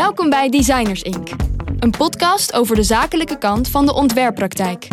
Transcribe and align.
Welkom 0.00 0.30
bij 0.30 0.48
Designers 0.48 1.02
Inc., 1.02 1.28
een 1.78 1.90
podcast 1.90 2.52
over 2.52 2.76
de 2.76 2.82
zakelijke 2.82 3.38
kant 3.38 3.68
van 3.68 3.86
de 3.86 3.94
ontwerppraktijk. 3.94 4.88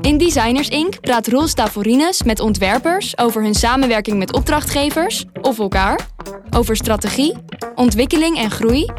In 0.00 0.18
Designers 0.18 0.68
Inc. 0.68 1.00
praat 1.00 1.26
Roel 1.26 1.48
Stavorines 1.48 2.22
met 2.22 2.40
ontwerpers 2.40 3.18
over 3.18 3.42
hun 3.42 3.54
samenwerking 3.54 4.18
met 4.18 4.32
opdrachtgevers 4.32 5.24
of 5.40 5.58
elkaar, 5.58 6.08
over 6.50 6.76
strategie, 6.76 7.34
ontwikkeling 7.74 8.38
en 8.38 8.50
groei 8.50 8.90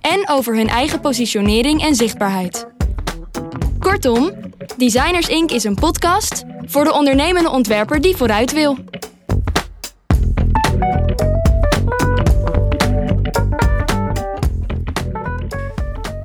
en 0.00 0.28
over 0.28 0.56
hun 0.56 0.68
eigen 0.68 1.00
positionering 1.00 1.82
en 1.82 1.94
zichtbaarheid. 1.94 2.66
Kortom, 3.78 4.32
Designers 4.76 5.28
Inc. 5.28 5.50
is 5.50 5.64
een 5.64 5.74
podcast 5.74 6.44
voor 6.66 6.84
de 6.84 6.92
ondernemende 6.92 7.50
ontwerper 7.50 8.00
die 8.00 8.16
vooruit 8.16 8.52
wil. 8.52 8.78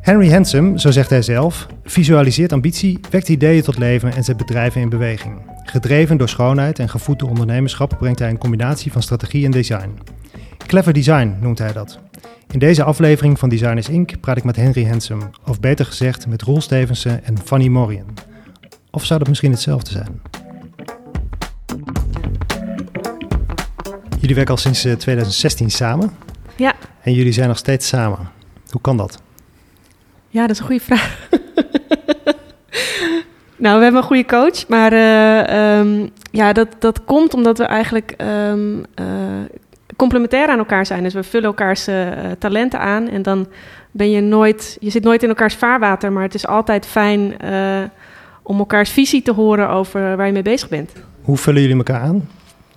Henry 0.08 0.32
Handsome, 0.32 0.80
zo 0.80 0.92
zegt 0.92 1.10
hij 1.10 1.22
zelf, 1.22 1.68
visualiseert 1.84 2.52
ambitie, 2.54 3.00
wekt 3.10 3.30
ideeën 3.30 3.62
tot 3.62 3.78
leven 3.78 4.14
en 4.14 4.24
zet 4.24 4.38
bedrijven 4.38 4.82
in 4.82 4.90
beweging. 4.90 5.42
Gedreven 5.64 6.18
door 6.18 6.30
schoonheid 6.30 6.80
en 6.80 6.90
gevoed 6.90 7.20
door 7.20 7.30
ondernemerschap 7.30 7.96
brengt 7.98 8.20
hij 8.20 8.30
een 8.30 8.38
combinatie 8.38 8.92
van 8.92 9.02
strategie 9.02 9.46
en 9.46 9.52
design. 9.52 10.00
Clever 10.58 10.94
design 10.94 11.38
noemt 11.42 11.58
hij 11.58 11.74
dat. 11.74 12.00
In 12.52 12.60
deze 12.60 12.84
aflevering 12.84 13.40
van 13.40 13.50
Designers 13.50 13.90
Inc. 13.90 14.20
praat 14.20 14.38
ik 14.38 14.44
met 14.44 14.56
Henry 14.56 14.88
Handsome, 14.88 15.30
of 15.46 15.60
beter 15.60 15.86
gezegd 15.86 16.28
met 16.28 16.42
Roel 16.42 16.62
Stevensen 16.62 17.24
en 17.24 17.38
Fanny 17.44 17.68
Morian. 17.68 18.18
Of 18.92 19.06
zou 19.06 19.20
dat 19.20 19.28
misschien 19.28 19.52
hetzelfde 19.52 19.92
zijn? 19.92 20.22
Jullie 24.20 24.36
werken 24.36 24.54
al 24.54 24.60
sinds 24.60 24.82
2016 24.82 25.72
samen. 25.72 26.12
Ja. 26.56 26.76
En 27.02 27.14
jullie 27.14 27.34
zijn 27.34 27.48
nog 27.48 27.58
steeds 27.58 27.88
samen. 27.88 28.30
Hoe 28.70 28.82
kan 28.82 28.98
dat? 28.98 29.26
Ja, 30.38 30.48
dat 30.48 30.52
is 30.52 30.60
een 30.60 30.66
goede 30.66 30.84
vraag. 30.84 31.30
nou, 33.64 33.78
we 33.78 33.84
hebben 33.84 34.02
een 34.02 34.08
goede 34.08 34.26
coach, 34.26 34.68
maar 34.68 34.94
uh, 34.94 35.78
um, 35.80 36.10
ja, 36.32 36.54
dat, 36.54 36.68
dat 36.80 37.06
komt 37.06 37.34
omdat 37.34 37.58
we 37.58 37.64
eigenlijk 37.64 38.16
um, 38.52 38.78
uh, 38.78 39.06
complementair 39.96 40.48
aan 40.48 40.58
elkaar 40.58 40.86
zijn. 40.86 41.04
Dus 41.04 41.14
we 41.14 41.24
vullen 41.24 41.48
elkaars 41.48 41.88
uh, 41.88 42.08
talenten 42.40 42.80
aan 42.80 43.10
en 43.10 43.22
dan 43.22 43.48
ben 43.92 44.10
je 44.10 44.22
nooit, 44.22 44.78
je 44.80 44.90
zit 44.90 45.04
nooit 45.04 45.24
in 45.24 45.30
elkaars 45.30 45.56
vaarwater, 45.56 46.12
maar 46.12 46.24
het 46.24 46.34
is 46.34 46.48
altijd 46.48 46.86
fijn 46.86 47.38
om 48.44 48.60
elkaars 48.60 48.90
visie 48.90 49.22
te 49.22 49.34
horen 49.34 49.70
over 49.70 50.18
waar 50.18 50.26
je 50.26 50.34
mee 50.34 50.42
bezig 50.42 50.70
bent. 50.70 50.92
Hoe 51.22 51.38
vullen 51.38 51.62
jullie 51.62 51.78
elkaar 51.78 52.02
aan? 52.02 52.30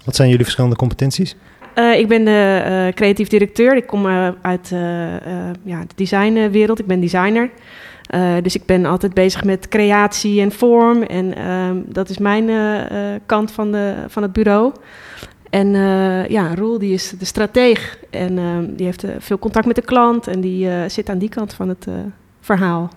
Wat 0.05 0.17
zijn 0.17 0.29
jullie 0.29 0.45
verschillende 0.45 0.77
competenties? 0.77 1.37
Uh, 1.75 1.99
ik 1.99 2.09
ben 2.09 2.25
de 2.25 2.63
uh, 2.67 2.95
creatief 2.95 3.29
directeur. 3.29 3.77
Ik 3.77 3.87
kom 3.87 4.07
uh, 4.07 4.29
uit 4.41 4.69
ja, 5.65 5.81
de 5.81 5.95
designwereld. 5.95 6.79
Ik 6.79 6.87
ben 6.87 7.01
designer. 7.01 7.51
dus 8.43 8.55
ik 8.55 8.67
ben 8.67 8.85
altijd 8.85 9.15
bezig 9.15 9.45
met 9.45 9.69
creatie 9.69 10.41
en 10.41 10.53
vorm. 10.53 11.03
En 11.03 11.37
ehm, 11.37 11.77
dat 11.87 12.09
is 12.09 12.19
mijn 12.19 12.49
kant 13.27 13.53
van, 13.53 13.73
de, 13.73 13.95
van 14.09 14.23
het 14.23 14.33
bureau. 14.33 14.73
En 15.51 15.69
ja, 16.29 16.55
Roel 16.55 16.79
die 16.79 16.93
is 16.93 17.15
de 17.19 17.25
strateeg. 17.25 17.99
En 18.11 18.39
ehm, 18.39 18.75
die 18.77 18.87
heeft 18.87 19.05
veel 19.19 19.39
contact 19.39 19.67
met 19.67 19.77
de 19.77 19.83
klant. 19.83 20.27
En 20.27 20.41
die 20.41 20.69
zit 20.87 21.09
aan 21.09 21.19
die 21.19 21.29
kant 21.29 21.55
van 21.55 21.69
het 21.69 21.87
verhaal. 22.41 22.91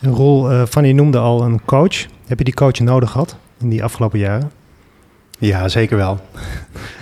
Een 0.00 0.12
rol, 0.12 0.66
Fanny 0.66 0.92
noemde 0.92 1.18
al 1.18 1.42
een 1.42 1.64
coach. 1.64 2.06
Heb 2.26 2.38
je 2.38 2.44
die 2.44 2.54
coach 2.54 2.78
nodig 2.78 3.10
gehad 3.10 3.36
in 3.60 3.68
die 3.68 3.84
afgelopen 3.84 4.18
jaren? 4.18 4.50
Ja, 5.38 5.68
zeker 5.68 5.96
wel. 5.96 6.18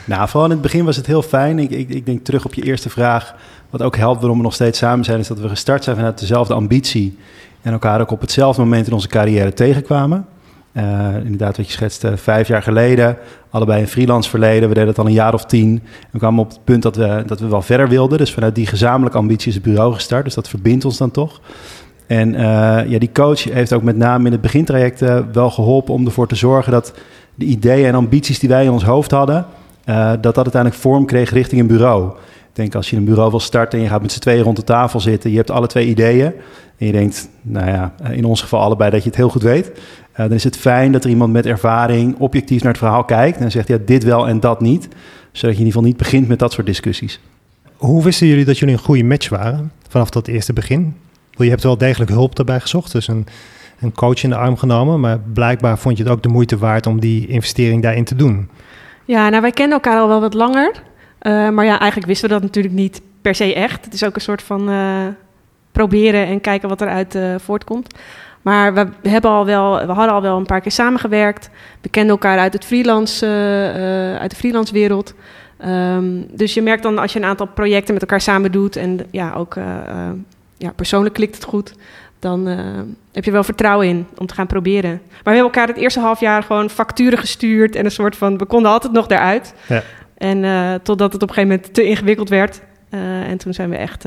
Nou, 0.06 0.28
vooral 0.28 0.44
in 0.44 0.54
het 0.54 0.62
begin 0.62 0.84
was 0.84 0.96
het 0.96 1.06
heel 1.06 1.22
fijn. 1.22 1.58
Ik, 1.58 1.70
ik, 1.70 1.88
ik, 1.88 2.06
denk 2.06 2.24
terug 2.24 2.44
op 2.44 2.54
je 2.54 2.62
eerste 2.62 2.90
vraag. 2.90 3.34
Wat 3.70 3.82
ook 3.82 3.96
helpt 3.96 4.20
waarom 4.20 4.38
we 4.38 4.44
nog 4.44 4.54
steeds 4.54 4.78
samen 4.78 5.04
zijn, 5.04 5.18
is 5.18 5.28
dat 5.28 5.38
we 5.38 5.48
gestart 5.48 5.84
zijn 5.84 5.96
vanuit 5.96 6.18
dezelfde 6.18 6.54
ambitie. 6.54 7.18
En 7.62 7.72
elkaar 7.72 8.00
ook 8.00 8.10
op 8.10 8.20
hetzelfde 8.20 8.62
moment 8.62 8.86
in 8.86 8.92
onze 8.92 9.08
carrière 9.08 9.52
tegenkwamen. 9.52 10.26
Uh, 10.72 11.14
inderdaad, 11.24 11.56
wat 11.56 11.66
je 11.66 11.72
schetste, 11.72 12.16
vijf 12.16 12.48
jaar 12.48 12.62
geleden. 12.62 13.16
Allebei 13.50 13.80
een 13.80 13.88
freelance 13.88 14.30
verleden. 14.30 14.68
We 14.68 14.74
deden 14.74 14.88
het 14.88 14.98
al 14.98 15.06
een 15.06 15.12
jaar 15.12 15.34
of 15.34 15.44
tien. 15.44 15.82
We 16.10 16.18
kwamen 16.18 16.40
op 16.40 16.48
het 16.48 16.64
punt 16.64 16.82
dat 16.82 16.96
we, 16.96 17.22
dat 17.26 17.40
we 17.40 17.48
wel 17.48 17.62
verder 17.62 17.88
wilden. 17.88 18.18
Dus 18.18 18.32
vanuit 18.32 18.54
die 18.54 18.66
gezamenlijke 18.66 19.18
ambitie 19.18 19.48
is 19.48 19.54
het 19.54 19.62
bureau 19.62 19.94
gestart. 19.94 20.24
Dus 20.24 20.34
dat 20.34 20.48
verbindt 20.48 20.84
ons 20.84 20.96
dan 20.96 21.10
toch. 21.10 21.40
En 22.06 22.32
uh, 22.32 22.40
ja, 22.88 22.98
die 22.98 23.12
coach 23.12 23.44
heeft 23.44 23.72
ook 23.72 23.82
met 23.82 23.96
name 23.96 24.26
in 24.26 24.32
het 24.32 24.40
begintraject 24.40 25.00
wel 25.32 25.50
geholpen 25.50 25.94
om 25.94 26.06
ervoor 26.06 26.28
te 26.28 26.34
zorgen 26.34 26.72
dat 26.72 26.92
de 27.34 27.44
ideeën 27.44 27.86
en 27.86 27.94
ambities 27.94 28.38
die 28.38 28.48
wij 28.48 28.64
in 28.64 28.70
ons 28.70 28.84
hoofd 28.84 29.10
hadden, 29.10 29.46
uh, 29.86 30.10
dat 30.10 30.22
dat 30.22 30.36
uiteindelijk 30.36 30.82
vorm 30.82 31.06
kreeg 31.06 31.30
richting 31.30 31.60
een 31.60 31.66
bureau. 31.66 32.08
Ik 32.48 32.62
denk 32.62 32.74
als 32.74 32.90
je 32.90 32.96
een 32.96 33.04
bureau 33.04 33.30
wil 33.30 33.40
starten 33.40 33.78
en 33.78 33.84
je 33.84 33.90
gaat 33.90 34.02
met 34.02 34.12
z'n 34.12 34.20
tweeën 34.20 34.42
rond 34.42 34.56
de 34.56 34.64
tafel 34.64 35.00
zitten, 35.00 35.30
je 35.30 35.36
hebt 35.36 35.50
alle 35.50 35.66
twee 35.66 35.86
ideeën 35.86 36.32
en 36.78 36.86
je 36.86 36.92
denkt, 36.92 37.28
nou 37.42 37.66
ja, 37.70 37.94
in 38.10 38.24
ons 38.24 38.40
geval 38.40 38.60
allebei 38.60 38.90
dat 38.90 39.02
je 39.02 39.08
het 39.08 39.16
heel 39.16 39.28
goed 39.28 39.42
weet, 39.42 39.66
uh, 39.68 39.78
dan 40.16 40.32
is 40.32 40.44
het 40.44 40.56
fijn 40.56 40.92
dat 40.92 41.04
er 41.04 41.10
iemand 41.10 41.32
met 41.32 41.46
ervaring 41.46 42.18
objectief 42.18 42.62
naar 42.62 42.72
het 42.72 42.80
verhaal 42.80 43.04
kijkt 43.04 43.38
en 43.38 43.50
zegt, 43.50 43.68
ja, 43.68 43.78
dit 43.84 44.04
wel 44.04 44.28
en 44.28 44.40
dat 44.40 44.60
niet, 44.60 44.88
zodat 45.32 45.56
je 45.56 45.62
in 45.62 45.66
ieder 45.66 45.66
geval 45.66 45.82
niet 45.82 45.96
begint 45.96 46.28
met 46.28 46.38
dat 46.38 46.52
soort 46.52 46.66
discussies. 46.66 47.20
Hoe 47.76 48.04
wisten 48.04 48.26
jullie 48.26 48.44
dat 48.44 48.58
jullie 48.58 48.74
een 48.74 48.80
goede 48.80 49.04
match 49.04 49.28
waren 49.28 49.72
vanaf 49.88 50.10
dat 50.10 50.26
eerste 50.26 50.52
begin? 50.52 50.96
Je 51.30 51.48
hebt 51.48 51.62
wel 51.62 51.78
degelijk 51.78 52.10
hulp 52.10 52.36
daarbij 52.36 52.60
gezocht, 52.60 52.92
dus 52.92 53.08
een 53.08 53.26
een 53.80 53.92
coach 53.92 54.22
in 54.22 54.30
de 54.30 54.36
arm 54.36 54.56
genomen. 54.56 55.00
Maar 55.00 55.18
blijkbaar 55.32 55.78
vond 55.78 55.96
je 55.96 56.02
het 56.02 56.12
ook 56.12 56.22
de 56.22 56.28
moeite 56.28 56.58
waard 56.58 56.86
om 56.86 57.00
die 57.00 57.26
investering 57.26 57.82
daarin 57.82 58.04
te 58.04 58.14
doen. 58.14 58.48
Ja, 59.06 59.28
nou 59.28 59.42
wij 59.42 59.50
kennen 59.50 59.74
elkaar 59.74 59.98
al 59.98 60.08
wel 60.08 60.20
wat 60.20 60.34
langer. 60.34 60.70
Uh, 61.22 61.48
maar 61.48 61.64
ja, 61.64 61.78
eigenlijk 61.78 62.06
wisten 62.06 62.28
we 62.28 62.34
dat 62.34 62.42
natuurlijk 62.42 62.74
niet 62.74 63.00
per 63.22 63.34
se 63.34 63.54
echt. 63.54 63.84
Het 63.84 63.94
is 63.94 64.04
ook 64.04 64.14
een 64.14 64.20
soort 64.20 64.42
van 64.42 64.70
uh, 64.70 65.06
proberen 65.72 66.26
en 66.26 66.40
kijken 66.40 66.68
wat 66.68 66.80
eruit 66.80 67.14
uh, 67.14 67.34
voortkomt. 67.38 67.94
Maar 68.42 68.74
we, 68.74 68.88
hebben 69.08 69.30
al 69.30 69.46
wel, 69.46 69.86
we 69.86 69.92
hadden 69.92 70.14
al 70.14 70.22
wel 70.22 70.36
een 70.36 70.46
paar 70.46 70.60
keer 70.60 70.72
samengewerkt. 70.72 71.50
We 71.80 71.88
kenden 71.88 72.10
elkaar 72.10 72.38
uit, 72.38 72.52
het 72.52 72.64
freelance, 72.64 73.26
uit 74.20 74.30
de 74.30 74.36
freelance 74.36 74.72
wereld. 74.72 75.14
Um, 75.64 76.26
dus 76.30 76.54
je 76.54 76.62
merkt 76.62 76.82
dan 76.82 76.98
als 76.98 77.12
je 77.12 77.18
een 77.18 77.24
aantal 77.24 77.46
projecten 77.46 77.92
met 77.92 78.02
elkaar 78.02 78.20
samen 78.20 78.52
doet... 78.52 78.76
en 78.76 79.00
ja, 79.10 79.32
ook 79.34 79.54
ja, 80.56 80.72
persoonlijk 80.76 81.14
klikt 81.14 81.34
het 81.34 81.44
goed 81.44 81.74
dan 82.26 82.48
uh, 82.48 82.58
heb 83.12 83.24
je 83.24 83.30
wel 83.30 83.44
vertrouwen 83.44 83.88
in 83.88 84.06
om 84.18 84.26
te 84.26 84.34
gaan 84.34 84.46
proberen. 84.46 84.90
Maar 84.90 85.00
we 85.22 85.30
hebben 85.30 85.42
elkaar 85.42 85.68
het 85.68 85.76
eerste 85.76 86.00
half 86.00 86.20
jaar 86.20 86.42
gewoon 86.42 86.70
facturen 86.70 87.18
gestuurd 87.18 87.74
en 87.76 87.84
een 87.84 87.90
soort 87.90 88.16
van, 88.16 88.38
we 88.38 88.44
konden 88.44 88.70
altijd 88.70 88.92
nog 88.92 89.08
eruit. 89.08 89.54
Ja. 89.68 89.82
En 90.18 90.42
uh, 90.42 90.74
totdat 90.74 91.12
het 91.12 91.22
op 91.22 91.28
een 91.28 91.34
gegeven 91.34 91.56
moment 91.56 91.74
te 91.74 91.84
ingewikkeld 91.84 92.28
werd. 92.28 92.60
Uh, 92.90 93.00
en 93.28 93.38
toen 93.38 93.54
zijn 93.54 93.70
we 93.70 93.76
echt 93.76 94.04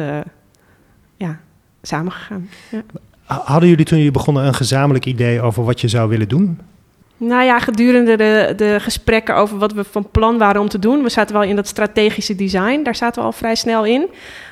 ja, 1.18 1.40
samen 1.81 2.12
gegaan. 2.12 2.50
Ja. 2.72 2.81
Hadden 3.24 3.69
jullie 3.69 3.85
toen 3.85 3.97
jullie 3.97 4.13
begonnen 4.13 4.46
een 4.46 4.53
gezamenlijk 4.53 5.06
idee 5.06 5.41
over 5.41 5.63
wat 5.63 5.81
je 5.81 5.88
zou 5.88 6.09
willen 6.09 6.28
doen? 6.28 6.59
Nou 7.22 7.44
ja, 7.44 7.59
gedurende 7.59 8.18
de, 8.18 8.53
de 8.56 8.78
gesprekken 8.80 9.35
over 9.35 9.57
wat 9.57 9.74
we 9.74 9.84
van 9.84 10.09
plan 10.12 10.38
waren 10.38 10.62
om 10.62 10.69
te 10.69 10.80
doen. 10.80 11.03
We 11.03 11.09
zaten 11.09 11.35
wel 11.35 11.44
in 11.44 11.56
dat 11.56 11.68
strategische 11.68 12.35
design, 12.35 12.84
daar 12.84 12.96
zaten 12.96 13.22
we 13.22 13.28
al 13.28 13.34
vrij 13.34 13.56
snel 13.56 13.85
in. 13.85 14.09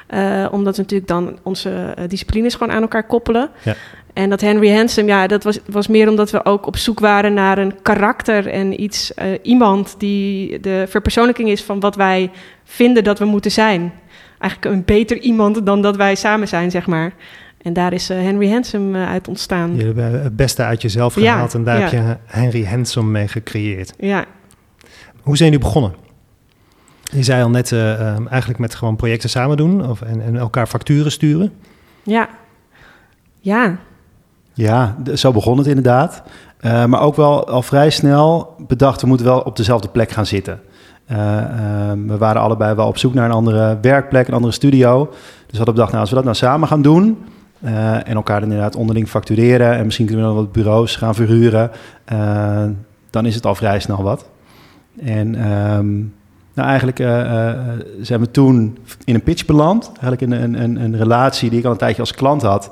Uh, 0.10 0.48
omdat 0.52 0.76
we 0.76 0.82
natuurlijk 0.82 1.10
dan 1.10 1.40
onze 1.44 1.70
uh, 1.70 2.04
disciplines 2.08 2.56
gewoon 2.56 2.74
aan 2.74 2.82
elkaar 2.82 3.08
koppelen. 3.08 3.50
Ja. 3.64 3.76
En 4.14 4.30
dat 4.30 4.42
Henry 4.42 4.76
Handsome, 4.76 5.08
ja, 5.08 5.28
dat 5.28 5.44
was, 5.44 5.60
was 5.66 5.88
meer 5.88 6.10
omdat 6.10 6.32
we 6.32 6.46
ook 6.46 6.66
op 6.66 6.78
zoek 6.78 7.00
waren 7.00 7.34
naar 7.34 7.58
een 7.58 7.82
karakter 7.82 8.48
en 8.48 8.82
iets, 8.82 9.12
uh, 9.20 9.26
iemand 9.42 9.96
die 9.98 10.60
de 10.60 10.86
verpersoonlijking 10.88 11.50
is 11.50 11.64
van 11.64 11.80
wat 11.80 11.96
wij 11.96 12.32
vinden 12.64 13.04
dat 13.04 13.20
we 13.20 13.26
moeten 13.26 13.52
zijn. 13.52 13.94
Eigenlijk 14.40 14.76
een 14.76 14.86
beter 14.86 15.18
iemand 15.18 15.66
dan 15.66 15.82
dat 15.82 15.96
wij 15.96 16.16
samen 16.16 16.48
zijn, 16.48 16.72
zeg 16.72 16.88
maar. 16.88 17.14
En 17.68 17.74
daar 17.74 17.94
is 17.94 18.08
Henry 18.08 18.52
Handsome 18.52 19.06
uit 19.06 19.28
ontstaan. 19.28 19.76
Je 19.76 19.84
hebt 19.84 20.24
het 20.24 20.36
beste 20.36 20.64
uit 20.64 20.82
jezelf 20.82 21.14
gehaald 21.14 21.52
ja, 21.52 21.58
en 21.58 21.64
daar 21.64 21.78
ja. 21.78 21.84
heb 21.84 21.92
je 21.92 22.18
Henry 22.26 22.66
Handsome 22.66 23.12
mee 23.12 23.28
gecreëerd. 23.28 23.94
Ja. 24.00 24.26
Hoe 25.22 25.38
zijn 25.38 25.52
jullie 25.52 25.66
begonnen? 25.66 25.94
Je 27.04 27.24
zei 27.24 27.44
al 27.44 27.50
net, 27.50 27.72
uh, 27.72 28.16
um, 28.16 28.28
eigenlijk 28.28 28.60
met 28.60 28.76
gewoon 28.76 28.96
projecten 28.96 29.30
samen 29.30 29.58
doen 29.58 29.90
of, 29.90 30.02
en, 30.02 30.22
en 30.22 30.36
elkaar 30.36 30.68
facturen 30.68 31.12
sturen. 31.12 31.54
Ja, 32.04 32.30
ja. 33.40 33.78
Ja, 34.54 34.96
zo 35.16 35.32
begon 35.32 35.58
het 35.58 35.68
inderdaad. 35.68 36.24
Uh, 36.62 36.86
maar 36.86 37.02
ook 37.02 37.16
wel 37.16 37.48
al 37.48 37.62
vrij 37.62 37.90
snel 37.90 38.56
bedacht, 38.68 39.02
we 39.02 39.08
moeten 39.08 39.26
wel 39.26 39.40
op 39.40 39.56
dezelfde 39.56 39.88
plek 39.88 40.12
gaan 40.12 40.26
zitten. 40.26 40.62
Uh, 41.12 41.18
we 42.08 42.18
waren 42.18 42.42
allebei 42.42 42.76
wel 42.76 42.88
op 42.88 42.98
zoek 42.98 43.14
naar 43.14 43.26
een 43.26 43.36
andere 43.36 43.78
werkplek, 43.82 44.28
een 44.28 44.34
andere 44.34 44.54
studio. 44.54 45.06
Dus 45.06 45.52
we 45.52 45.58
hadden 45.58 45.74
bedacht, 45.74 45.90
nou, 45.90 46.02
als 46.02 46.10
we 46.10 46.16
dat 46.16 46.26
nou 46.26 46.36
samen 46.36 46.68
gaan 46.68 46.82
doen... 46.82 47.18
en 47.62 48.16
elkaar 48.16 48.42
inderdaad 48.42 48.76
onderling 48.76 49.10
factureren... 49.10 49.76
en 49.76 49.86
misschien 49.86 50.06
kunnen 50.06 50.26
we 50.26 50.34
dan 50.34 50.44
wat 50.44 50.52
bureaus 50.52 50.96
gaan 50.96 51.16
verhuren... 51.16 51.72
dan 53.10 53.26
is 53.26 53.36
het 53.36 53.46
al 53.46 53.56
vrij 53.56 53.80
snel 53.80 54.04
wat. 54.04 54.30
En... 55.00 55.52
Um, 55.52 56.16
nou, 56.58 56.70
eigenlijk 56.70 57.00
uh, 57.00 57.54
zijn 58.02 58.20
we 58.20 58.32
toen 58.32 58.78
in 59.06 59.16
een 59.16 59.24
pitch 59.24 59.46
beland. 59.46 59.86
Eigenlijk 59.88 60.22
in 60.22 60.32
een, 60.32 60.62
een, 60.64 60.82
een 60.82 60.98
relatie 60.98 61.50
die 61.50 61.60
ik 61.60 61.66
al 61.66 61.72
een 61.72 61.78
tijdje 61.78 62.02
als 62.02 62.14
klant 62.14 62.42
had. 62.42 62.72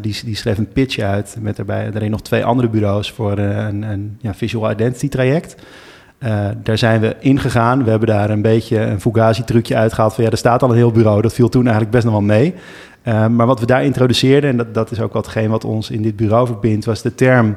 Die, 0.00 0.20
die 0.24 0.36
schreef 0.36 0.58
een 0.58 0.72
pitch 0.72 0.98
uit 0.98 1.36
met 1.40 1.56
daarbij 1.56 1.90
daarin 1.90 2.10
nog 2.10 2.22
twee 2.22 2.44
andere 2.44 2.68
bureaus 2.68 3.10
voor 3.10 3.38
een, 3.38 3.82
een 3.82 4.18
ja, 4.20 4.34
visual 4.34 4.70
identity 4.70 5.08
traject. 5.08 5.56
Daar 6.62 6.78
zijn 6.78 7.00
we 7.00 7.16
ingegaan. 7.18 7.84
We 7.84 7.90
hebben 7.90 8.08
daar 8.08 8.30
een 8.30 8.42
beetje 8.42 8.80
een 8.80 9.00
Fugazi 9.00 9.44
trucje 9.44 9.76
uitgehaald 9.76 10.14
van 10.14 10.24
ja, 10.24 10.30
er 10.30 10.36
staat 10.36 10.62
al 10.62 10.70
een 10.70 10.76
heel 10.76 10.90
bureau. 10.90 11.22
Dat 11.22 11.34
viel 11.34 11.48
toen 11.48 11.62
eigenlijk 11.62 11.90
best 11.90 12.04
nog 12.04 12.12
wel 12.12 12.22
mee. 12.22 12.54
Uh, 13.04 13.26
maar 13.26 13.46
wat 13.46 13.60
we 13.60 13.66
daar 13.66 13.84
introduceerden, 13.84 14.50
en 14.50 14.56
dat, 14.56 14.74
dat 14.74 14.90
is 14.90 15.00
ook 15.00 15.12
watgeen 15.12 15.50
wat 15.50 15.64
ons 15.64 15.90
in 15.90 16.02
dit 16.02 16.16
bureau 16.16 16.46
verbindt, 16.46 16.84
was 16.84 17.02
de 17.02 17.14
term 17.14 17.56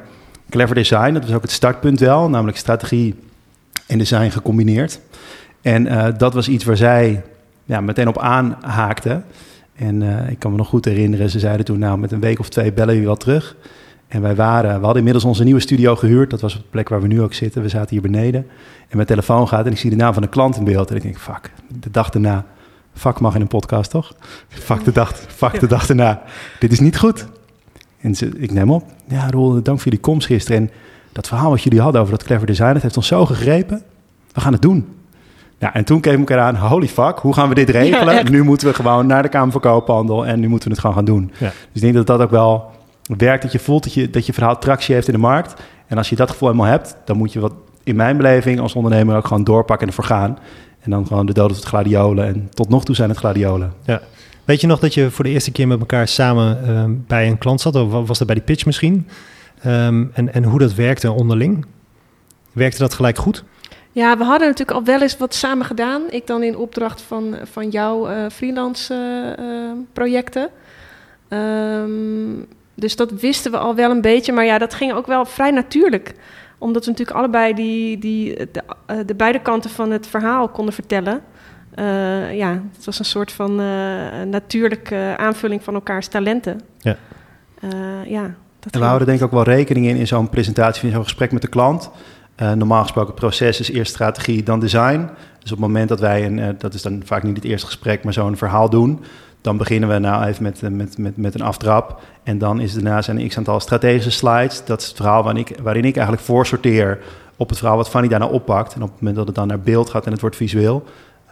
clever 0.49 0.75
design. 0.75 1.13
Dat 1.13 1.25
was 1.25 1.33
ook 1.33 1.41
het 1.41 1.51
startpunt 1.51 1.99
wel, 1.99 2.29
namelijk 2.29 2.57
strategie 2.57 3.15
en 3.87 3.97
design 3.97 4.29
gecombineerd. 4.29 4.99
En 5.61 5.85
uh, 5.85 6.07
dat 6.17 6.33
was 6.33 6.47
iets 6.47 6.63
waar 6.63 6.77
zij 6.77 7.21
ja, 7.65 7.81
meteen 7.81 8.07
op 8.07 8.19
aanhaakten. 8.19 9.25
En 9.75 10.01
ik 10.29 10.39
kan 10.39 10.51
me 10.51 10.57
nog 10.57 10.67
goed 10.67 10.85
herinneren, 10.85 11.29
ze 11.29 11.39
zeiden 11.39 11.65
toen, 11.65 11.79
nou 11.79 11.97
met 11.97 12.11
een 12.11 12.19
week 12.19 12.39
of 12.39 12.49
twee 12.49 12.73
bellen 12.73 12.99
we 12.99 13.05
wel 13.05 13.15
terug. 13.15 13.55
En 14.15 14.21
wij 14.21 14.35
waren, 14.35 14.69
we 14.69 14.75
hadden 14.83 14.97
inmiddels 14.97 15.23
onze 15.23 15.43
nieuwe 15.43 15.59
studio 15.59 15.95
gehuurd. 15.95 16.29
Dat 16.29 16.41
was 16.41 16.55
op 16.55 16.61
de 16.61 16.67
plek 16.69 16.89
waar 16.89 17.01
we 17.01 17.07
nu 17.07 17.21
ook 17.21 17.33
zitten. 17.33 17.61
We 17.61 17.69
zaten 17.69 17.89
hier 17.89 18.01
beneden. 18.01 18.47
En 18.87 18.95
mijn 18.95 19.07
telefoon 19.07 19.47
gaat 19.47 19.65
en 19.65 19.71
ik 19.71 19.77
zie 19.77 19.89
de 19.89 19.95
naam 19.95 20.13
van 20.13 20.21
de 20.21 20.27
klant 20.27 20.57
in 20.57 20.63
beeld. 20.63 20.89
En 20.89 20.95
ik 20.95 21.01
denk, 21.01 21.17
fuck, 21.17 21.51
de 21.79 21.91
dag 21.91 22.09
erna. 22.09 22.45
Fuck 22.93 23.19
mag 23.19 23.35
in 23.35 23.41
een 23.41 23.47
podcast, 23.47 23.89
toch? 23.89 24.13
Fuck 24.47 24.83
de 24.83 24.91
dag, 24.91 25.19
fuck 25.27 25.59
de 25.59 25.67
dag 25.67 25.89
erna. 25.89 26.21
Dit 26.59 26.71
is 26.71 26.79
niet 26.79 26.97
goed. 26.97 27.27
En 28.01 28.15
ze, 28.15 28.31
ik 28.37 28.51
neem 28.51 28.71
op. 28.71 28.83
Ja, 29.07 29.29
Roel, 29.29 29.51
dank 29.51 29.77
voor 29.77 29.83
jullie 29.83 29.99
komst 29.99 30.27
gisteren. 30.27 30.61
En 30.61 30.71
dat 31.11 31.27
verhaal 31.27 31.49
wat 31.49 31.61
jullie 31.61 31.81
hadden 31.81 32.01
over 32.01 32.13
dat 32.13 32.23
clever 32.23 32.47
design, 32.47 32.73
dat 32.73 32.81
heeft 32.81 32.97
ons 32.97 33.07
zo 33.07 33.25
gegrepen. 33.25 33.81
We 34.33 34.41
gaan 34.41 34.53
het 34.53 34.61
doen. 34.61 34.87
Ja, 35.57 35.73
en 35.73 35.83
toen 35.83 35.99
keek 35.99 36.19
ik 36.19 36.29
eraan, 36.29 36.55
holy 36.55 36.87
fuck, 36.87 37.19
hoe 37.19 37.33
gaan 37.33 37.49
we 37.49 37.55
dit 37.55 37.69
regelen? 37.69 38.31
nu 38.31 38.43
moeten 38.43 38.67
we 38.67 38.73
gewoon 38.73 39.07
naar 39.07 39.21
de 39.21 39.29
Kamer 39.29 39.51
van 39.51 39.61
Koophandel 39.61 40.25
en 40.25 40.39
nu 40.39 40.47
moeten 40.47 40.67
we 40.67 40.73
het 40.73 40.81
gewoon 40.81 40.95
gaan 40.95 41.05
doen. 41.05 41.31
Ja. 41.37 41.47
Dus 41.47 41.53
ik 41.73 41.81
denk 41.81 41.93
dat 41.93 42.07
dat 42.07 42.19
ook 42.19 42.31
wel 42.31 42.73
werkt, 43.17 43.43
dat 43.43 43.51
je 43.51 43.59
voelt 43.59 43.83
dat 43.83 43.93
je, 43.93 44.09
dat 44.09 44.25
je 44.25 44.33
verhaal 44.33 44.59
tractie 44.59 44.95
heeft 44.95 45.07
in 45.07 45.13
de 45.13 45.19
markt. 45.19 45.61
En 45.87 45.97
als 45.97 46.09
je 46.09 46.15
dat 46.15 46.31
gevoel 46.31 46.49
helemaal 46.49 46.71
hebt, 46.71 46.97
dan 47.05 47.17
moet 47.17 47.33
je 47.33 47.39
wat 47.39 47.53
in 47.83 47.95
mijn 47.95 48.17
beleving 48.17 48.59
als 48.59 48.75
ondernemer 48.75 49.15
ook 49.15 49.27
gewoon 49.27 49.43
doorpakken 49.43 49.87
en 49.87 49.93
ervoor 49.93 50.17
gaan. 50.17 50.37
En 50.79 50.91
dan 50.91 51.07
gewoon 51.07 51.25
de 51.25 51.33
doden 51.33 51.55
tot 51.55 51.65
gladiolen. 51.65 52.25
En 52.25 52.49
tot 52.53 52.69
nog 52.69 52.85
toe 52.85 52.95
zijn 52.95 53.09
het 53.09 53.17
gladiolen. 53.17 53.73
Ja. 53.83 54.01
Weet 54.43 54.61
je 54.61 54.67
nog 54.67 54.79
dat 54.79 54.93
je 54.93 55.11
voor 55.11 55.23
de 55.23 55.29
eerste 55.29 55.51
keer 55.51 55.67
met 55.67 55.79
elkaar 55.79 56.07
samen 56.07 56.59
uh, 56.67 56.83
bij 57.07 57.27
een 57.27 57.37
klant 57.37 57.61
zat? 57.61 57.75
Of 57.75 58.07
was 58.07 58.17
dat 58.17 58.27
bij 58.27 58.35
die 58.35 58.45
pitch 58.45 58.65
misschien? 58.65 59.07
Um, 59.65 60.11
en, 60.13 60.33
en 60.33 60.43
hoe 60.43 60.59
dat 60.59 60.73
werkte 60.73 61.11
onderling? 61.11 61.65
Werkte 62.51 62.79
dat 62.79 62.93
gelijk 62.93 63.17
goed? 63.17 63.43
Ja, 63.91 64.17
we 64.17 64.23
hadden 64.23 64.47
natuurlijk 64.47 64.77
al 64.77 64.83
wel 64.83 65.01
eens 65.01 65.17
wat 65.17 65.33
samen 65.33 65.65
gedaan. 65.65 66.01
Ik 66.09 66.27
dan 66.27 66.43
in 66.43 66.57
opdracht 66.57 67.01
van, 67.01 67.35
van 67.43 67.69
jouw 67.69 68.09
uh, 68.09 68.15
freelance 68.31 68.93
uh, 69.39 69.71
projecten. 69.93 70.49
Um, 71.29 72.45
dus 72.75 72.95
dat 72.95 73.11
wisten 73.11 73.51
we 73.51 73.57
al 73.57 73.75
wel 73.75 73.91
een 73.91 74.01
beetje. 74.01 74.33
Maar 74.33 74.45
ja, 74.45 74.57
dat 74.57 74.73
ging 74.73 74.93
ook 74.93 75.07
wel 75.07 75.25
vrij 75.25 75.51
natuurlijk. 75.51 76.15
Omdat 76.57 76.85
we 76.85 76.91
natuurlijk 76.91 77.17
allebei 77.17 77.53
die, 77.53 77.97
die, 77.97 78.35
de, 78.51 78.63
eh, 78.85 78.97
de 79.05 79.15
beide 79.15 79.41
kanten 79.41 79.69
van 79.69 79.91
het 79.91 80.07
verhaal 80.07 80.49
konden 80.49 80.73
vertellen. 80.73 81.21
Uh, 81.79 82.35
ja, 82.35 82.61
het 82.75 82.85
was 82.85 82.99
een 82.99 83.05
soort 83.05 83.31
van 83.31 83.59
uh, 83.61 84.21
natuurlijke 84.27 85.13
aanvulling 85.17 85.63
van 85.63 85.73
elkaars 85.73 86.07
talenten. 86.07 86.61
Ja. 86.79 86.95
ja 88.05 88.35
dat 88.59 88.73
en 88.73 88.79
we 88.79 88.85
houden 88.85 89.07
denk 89.07 89.19
ik 89.19 89.25
ook 89.25 89.31
wel 89.31 89.43
rekening 89.43 89.85
in 89.85 89.95
in 89.95 90.07
zo'n 90.07 90.29
presentatie, 90.29 90.87
in 90.87 90.93
zo'n 90.93 91.03
gesprek 91.03 91.31
met 91.31 91.41
de 91.41 91.47
klant. 91.47 91.89
normaal 92.35 92.81
gesproken 92.81 93.11
het 93.11 93.19
proces 93.19 93.59
is 93.59 93.71
eerst 93.71 93.91
strategie, 93.91 94.43
dan 94.43 94.59
design. 94.59 95.09
Dus 95.39 95.51
op 95.51 95.57
het 95.57 95.67
moment 95.67 95.89
dat 95.89 95.99
wij, 95.99 96.25
een, 96.25 96.55
dat 96.57 96.73
is 96.73 96.81
dan 96.81 97.01
vaak 97.05 97.23
niet 97.23 97.35
het 97.35 97.45
eerste 97.45 97.65
gesprek, 97.65 98.03
maar 98.03 98.13
zo'n 98.13 98.37
verhaal 98.37 98.69
doen, 98.69 99.03
dan 99.45 99.57
beginnen 99.57 99.89
we 99.89 99.99
nou 99.99 100.25
even 100.25 100.43
met, 100.43 100.61
met, 100.61 100.97
met, 100.97 101.17
met 101.17 101.35
een 101.35 101.41
aftrap. 101.41 102.01
En 102.23 102.37
dan 102.37 102.59
is 102.59 102.73
daarna 102.73 103.01
zijn 103.01 103.19
een 103.19 103.27
x-aantal 103.27 103.59
strategische 103.59 104.11
slides. 104.11 104.65
Dat 104.65 104.81
is 104.81 104.87
het 104.87 104.95
verhaal 104.95 105.23
waarin 105.23 105.41
ik, 105.41 105.57
waarin 105.61 105.85
ik 105.85 105.95
eigenlijk 105.95 106.25
voorsorteer 106.25 106.99
op 107.35 107.49
het 107.49 107.57
verhaal 107.57 107.77
wat 107.77 107.89
Fanny 107.89 108.07
daarna 108.07 108.27
oppakt. 108.27 108.73
En 108.73 108.81
op 108.81 108.89
het 108.89 108.99
moment 108.99 109.17
dat 109.17 109.27
het 109.27 109.35
dan 109.35 109.47
naar 109.47 109.59
beeld 109.59 109.89
gaat 109.89 110.05
en 110.05 110.11
het 110.11 110.21
wordt 110.21 110.35
visueel, 110.35 110.83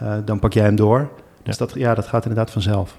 uh, 0.02 0.14
dan 0.24 0.38
pak 0.38 0.52
jij 0.52 0.64
hem 0.64 0.76
door. 0.76 1.08
Dus 1.42 1.56
dat, 1.56 1.72
ja, 1.74 1.94
dat 1.94 2.06
gaat 2.06 2.22
inderdaad 2.22 2.50
vanzelf. 2.50 2.96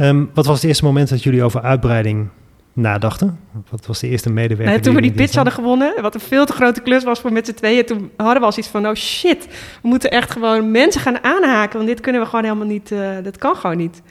Um, 0.00 0.30
wat 0.34 0.46
was 0.46 0.56
het 0.56 0.64
eerste 0.64 0.84
moment 0.84 1.08
dat 1.08 1.22
jullie 1.22 1.42
over 1.42 1.62
uitbreiding 1.62 2.28
nadachten? 2.74 3.40
Wat 3.70 3.86
was 3.86 4.00
de 4.00 4.08
eerste 4.08 4.30
medewerker? 4.30 4.74
Nee, 4.74 4.82
toen 4.82 4.94
we 4.94 5.00
die 5.00 5.12
pitch 5.12 5.34
hadden 5.34 5.52
gewonnen, 5.52 6.02
wat 6.02 6.14
een 6.14 6.20
veel 6.20 6.46
te 6.46 6.52
grote 6.52 6.80
klus 6.80 7.04
was 7.04 7.20
voor 7.20 7.32
met 7.32 7.46
z'n 7.46 7.54
tweeën, 7.54 7.84
toen 7.84 8.10
hadden 8.16 8.40
we 8.40 8.46
al 8.46 8.58
iets 8.58 8.68
van, 8.68 8.86
oh 8.86 8.94
shit, 8.94 9.46
we 9.82 9.88
moeten 9.88 10.10
echt 10.10 10.30
gewoon 10.30 10.70
mensen 10.70 11.00
gaan 11.00 11.22
aanhaken, 11.22 11.76
want 11.76 11.88
dit 11.88 12.00
kunnen 12.00 12.20
we 12.20 12.26
gewoon 12.26 12.44
helemaal 12.44 12.66
niet, 12.66 12.90
uh, 12.90 13.16
dat 13.22 13.38
kan 13.38 13.56
gewoon 13.56 13.76
niet. 13.76 14.02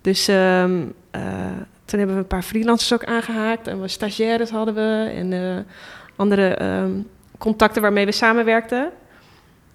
Dus 0.00 0.28
um, 0.28 0.92
uh, 1.16 1.22
toen 1.84 1.98
hebben 1.98 2.16
we 2.16 2.22
een 2.22 2.26
paar 2.26 2.42
freelancers 2.42 2.92
ook 2.92 3.04
aangehaakt 3.04 3.66
en 3.66 3.80
we 3.80 3.88
stagiaires 3.88 4.50
hadden 4.50 4.74
we 4.74 5.12
en 5.14 5.32
uh, 5.32 5.56
andere 6.16 6.62
um, 6.62 7.06
contacten 7.38 7.82
waarmee 7.82 8.04
we 8.04 8.12
samenwerkten. 8.12 8.90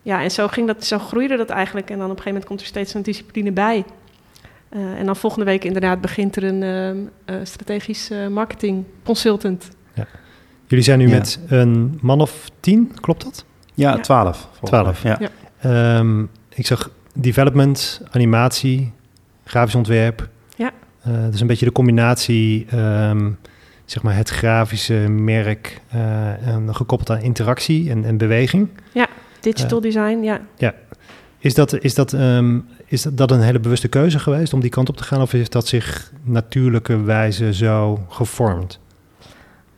Ja, 0.01 0.21
en 0.21 0.31
zo 0.31 0.47
ging 0.47 0.67
dat, 0.67 0.85
zo 0.85 0.99
groeide 0.99 1.37
dat 1.37 1.49
eigenlijk. 1.49 1.89
En 1.89 1.97
dan 1.97 2.09
op 2.09 2.17
een 2.17 2.23
gegeven 2.23 2.31
moment 2.31 2.47
komt 2.47 2.61
er 2.61 2.67
steeds 2.67 2.93
een 2.93 3.01
discipline 3.01 3.51
bij. 3.51 3.85
Uh, 4.75 4.99
en 4.99 5.05
dan 5.05 5.15
volgende 5.15 5.45
week 5.45 5.63
inderdaad 5.63 6.01
begint 6.01 6.35
er 6.35 6.43
een 6.43 6.61
uh, 6.61 7.35
uh, 7.35 7.45
strategisch 7.45 8.11
marketing 8.29 8.83
consultant. 9.03 9.69
Ja. 9.93 10.07
Jullie 10.67 10.85
zijn 10.85 10.99
nu 10.99 11.07
ja. 11.07 11.17
met 11.17 11.39
een 11.47 11.99
man 12.01 12.21
of 12.21 12.49
tien, 12.59 12.91
klopt 13.01 13.23
dat? 13.23 13.45
Ja, 13.73 13.99
twaalf. 13.99 14.49
Twaalf, 14.63 15.03
ja. 15.03 15.19
ja. 15.19 15.97
Um, 15.97 16.29
ik 16.49 16.65
zag 16.65 16.89
development, 17.13 18.01
animatie, 18.11 18.91
grafisch 19.45 19.75
ontwerp. 19.75 20.29
Ja. 20.55 20.71
dus 21.29 21.41
een 21.41 21.47
beetje 21.47 21.65
de 21.65 21.71
combinatie, 21.71 22.67
um, 22.75 23.37
zeg 23.85 24.03
maar 24.03 24.15
het 24.15 24.29
grafische 24.29 24.93
merk 25.09 25.81
en 26.45 26.75
gekoppeld 26.75 27.09
aan 27.09 27.21
interactie 27.21 27.89
en, 27.89 28.05
en 28.05 28.17
beweging. 28.17 28.69
Ja, 28.93 29.07
digital 29.39 29.81
design, 29.81 30.19
ja. 30.21 30.41
Ja. 30.57 30.73
Is 31.43 31.53
dat, 31.53 31.83
is 31.83 31.93
dat 31.93 32.13
um, 32.13 32.65
is 32.85 33.01
dat 33.01 33.31
een 33.31 33.41
hele 33.41 33.59
bewuste 33.59 33.87
keuze 33.87 34.19
geweest 34.19 34.53
om 34.53 34.59
die 34.59 34.69
kant 34.69 34.89
op 34.89 34.97
te 34.97 35.03
gaan? 35.03 35.21
Of 35.21 35.33
is 35.33 35.49
dat 35.49 35.67
zich 35.67 36.11
natuurlijke 36.23 37.01
wijze 37.01 37.53
zo 37.53 38.05
gevormd? 38.09 38.79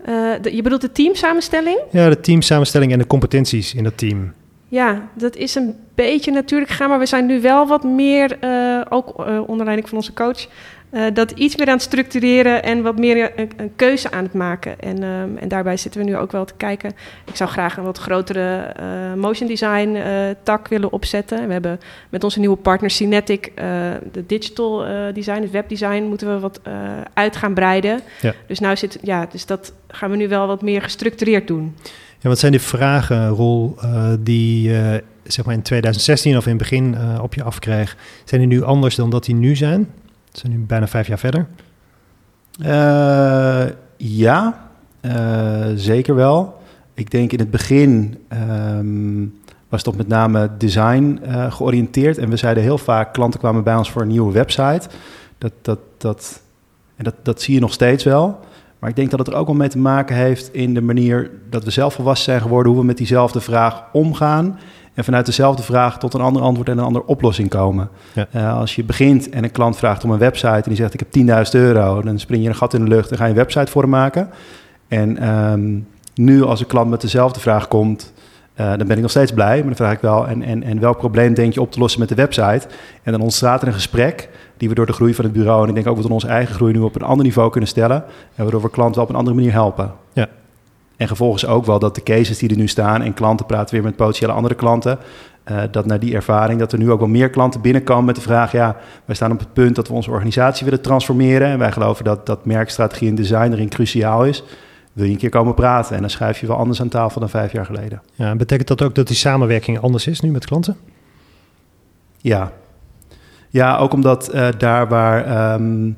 Uh, 0.07 0.33
de, 0.41 0.55
je 0.55 0.61
bedoelt 0.61 0.81
de 0.81 0.91
teamsamenstelling? 0.91 1.79
Ja, 1.91 2.09
de 2.09 2.19
teamsamenstelling 2.19 2.91
en 2.91 2.99
de 2.99 3.07
competenties 3.07 3.73
in 3.73 3.83
dat 3.83 3.97
team. 3.97 4.33
Ja, 4.67 5.07
dat 5.13 5.35
is 5.35 5.55
een 5.55 5.75
beetje 5.95 6.31
natuurlijk 6.31 6.71
gegaan, 6.71 6.89
maar 6.89 6.99
we 6.99 7.05
zijn 7.05 7.25
nu 7.25 7.41
wel 7.41 7.67
wat 7.67 7.83
meer, 7.83 8.37
uh, 8.43 8.81
ook 8.89 9.19
uh, 9.19 9.39
onder 9.47 9.65
leiding 9.65 9.89
van 9.89 9.97
onze 9.97 10.13
coach, 10.13 10.47
uh, 10.95 11.03
dat 11.13 11.31
iets 11.31 11.55
meer 11.55 11.67
aan 11.67 11.73
het 11.73 11.81
structureren 11.81 12.63
en 12.63 12.81
wat 12.81 12.97
meer 12.97 13.39
een, 13.39 13.49
een 13.57 13.71
keuze 13.75 14.11
aan 14.11 14.23
het 14.23 14.33
maken. 14.33 14.79
En, 14.79 15.03
um, 15.03 15.37
en, 15.37 15.47
daarbij 15.47 15.77
zitten 15.77 16.01
we 16.01 16.07
nu 16.07 16.17
ook 16.17 16.31
wel 16.31 16.45
te 16.45 16.53
kijken. 16.57 16.91
Ik 17.25 17.35
zou 17.35 17.49
graag 17.49 17.77
een 17.77 17.83
wat 17.83 17.97
grotere 17.97 18.75
uh, 18.79 19.13
motion 19.21 19.47
design 19.47 19.89
uh, 19.89 20.05
tak 20.43 20.67
willen 20.67 20.91
opzetten. 20.91 21.47
We 21.47 21.53
hebben 21.53 21.79
met 22.09 22.23
onze 22.23 22.39
nieuwe 22.39 22.55
partner 22.55 22.89
Cinetic 22.89 23.51
de 24.11 24.23
digital 24.27 24.85
design, 25.13 25.41
het 25.41 25.51
webdesign, 25.51 26.03
moeten 26.03 26.33
we 26.33 26.39
wat 26.39 26.61
uit 27.13 27.35
gaan 27.35 27.53
breiden. 27.53 27.99
Ja. 28.21 28.33
Dus, 28.47 28.59
nou 28.59 28.75
zit, 28.75 28.99
ja, 29.01 29.27
dus 29.31 29.45
dat 29.45 29.73
gaan 29.87 30.11
we 30.11 30.17
nu 30.17 30.27
wel 30.27 30.47
wat 30.47 30.61
meer 30.61 30.81
gestructureerd 30.81 31.47
doen. 31.47 31.75
Ja, 32.19 32.29
wat 32.29 32.39
zijn 32.39 32.51
die 32.51 32.61
vragen, 32.61 33.29
Rol, 33.29 33.75
die 34.19 34.71
zeg 35.23 35.45
maar 35.45 35.53
in 35.53 35.61
2016 35.61 36.37
of 36.37 36.43
in 36.43 36.49
het 36.49 36.59
begin 36.61 36.95
op 37.21 37.33
je 37.33 37.43
afkreeg? 37.43 37.97
Zijn 38.23 38.41
die 38.41 38.49
nu 38.49 38.63
anders 38.63 38.95
dan 38.95 39.09
dat 39.09 39.25
die 39.25 39.35
nu 39.35 39.55
zijn? 39.55 39.89
We 40.35 40.41
zijn 40.41 40.59
nu 40.59 40.65
bijna 40.65 40.87
vijf 40.87 41.07
jaar 41.07 41.19
verder. 41.19 41.47
Uh, 42.61 43.65
ja, 43.97 44.67
uh, 45.01 45.65
zeker 45.75 46.15
wel. 46.15 46.61
Ik 46.93 47.11
denk 47.11 47.31
in 47.31 47.39
het 47.39 47.51
begin 47.51 48.17
um, 48.77 49.39
was 49.69 49.79
het 49.79 49.87
op 49.87 49.97
met 49.97 50.07
name 50.07 50.49
design 50.57 51.19
uh, 51.25 51.51
georiënteerd. 51.51 52.17
En 52.17 52.29
we 52.29 52.37
zeiden 52.37 52.63
heel 52.63 52.77
vaak, 52.77 53.13
klanten 53.13 53.39
kwamen 53.39 53.63
bij 53.63 53.75
ons 53.75 53.91
voor 53.91 54.01
een 54.01 54.07
nieuwe 54.07 54.33
website. 54.33 54.89
Dat, 55.37 55.51
dat, 55.61 55.79
dat, 55.97 56.41
en 56.95 57.03
dat, 57.03 57.15
dat 57.23 57.41
zie 57.41 57.53
je 57.53 57.59
nog 57.59 57.73
steeds 57.73 58.03
wel. 58.03 58.39
Maar 58.79 58.89
ik 58.89 58.95
denk 58.95 59.09
dat 59.09 59.19
het 59.19 59.27
er 59.27 59.35
ook 59.35 59.47
wel 59.47 59.55
mee 59.55 59.69
te 59.69 59.77
maken 59.77 60.15
heeft 60.15 60.53
in 60.53 60.73
de 60.73 60.81
manier 60.81 61.31
dat 61.49 61.63
we 61.63 61.71
zelf 61.71 61.93
volwassen 61.93 62.25
zijn 62.25 62.41
geworden, 62.41 62.71
hoe 62.71 62.81
we 62.81 62.87
met 62.87 62.97
diezelfde 62.97 63.41
vraag 63.41 63.83
omgaan 63.91 64.59
en 64.95 65.03
vanuit 65.03 65.25
dezelfde 65.25 65.63
vraag 65.63 65.99
tot 65.99 66.13
een 66.13 66.21
ander 66.21 66.41
antwoord 66.41 66.69
en 66.69 66.77
een 66.77 66.83
andere 66.83 67.05
oplossing 67.05 67.49
komen. 67.49 67.89
Ja. 68.13 68.27
Uh, 68.35 68.57
als 68.57 68.75
je 68.75 68.83
begint 68.83 69.29
en 69.29 69.43
een 69.43 69.51
klant 69.51 69.77
vraagt 69.77 70.03
om 70.03 70.11
een 70.11 70.19
website 70.19 70.47
en 70.47 70.61
die 70.63 70.75
zegt 70.75 70.93
ik 70.93 70.99
heb 70.99 71.45
10.000 71.45 71.51
euro, 71.51 72.01
dan 72.01 72.19
spring 72.19 72.43
je 72.43 72.49
een 72.49 72.55
gat 72.55 72.73
in 72.73 72.83
de 72.83 72.89
lucht 72.89 73.11
en 73.11 73.17
ga 73.17 73.23
je 73.23 73.29
een 73.29 73.35
website 73.35 73.71
voor 73.71 73.81
hem 73.81 73.91
maken. 73.91 74.29
En 74.87 75.29
um, 75.29 75.87
nu 76.13 76.43
als 76.43 76.59
een 76.59 76.67
klant 76.67 76.89
met 76.89 77.01
dezelfde 77.01 77.39
vraag 77.39 77.67
komt, 77.67 78.13
uh, 78.55 78.67
dan 78.67 78.87
ben 78.87 78.95
ik 78.95 79.01
nog 79.01 79.11
steeds 79.11 79.33
blij, 79.33 79.55
maar 79.55 79.65
dan 79.65 79.75
vraag 79.75 79.93
ik 79.93 79.99
wel 79.99 80.27
en, 80.27 80.41
en, 80.41 80.63
en 80.63 80.79
welk 80.79 80.97
probleem 80.97 81.33
denk 81.33 81.53
je 81.53 81.61
op 81.61 81.71
te 81.71 81.79
lossen 81.79 81.99
met 81.99 82.09
de 82.09 82.15
website? 82.15 82.67
En 83.03 83.11
dan 83.11 83.21
ontstaat 83.21 83.61
er 83.61 83.67
een 83.67 83.73
gesprek 83.73 84.29
die 84.57 84.69
we 84.69 84.75
door 84.75 84.85
de 84.85 84.93
groei 84.93 85.13
van 85.13 85.25
het 85.25 85.33
bureau 85.33 85.63
en 85.63 85.69
ik 85.69 85.75
denk 85.75 85.87
ook 85.87 85.95
dat 85.95 86.05
we 86.05 86.13
onze 86.13 86.27
eigen 86.27 86.55
groei 86.55 86.73
nu 86.73 86.79
op 86.79 86.95
een 86.95 87.01
ander 87.01 87.25
niveau 87.25 87.49
kunnen 87.51 87.69
stellen 87.69 88.03
en 88.35 88.43
waardoor 88.43 88.61
we 88.61 88.69
klanten 88.69 88.95
wel 88.95 89.03
op 89.03 89.09
een 89.09 89.15
andere 89.15 89.35
manier 89.35 89.51
helpen. 89.51 89.91
Ja. 90.13 90.27
En 90.97 91.07
gevolgens 91.07 91.45
ook 91.45 91.65
wel 91.65 91.79
dat 91.79 91.95
de 91.95 92.03
cases 92.03 92.37
die 92.37 92.49
er 92.49 92.57
nu 92.57 92.67
staan 92.67 93.01
en 93.01 93.13
klanten 93.13 93.45
praten 93.45 93.75
weer 93.75 93.83
met 93.83 93.95
potentiële 93.95 94.31
andere 94.31 94.55
klanten. 94.55 94.97
Uh, 95.51 95.61
dat 95.71 95.85
naar 95.85 95.99
die 95.99 96.15
ervaring, 96.15 96.59
dat 96.59 96.71
er 96.71 96.77
nu 96.77 96.91
ook 96.91 96.99
wel 96.99 97.07
meer 97.07 97.29
klanten 97.29 97.61
binnenkomen 97.61 98.05
met 98.05 98.15
de 98.15 98.21
vraag: 98.21 98.51
ja, 98.51 98.77
wij 99.05 99.15
staan 99.15 99.31
op 99.31 99.39
het 99.39 99.53
punt 99.53 99.75
dat 99.75 99.87
we 99.87 99.93
onze 99.93 100.11
organisatie 100.11 100.65
willen 100.65 100.81
transformeren. 100.81 101.47
En 101.47 101.59
wij 101.59 101.71
geloven 101.71 102.03
dat, 102.03 102.25
dat 102.25 102.45
merkstrategie 102.45 103.09
en 103.09 103.15
design 103.15 103.51
erin 103.51 103.69
cruciaal 103.69 104.25
is. 104.25 104.43
Wil 104.93 105.05
je 105.05 105.11
een 105.11 105.17
keer 105.17 105.29
komen 105.29 105.53
praten? 105.53 105.95
En 105.95 106.01
dan 106.01 106.09
schrijf 106.09 106.39
je 106.39 106.47
wel 106.47 106.57
anders 106.57 106.81
aan 106.81 106.89
tafel 106.89 107.19
dan 107.19 107.29
vijf 107.29 107.51
jaar 107.51 107.65
geleden. 107.65 108.01
Ja, 108.13 108.35
betekent 108.35 108.67
dat 108.67 108.81
ook 108.81 108.95
dat 108.95 109.07
die 109.07 109.15
samenwerking 109.15 109.79
anders 109.79 110.07
is 110.07 110.19
nu 110.19 110.31
met 110.31 110.45
klanten? 110.45 110.77
Ja, 112.17 112.51
ja 113.49 113.77
ook 113.77 113.93
omdat 113.93 114.35
uh, 114.35 114.47
daar 114.57 114.87
waar. 114.87 115.53
Um, 115.53 115.97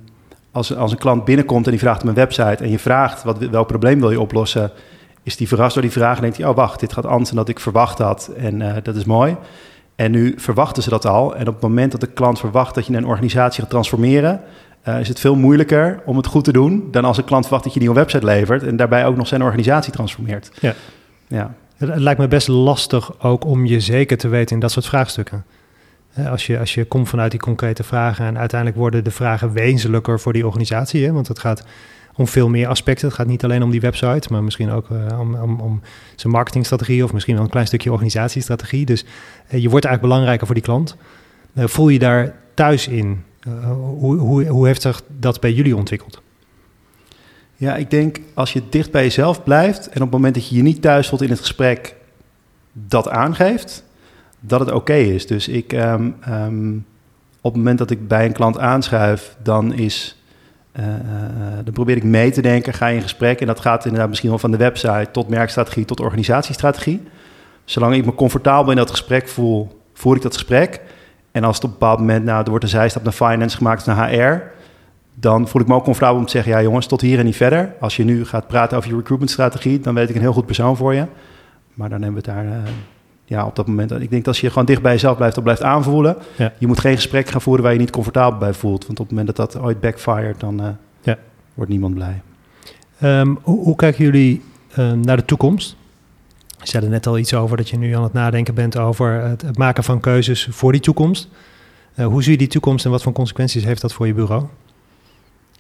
als, 0.58 0.76
als 0.76 0.92
een 0.92 0.98
klant 0.98 1.26
binnenkomt 1.26 1.66
en 1.66 1.72
die 1.72 1.80
vraagt 1.80 2.02
om 2.02 2.10
een 2.10 2.16
website 2.16 2.64
en 2.64 2.70
je 2.70 2.80
vraagt 2.80 3.24
wat, 3.24 3.38
welk 3.38 3.68
probleem 3.68 4.00
wil 4.00 4.12
je 4.12 4.20
oplossen, 4.20 4.72
is 5.24 5.38
die 5.38 5.48
verrast 5.48 5.74
door 5.74 5.84
die 5.84 5.92
vraag 5.92 6.16
en 6.16 6.22
denkt 6.22 6.38
hij, 6.38 6.48
oh 6.48 6.56
wacht, 6.56 6.80
dit 6.80 6.94
gaat 6.94 7.06
anders 7.06 7.30
dan 7.30 7.38
dat 7.38 7.50
ik 7.50 7.60
verwacht 7.60 7.98
had 7.98 8.32
en 8.38 8.62
eh, 8.62 8.84
dat 8.84 8.96
is 8.96 9.06
mooi. 9.06 9.36
En 9.96 10.12
nu 10.12 10.34
verwachten 10.38 10.84
ze 10.84 10.90
dat 10.90 11.06
al. 11.06 11.36
En 11.36 11.48
op 11.48 11.54
het 11.54 11.64
moment 11.64 11.92
dat 11.92 12.02
de 12.02 12.08
klant 12.08 12.40
verwacht 12.40 12.76
dat 12.76 12.86
je 12.86 12.94
een 12.94 13.06
organisatie 13.06 13.62
gaat 13.62 13.70
transformeren, 13.70 14.42
uh, 14.88 15.00
is 15.00 15.08
het 15.08 15.20
veel 15.20 15.36
moeilijker 15.36 16.02
om 16.06 16.18
het 16.18 16.26
goed 16.26 16.44
te 16.44 16.52
doen 16.52 16.88
dan 16.92 17.06
als 17.06 17.18
een 17.18 17.24
klant 17.24 17.44
verwacht 17.44 17.64
dat 17.64 17.74
je 17.74 17.80
een 17.80 17.86
nieuwe 17.86 18.00
website 18.00 18.26
levert 18.26 18.64
en 18.64 18.76
daarbij 18.76 19.06
ook 19.06 19.16
nog 19.16 19.28
zijn 19.28 19.44
organisatie 19.44 19.94
transformeert. 19.94 20.52
Ja. 20.60 20.74
ja. 21.28 21.54
Het 21.78 22.00
lijkt 22.00 22.20
me 22.20 22.28
best 22.28 22.48
lastig 22.48 23.24
ook 23.24 23.46
om 23.46 23.66
je 23.66 23.80
zeker 23.80 24.18
te 24.18 24.28
weten 24.28 24.56
in 24.56 24.62
dat 24.62 24.72
soort 24.72 24.86
vraagstukken. 24.86 25.46
Als 26.26 26.46
je, 26.46 26.60
als 26.60 26.74
je 26.74 26.86
komt 26.86 27.10
vanuit 27.10 27.32
die 27.32 27.40
concrete 27.40 27.84
vragen 27.84 28.26
en 28.26 28.38
uiteindelijk 28.38 28.80
worden 28.80 29.04
de 29.04 29.12
vragen 29.12 29.52
wezenlijker 29.52 30.20
voor 30.20 30.34
die 30.34 30.46
organisatie. 30.46 31.06
Hè? 31.06 31.12
Want 31.12 31.28
het 31.28 31.40
gaat 31.40 31.64
om 32.16 32.28
veel 32.28 32.50
meer 32.50 32.68
aspecten. 32.68 33.08
Het 33.08 33.18
gaat 33.18 33.28
niet 33.28 33.44
alleen 33.44 33.64
om 33.64 33.72
die 33.72 33.82
website, 33.82 34.28
maar 34.32 34.44
misschien 34.44 34.72
ook 34.72 34.90
uh, 34.90 35.20
om, 35.20 35.36
om, 35.36 35.60
om, 35.60 35.82
zijn 36.16 36.34
marketingstrategie 36.34 37.04
of 37.04 37.14
misschien 37.14 37.36
wel 37.36 37.44
een 37.44 37.50
klein 37.50 37.68
stukje 37.68 37.92
organisatiestrategie. 37.92 38.86
Dus 38.86 39.04
uh, 39.04 39.10
je 39.62 39.70
wordt 39.70 39.86
eigenlijk 39.86 40.02
belangrijker 40.02 40.46
voor 40.46 40.56
die 40.56 40.64
klant. 40.64 40.96
Uh, 41.54 41.68
voel 41.68 41.90
je 41.90 42.00
daar 42.00 42.36
thuis 42.54 42.88
in? 42.88 43.24
hoe, 43.98 44.18
hoe, 44.18 44.46
hoe 44.46 44.68
heeft 44.68 44.82
zich 44.82 45.02
dat 45.08 45.40
bij 45.40 45.54
jullie 45.54 45.76
ontwikkeld? 45.76 46.22
Ja, 47.56 47.76
ik 47.76 47.90
denk 47.90 48.20
als 48.34 48.54
je 48.54 48.62
dicht 48.70 48.92
bij 48.92 49.04
jezelf 49.04 49.44
blijft 49.44 49.88
en 49.88 49.96
op 49.96 50.02
het 50.02 50.12
moment 50.12 50.34
dat 50.34 50.50
je 50.50 50.56
je 50.56 50.62
niet 50.62 50.82
thuis 50.82 51.08
voelt 51.08 51.22
in 51.22 51.30
het 51.30 51.40
gesprek 51.40 51.96
dat 52.72 53.10
aangeeft, 53.10 53.84
dat 54.40 54.60
het 54.60 54.72
oké 54.72 54.94
is. 54.94 55.28
Dus 55.28 55.48
ik, 55.48 55.74
um, 55.74 56.16
um, 56.30 56.86
op 57.42 57.54
het 57.54 57.62
moment 57.62 57.78
dat 57.78 57.92
ik 57.92 58.08
bij 58.08 58.26
een 58.26 58.32
klant 58.32 58.60
aanschuif, 58.60 59.36
dan 59.44 59.74
is, 59.74 60.22
uh, 60.80 60.86
uh, 60.86 60.94
dan 61.64 61.74
probeer 61.74 61.96
ik 61.96 62.04
mee 62.04 62.32
te 62.32 62.42
denken, 62.42 62.74
ga 62.74 62.88
je 62.88 62.96
in 62.96 63.02
gesprek 63.02 63.42
en 63.42 63.48
dat 63.48 63.60
gaat 63.60 63.86
inderdaad 63.86 64.10
misschien 64.10 64.30
wel 64.30 64.40
van 64.40 64.52
de 64.52 64.58
website 64.58 65.08
tot 65.12 65.28
merkstrategie 65.28 65.86
tot 65.86 66.00
organisatiestrategie. 66.00 67.04
Zolang 67.66 67.96
ik 67.96 68.06
me 68.06 68.16
comfortabel 68.16 68.72
in 68.72 68.78
dat 68.78 68.90
gesprek 68.90 69.28
voel, 69.28 69.82
voer 69.94 70.16
ik 70.16 70.22
dat 70.22 70.34
gesprek. 70.34 70.82
En 71.32 71.44
als 71.44 71.56
het 71.56 71.64
op 71.64 71.72
een 71.72 71.78
bepaald 71.80 72.00
moment, 72.00 72.26
nou, 72.26 72.44
er 72.44 72.50
wordt 72.50 72.64
een 72.64 72.70
zijstap 72.70 73.04
naar 73.04 73.14
finance 73.14 73.58
gemaakt, 73.58 73.86
naar 73.86 74.10
HR, 74.10 74.42
dan 75.14 75.48
voel 75.48 75.62
ik 75.62 75.68
me 75.68 75.74
ook 75.74 75.84
comfortabel 75.84 76.20
om 76.20 76.26
te 76.26 76.32
zeggen, 76.32 76.52
ja 76.52 76.62
jongens, 76.62 76.86
tot 76.86 77.02
hier 77.02 77.20
en 77.20 77.26
niet 77.26 77.36
verder. 77.36 77.74
Als 77.80 77.96
je 77.96 78.04
nu 78.04 78.26
gaat 78.26 78.48
praten 78.48 78.78
over 78.78 78.90
je 78.90 78.96
recruitmentstrategie, 78.96 79.80
dan 79.80 79.94
weet 79.94 80.10
ik 80.10 80.16
een 80.16 80.22
heel 80.22 80.34
goed 80.34 80.46
persoon 80.46 80.78
voor 80.78 80.94
je. 80.94 81.06
Maar 81.74 81.90
dan 81.90 82.02
hebben 82.02 82.24
we 82.24 82.32
het 82.32 82.38
daar 82.38 82.46
uh, 82.46 82.70
ja, 83.30 83.46
op 83.46 83.56
dat 83.56 83.68
moment... 83.68 83.92
Ik 83.92 84.00
denk 84.00 84.12
dat 84.12 84.28
als 84.28 84.42
je 84.42 84.50
gewoon 84.50 84.66
dicht 84.66 84.82
bij 84.82 84.92
jezelf 84.92 85.18
blijft, 85.18 85.36
dat 85.36 85.44
blijft 85.44 85.64
aanvoelen. 85.64 86.18
Ja. 86.36 86.54
Je 86.58 86.68
moet 86.68 86.80
geen 86.80 86.96
gesprek 86.96 87.30
gaan 87.30 87.42
voeren 87.42 87.64
waar 87.64 87.74
je 87.74 87.80
niet 87.80 87.92
comfortabel 87.92 88.40
bij 88.40 88.54
voelt. 88.54 88.86
Want 88.86 89.00
op 89.00 89.08
het 89.10 89.18
moment 89.18 89.36
dat 89.36 89.52
dat 89.52 89.62
ooit 89.64 89.80
backfired, 89.80 90.40
dan 90.40 90.62
uh, 90.62 90.68
ja. 91.02 91.18
wordt 91.54 91.72
niemand 91.72 91.94
blij. 91.94 92.22
Um, 93.04 93.40
hoe, 93.42 93.64
hoe, 93.64 93.76
kijken 93.76 94.04
jullie 94.04 94.42
uh, 94.80 94.92
naar 94.92 95.18
de 95.18 95.26
toekomst? 95.26 95.76
Je 96.48 96.68
zei 96.68 96.84
er 96.84 96.90
net 96.90 97.08
al 97.08 97.18
iets 97.18 97.34
over 97.34 97.58
dat 97.58 97.70
je 97.70 97.78
nu 97.78 97.96
aan 97.96 98.04
het 98.04 98.14
nadenken 98.14 98.54
bent 98.54 98.78
over 98.78 99.22
het, 99.22 99.42
het 99.42 99.58
maken 99.58 99.84
van 99.84 100.00
keuzes 100.00 100.48
voor 100.52 100.72
die 100.72 100.82
toekomst. 100.82 101.30
Uh, 101.96 102.06
hoe 102.06 102.24
zie 102.24 102.32
je 102.32 102.38
die 102.38 102.48
toekomst 102.48 102.86
en 102.86 102.92
wat 102.92 103.04
voor 103.04 103.12
consequenties 103.12 103.64
heeft 103.64 103.82
dat 103.82 103.94
voor 103.94 104.08
je 104.08 104.14
bureau? 104.14 104.46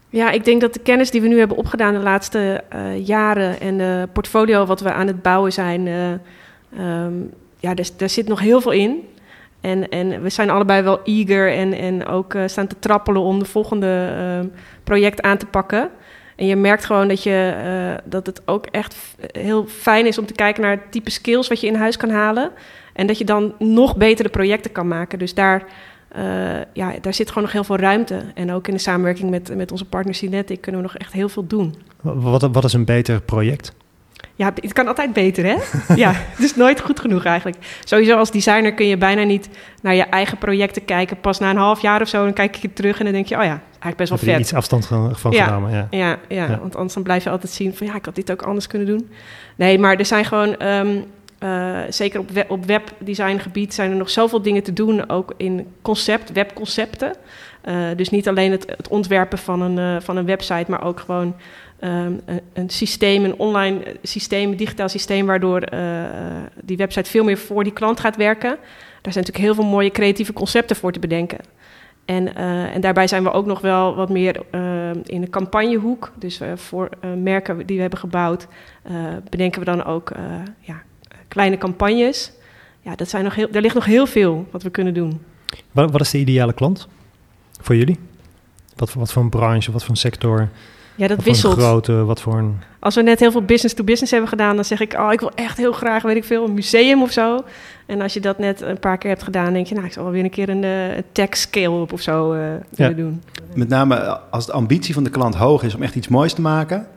Ja, 0.10 0.32
ik 0.32 0.46
denk 0.46 0.62
dat 0.62 0.74
de 0.74 0.80
kennis 0.80 1.12
die 1.12 1.22
we 1.22 1.28
nu 1.28 1.40
hebben 1.40 1.58
opgedaan 1.58 1.94
de 1.94 2.00
laatste 2.00 2.64
uh, 2.76 3.06
jaren 3.06 3.60
en 3.60 3.78
de 3.78 4.08
portfolio 4.14 4.66
wat 4.66 4.82
we 4.82 4.94
aan 4.94 5.08
het 5.08 5.22
bouwen 5.22 5.54
zijn, 5.54 5.86
uh, 5.86 7.04
um, 7.04 7.34
ja, 7.60 7.74
daar, 7.74 7.90
daar, 7.98 8.10
zit 8.10 8.28
nog 8.28 8.40
heel 8.40 8.62
veel 8.62 8.72
in. 8.72 9.08
En, 9.62 9.90
en 9.90 10.22
we 10.22 10.30
zijn 10.30 10.50
allebei 10.50 10.82
wel 10.82 11.00
eager 11.04 11.54
en, 11.54 11.74
en 11.74 12.06
ook 12.06 12.34
uh, 12.34 12.44
staan 12.46 12.68
te 12.68 12.80
trappelen 12.80 13.22
om 13.22 13.40
de 13.40 13.46
volgende 13.46 14.50
project 14.84 15.22
aan 15.22 15.38
te 15.38 15.46
pakken. 15.46 15.90
En 16.36 16.46
je 16.46 16.56
merkt 16.56 16.86
gewoon 16.86 17.08
dat, 17.08 17.24
je, 17.24 17.98
dat 18.04 18.26
het 18.26 18.42
ook 18.46 18.66
echt 18.66 19.16
heel 19.32 19.66
fijn 19.68 20.06
is 20.06 20.18
om 20.18 20.26
te 20.26 20.34
kijken 20.34 20.62
naar 20.62 20.72
het 20.72 20.92
type 20.92 21.12
skills 21.12 21.48
wat 21.48 21.62
je 21.62 21.68
in 21.68 21.76
huis 21.76 21.98
kan 21.98 22.10
halen. 22.10 22.52
En 22.94 23.08
dat 23.08 23.18
je 23.18 23.26
dan 23.26 23.54
nog 23.60 23.98
betere 23.98 24.30
projecten 24.30 24.72
kan 24.72 24.88
maken. 24.88 25.20
Dus 25.20 25.34
daar 25.34 25.66
ja, 26.74 26.94
daar 27.02 27.14
zit 27.14 27.28
gewoon 27.28 27.44
nog 27.44 27.52
heel 27.52 27.64
veel 27.64 27.78
ruimte. 27.78 28.22
En 28.34 28.52
ook 28.52 28.68
in 28.68 28.74
de 28.74 28.80
samenwerking 28.80 29.30
met, 29.30 29.56
met 29.56 29.72
onze 29.72 29.86
partner 29.86 30.16
Cinetic 30.16 30.62
kunnen 30.62 30.82
we 30.82 30.88
nog 30.88 30.98
echt 30.98 31.14
heel 31.14 31.30
veel 31.30 31.48
doen. 31.48 31.76
Wat, 32.02 32.42
wat 32.52 32.64
is 32.64 32.74
een 32.74 32.86
beter 32.86 33.22
project? 33.22 33.74
Ja, 34.36 34.52
het 34.62 34.74
kan 34.74 34.88
altijd 34.88 35.14
beter, 35.14 35.46
hè? 35.46 35.56
ja, 36.04 36.12
het 36.16 36.44
is 36.44 36.56
nooit 36.56 36.82
goed 36.82 37.00
genoeg 37.00 37.26
eigenlijk. 37.26 37.58
Sowieso 37.84 38.18
als 38.18 38.32
designer 38.32 38.74
kun 38.74 38.88
je 38.88 38.98
bijna 38.98 39.24
niet 39.24 39.50
naar 39.82 39.96
je 39.96 40.04
eigen 40.04 40.38
projecten 40.38 40.86
kijken. 40.86 41.20
Pas 41.20 41.40
na 41.40 41.50
een 41.50 41.58
half 41.58 41.82
jaar 41.82 42.02
of 42.02 42.08
zo, 42.08 42.24
dan 42.24 42.34
kijk 42.34 42.56
je 42.56 42.74
terug 42.74 43.00
en 43.00 43.04
dan 43.04 43.14
denk 43.14 43.28
je... 43.28 43.36
oh 43.36 43.44
ja, 43.44 43.62
eigenlijk 43.70 43.98
best 43.98 44.10
wel 44.10 44.18
Heb 44.18 44.28
vet. 44.28 44.38
je 44.38 44.44
iets 44.44 44.54
afstand 44.54 44.86
van, 44.86 45.16
van 45.16 45.32
ja, 45.32 45.46
genomen, 45.46 45.72
ja. 45.72 45.88
Ja, 45.90 46.18
ja, 46.28 46.50
ja. 46.50 46.60
want 46.60 46.76
anders 46.76 46.94
dan 46.94 47.04
blijf 47.04 47.24
je 47.24 47.30
altijd 47.30 47.52
zien 47.52 47.76
van... 47.76 47.88
ja, 47.88 47.96
ik 47.96 48.06
had 48.06 48.16
dit 48.16 48.32
ook 48.32 48.42
anders 48.42 48.68
kunnen 48.68 48.88
doen. 48.88 49.10
Nee, 49.56 49.80
maar 49.80 49.96
er 49.96 50.06
zijn 50.06 50.26
gewoon... 50.26 50.68
Um, 50.68 51.06
uh, 51.44 51.80
zeker 51.90 52.20
op, 52.20 52.30
web, 52.30 52.52
op 52.52 52.66
webdesigngebied 52.66 53.74
zijn 53.74 53.92
er 53.92 53.98
nog 53.98 54.10
zoveel 54.10 54.42
dingen 54.42 54.64
te 54.64 54.74
doen, 54.74 55.10
ook 55.10 55.34
in 55.38 55.68
concept, 55.82 56.32
webconcepten. 56.32 57.14
Uh, 57.66 57.76
dus 57.96 58.10
niet 58.10 58.28
alleen 58.28 58.52
het, 58.52 58.66
het 58.78 58.88
ontwerpen 58.88 59.38
van 59.38 59.62
een, 59.62 59.78
uh, 59.78 60.02
van 60.02 60.18
een 60.18 60.26
website, 60.26 60.72
maar 60.72 60.84
ook 60.84 61.00
gewoon 61.00 61.36
um, 61.82 62.22
een, 62.54 62.70
systeem, 62.70 63.24
een 63.24 63.40
online 63.40 63.96
systeem, 64.04 64.52
een 64.52 64.58
digitaal 64.58 64.90
systeem, 64.90 65.26
waardoor 65.26 65.60
die 66.64 66.78
website 66.78 67.10
veel 67.10 67.24
meer 67.24 67.38
voor 67.38 67.64
die 67.64 67.74
klant 67.74 68.00
gaat 68.00 68.16
werken. 68.16 68.58
Daar 69.02 69.14
zijn 69.14 69.26
natuurlijk 69.26 69.46
heel 69.46 69.56
veel 69.56 69.72
mooie 69.72 69.92
creatieve 69.92 70.34
concepten 70.34 70.76
voor 70.76 70.92
te 70.92 71.00
bedenken. 71.00 71.38
En, 72.06 72.36
en 72.74 72.82
daarbij 72.82 73.08
zijn 73.08 73.24
we 73.24 73.32
ook 73.32 73.46
nog 73.46 73.62
wel 73.62 73.96
wat 73.96 74.10
meer 74.10 74.42
in 75.04 75.22
de 75.22 75.30
campagnehoek. 75.30 76.12
Dus 76.16 76.40
voor 76.56 76.90
merken 77.18 77.66
die 77.66 77.76
we 77.76 77.82
hebben 77.82 78.00
gebouwd, 78.00 78.48
bedenken 79.30 79.60
we 79.60 79.66
dan 79.66 79.84
ook 79.84 80.12
ja, 80.60 80.82
kleine 81.28 81.58
campagnes. 81.58 82.32
Ja, 82.82 82.96
dat 82.96 83.10
zijn 83.10 83.24
nog 83.24 83.36
heel, 83.36 83.48
er 83.52 83.62
ligt 83.62 83.76
nog 83.76 83.86
heel 83.86 84.06
veel 84.06 84.48
wat 84.52 84.64
we 84.64 84.70
kunnen 84.70 84.94
doen. 84.94 85.22
Wat, 85.72 85.92
wat 85.92 86.02
is 86.02 86.12
de 86.12 86.18
ideale 86.18 86.54
klant 86.54 86.88
voor 87.62 87.76
jullie? 87.76 88.00
Wat, 88.76 88.94
wat 88.94 89.12
voor 89.12 89.24
een 89.24 89.30
branche, 89.30 89.72
wat 89.72 89.82
voor 89.82 89.90
een 89.90 89.98
sector? 89.98 90.50
Ja, 90.98 91.08
dat 91.08 91.24
wisselt. 91.24 91.88
Een 91.88 92.06
wat 92.06 92.22
voor 92.22 92.38
een... 92.38 92.58
Als 92.80 92.96
we 92.96 93.02
net 93.02 93.20
heel 93.20 93.32
veel 93.32 93.42
business 93.42 93.76
to 93.76 93.84
business 93.84 94.12
hebben 94.12 94.30
gedaan, 94.30 94.56
dan 94.56 94.66
zeg 94.66 94.80
ik, 94.80 94.94
oh, 94.94 95.12
ik 95.12 95.20
wil 95.20 95.32
echt 95.36 95.58
heel 95.58 95.72
graag, 95.72 96.04
weet 96.04 96.16
ik 96.16 96.24
veel, 96.24 96.46
een 96.46 96.54
museum 96.54 97.02
of 97.02 97.12
zo. 97.12 97.44
En 97.86 98.02
als 98.02 98.14
je 98.14 98.20
dat 98.20 98.38
net 98.38 98.62
een 98.62 98.80
paar 98.80 98.98
keer 98.98 99.10
hebt 99.10 99.24
gedaan, 99.24 99.54
denk 99.54 99.68
je, 99.68 99.74
nou, 99.74 99.88
ik 99.88 99.94
zal 99.94 100.04
wel 100.04 100.12
weer 100.12 100.24
een 100.24 100.30
keer 100.30 100.50
een, 100.50 100.64
uh, 100.64 101.02
tech 101.12 101.38
scale 101.38 101.70
op 101.70 101.94
of 101.94 102.02
zo 102.02 102.34
uh, 102.34 102.42
willen 102.70 102.96
doen. 102.96 103.22
Met 103.54 103.70
name 103.70 104.20
als 104.30 104.46
de 104.46 104.52
ambitie 104.52 104.94
van 104.94 105.04
de 105.04 105.10
klant 105.10 105.36
hoog 105.36 105.64
is 105.64 105.76
om 105.76 105.82
echt 105.82 105.96
iets 105.96 106.08
moois 106.08 106.34
te 106.34 106.42
maken, 106.42 106.88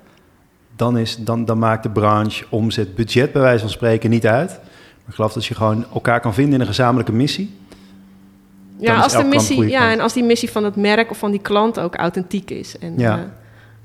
dan, 0.77 0.99
is, 0.99 1.17
dan, 1.17 1.45
dan 1.45 1.59
maakt 1.59 1.83
de 1.83 1.91
branche, 1.91 2.45
omzet, 2.49 2.95
budget 2.95 3.33
bij 3.33 3.43
wijze 3.43 3.61
van 3.61 3.71
spreken 3.71 4.11
niet 4.11 4.27
uit. 4.27 4.51
Maar 4.51 5.09
ik 5.09 5.15
geloof 5.15 5.33
dat 5.33 5.47
je 5.47 5.55
gewoon 5.55 5.85
elkaar 5.95 6.21
kan 6.21 6.35
vinden 6.35 6.55
in 6.55 6.61
een 6.61 6.67
gezamenlijke 6.67 7.13
missie. 7.13 7.59
Ja, 8.77 9.01
als 9.01 9.13
de 9.13 9.25
missie, 9.25 9.69
ja 9.69 9.91
en 9.91 10.01
als 10.01 10.13
die 10.13 10.25
missie 10.25 10.51
van 10.51 10.65
het 10.65 10.77
merk 10.77 11.11
of 11.11 11.19
van 11.19 11.31
die 11.31 11.41
klant 11.41 11.81
ook 11.81 11.95
authentiek 11.95 12.51
is 12.51 12.79
en 12.79 12.95
ja. 12.99 13.19
uh, 13.19 13.23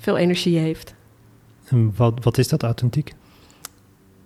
veel 0.06 0.18
energie 0.18 0.58
heeft. 0.58 0.94
En 1.68 1.94
wat, 1.96 2.14
wat 2.24 2.38
is 2.38 2.48
dat 2.48 2.64
authentiek? 2.64 3.14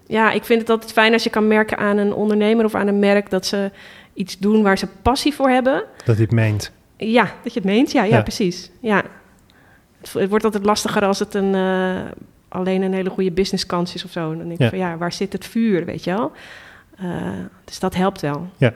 Ja, 0.08 0.32
ik 0.32 0.44
vind 0.44 0.62
het 0.62 0.70
altijd 0.70 0.92
fijn 0.92 1.14
als 1.14 1.24
je 1.24 1.30
kan 1.30 1.48
merken 1.48 1.78
aan 1.78 1.98
een 1.98 2.14
ondernemer 2.14 2.66
of 2.66 2.76
aan 2.76 2.88
een 2.88 3.00
merk 3.00 3.30
dat 3.30 3.46
ze 3.46 3.72
iets 4.14 4.38
doen 4.38 4.64
waar 4.64 4.78
ze 4.78 4.88
passie 5.02 5.34
voor 5.34 5.50
hebben. 5.50 5.84
Dat 6.06 6.18
het 6.18 6.32
meent. 6.32 6.72
Ja, 6.98 7.24
dat 7.44 7.54
je 7.54 7.60
het 7.60 7.70
meent. 7.70 7.92
Ja, 7.92 8.04
ja, 8.04 8.16
ja. 8.16 8.22
precies. 8.22 8.72
Ja. 8.80 9.04
Het, 10.02 10.14
het, 10.14 10.30
wordt 10.30 10.46
altijd 10.46 10.66
lastiger 10.66 11.06
als 11.06 11.20
het 11.20 11.34
een, 11.34 11.54
uh, 11.54 12.00
alleen 12.48 12.82
een 12.82 12.94
hele 12.94 13.10
goede 13.10 13.32
businesskans 13.32 13.96
is 13.96 14.04
of 14.06 14.12
zo. 14.12 14.30
Dan 14.30 14.48
denk 14.48 14.52
ik 14.52 14.60
Ja. 14.60 14.70
van 14.70 14.78
ja, 14.78 14.98
waar 14.98 15.14
zit 15.14 15.34
het 15.34 15.46
vuur, 15.46 15.86
weet 15.86 16.04
je 16.04 16.12
wel? 16.12 16.32
Uh, 17.02 17.10
dus 17.66 17.80
dat 17.80 17.96
helpt 17.96 18.22
wel. 18.22 18.50
Ja. 18.58 18.74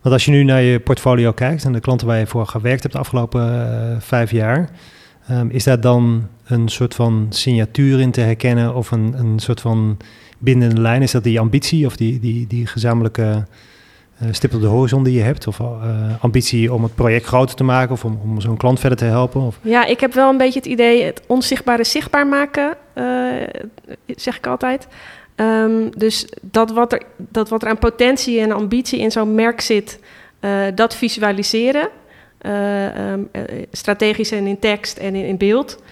Want 0.00 0.14
als 0.14 0.24
je 0.24 0.30
nu 0.30 0.44
naar 0.44 0.62
je 0.62 0.80
portfolio 0.80 1.32
kijkt 1.32 1.64
en 1.64 1.72
de 1.72 1.80
klanten 1.80 2.06
waar 2.06 2.18
je 2.18 2.26
voor 2.26 2.46
gewerkt 2.46 2.82
hebt 2.82 2.94
de 2.94 3.00
afgelopen 3.00 3.52
uh, 3.52 4.00
vijf 4.00 4.30
jaar, 4.30 4.70
um, 5.30 5.50
is 5.50 5.64
daar 5.64 5.80
dan 5.80 6.28
een 6.44 6.68
soort 6.68 6.94
van 6.94 7.26
signatuur 7.28 8.00
in 8.00 8.10
te 8.10 8.20
herkennen 8.20 8.74
of 8.74 8.90
een, 8.90 9.14
een 9.18 9.38
soort 9.38 9.60
van 9.60 9.96
bindende 10.38 10.80
lijn? 10.80 11.02
Is 11.02 11.10
dat 11.10 11.24
die 11.24 11.40
ambitie 11.40 11.86
of 11.86 11.96
die, 11.96 12.20
die, 12.20 12.46
die 12.46 12.66
gezamenlijke 12.66 13.46
uh, 14.22 14.28
stip 14.30 14.54
op 14.54 14.60
de 14.60 14.66
horizon 14.66 15.04
die 15.04 15.14
je 15.14 15.22
hebt? 15.22 15.46
Of 15.46 15.58
uh, 15.58 15.68
ambitie 16.20 16.72
om 16.72 16.82
het 16.82 16.94
project 16.94 17.26
groter 17.26 17.56
te 17.56 17.64
maken 17.64 17.92
of 17.92 18.04
om, 18.04 18.20
om 18.22 18.40
zo'n 18.40 18.56
klant 18.56 18.80
verder 18.80 18.98
te 18.98 19.04
helpen? 19.04 19.40
Of? 19.40 19.58
Ja, 19.62 19.84
ik 19.84 20.00
heb 20.00 20.14
wel 20.14 20.30
een 20.30 20.36
beetje 20.36 20.58
het 20.58 20.68
idee 20.68 21.04
het 21.04 21.22
onzichtbare 21.26 21.84
zichtbaar 21.84 22.26
maken, 22.26 22.76
uh, 22.94 23.04
zeg 24.06 24.36
ik 24.36 24.46
altijd. 24.46 24.88
Um, 25.36 25.90
dus 25.96 26.28
dat 26.42 26.72
wat, 26.72 26.92
er, 26.92 27.02
dat 27.16 27.48
wat 27.48 27.62
er 27.62 27.68
aan 27.68 27.78
potentie 27.78 28.40
en 28.40 28.52
ambitie 28.52 28.98
in 28.98 29.10
zo'n 29.10 29.34
merk 29.34 29.60
zit, 29.60 30.00
dat 30.74 30.94
visualiseren. 30.96 31.88
Uh, 32.42 33.10
um, 33.10 33.28
strategisch 33.72 34.30
en 34.30 34.46
in 34.46 34.58
tekst 34.58 34.98
en 34.98 35.14
in, 35.14 35.24
in 35.24 35.36
beeld. 35.36 35.82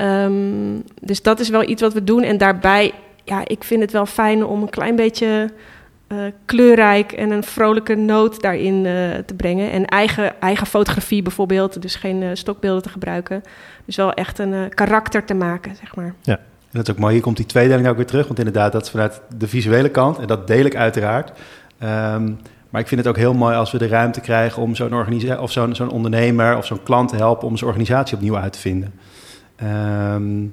Um, 0.00 0.82
dus 1.00 1.22
dat 1.22 1.40
is 1.40 1.48
wel 1.48 1.68
iets 1.68 1.82
wat 1.82 1.92
we 1.92 2.04
doen. 2.04 2.22
En 2.22 2.38
daarbij, 2.38 2.92
ja, 3.24 3.42
ik 3.46 3.64
vind 3.64 3.80
het 3.80 3.92
wel 3.92 4.06
fijn 4.06 4.44
om 4.44 4.62
een 4.62 4.70
klein 4.70 4.96
beetje 4.96 5.50
eh, 6.10 6.18
kleurrijk 6.44 7.12
en 7.12 7.30
een 7.30 7.44
vrolijke 7.44 7.94
noot 7.94 8.40
daarin 8.40 8.86
eh, 8.86 8.92
te 9.26 9.34
brengen. 9.36 9.70
En 9.70 9.84
eigen, 9.84 10.40
eigen 10.40 10.66
fotografie 10.66 11.22
bijvoorbeeld, 11.22 11.82
dus 11.82 11.94
geen 11.94 12.22
eh, 12.22 12.28
stokbeelden 12.32 12.82
te 12.82 12.88
gebruiken. 12.88 13.42
Dus 13.84 13.96
wel 13.96 14.12
echt 14.12 14.38
een 14.38 14.52
eh, 14.52 14.68
karakter 14.68 15.24
te 15.24 15.34
maken, 15.34 15.76
zeg 15.76 15.94
maar. 15.96 16.14
En 16.24 16.38
dat 16.78 16.88
is 16.88 16.94
ook 16.94 17.00
mooi. 17.00 17.12
Hier 17.12 17.22
komt 17.22 17.36
die 17.36 17.46
tweedeling 17.46 17.88
ook 17.88 17.96
weer 17.96 18.06
terug. 18.06 18.26
Want 18.26 18.38
inderdaad, 18.38 18.72
dat 18.72 18.82
is 18.82 18.90
vanuit 18.90 19.20
de 19.36 19.48
visuele 19.48 19.88
kant. 19.88 20.18
En 20.18 20.26
dat 20.26 20.46
deel 20.46 20.64
ik 20.64 20.76
uiteraard. 20.76 21.38
Ehm, 21.78 22.32
maar 22.70 22.80
ik 22.80 22.88
vind 22.88 23.00
het 23.00 23.08
ook 23.08 23.16
heel 23.16 23.34
mooi 23.34 23.56
als 23.56 23.72
we 23.72 23.78
de 23.78 23.88
ruimte 23.88 24.20
krijgen 24.20 24.62
om 24.62 24.74
zo'n 24.74 24.94
organisatie 24.94 25.42
of 25.42 25.52
zo'n 25.52 25.74
zo'n 25.74 25.90
ondernemer 25.90 26.56
of 26.56 26.66
zo'n 26.66 26.82
klant 26.82 27.08
te 27.08 27.16
helpen 27.16 27.48
om 27.48 27.56
zijn 27.56 27.70
organisatie 27.70 28.16
opnieuw 28.16 28.36
uit 28.36 28.52
te 28.52 28.58
vinden. 28.58 28.92
Ehm, 29.56 30.46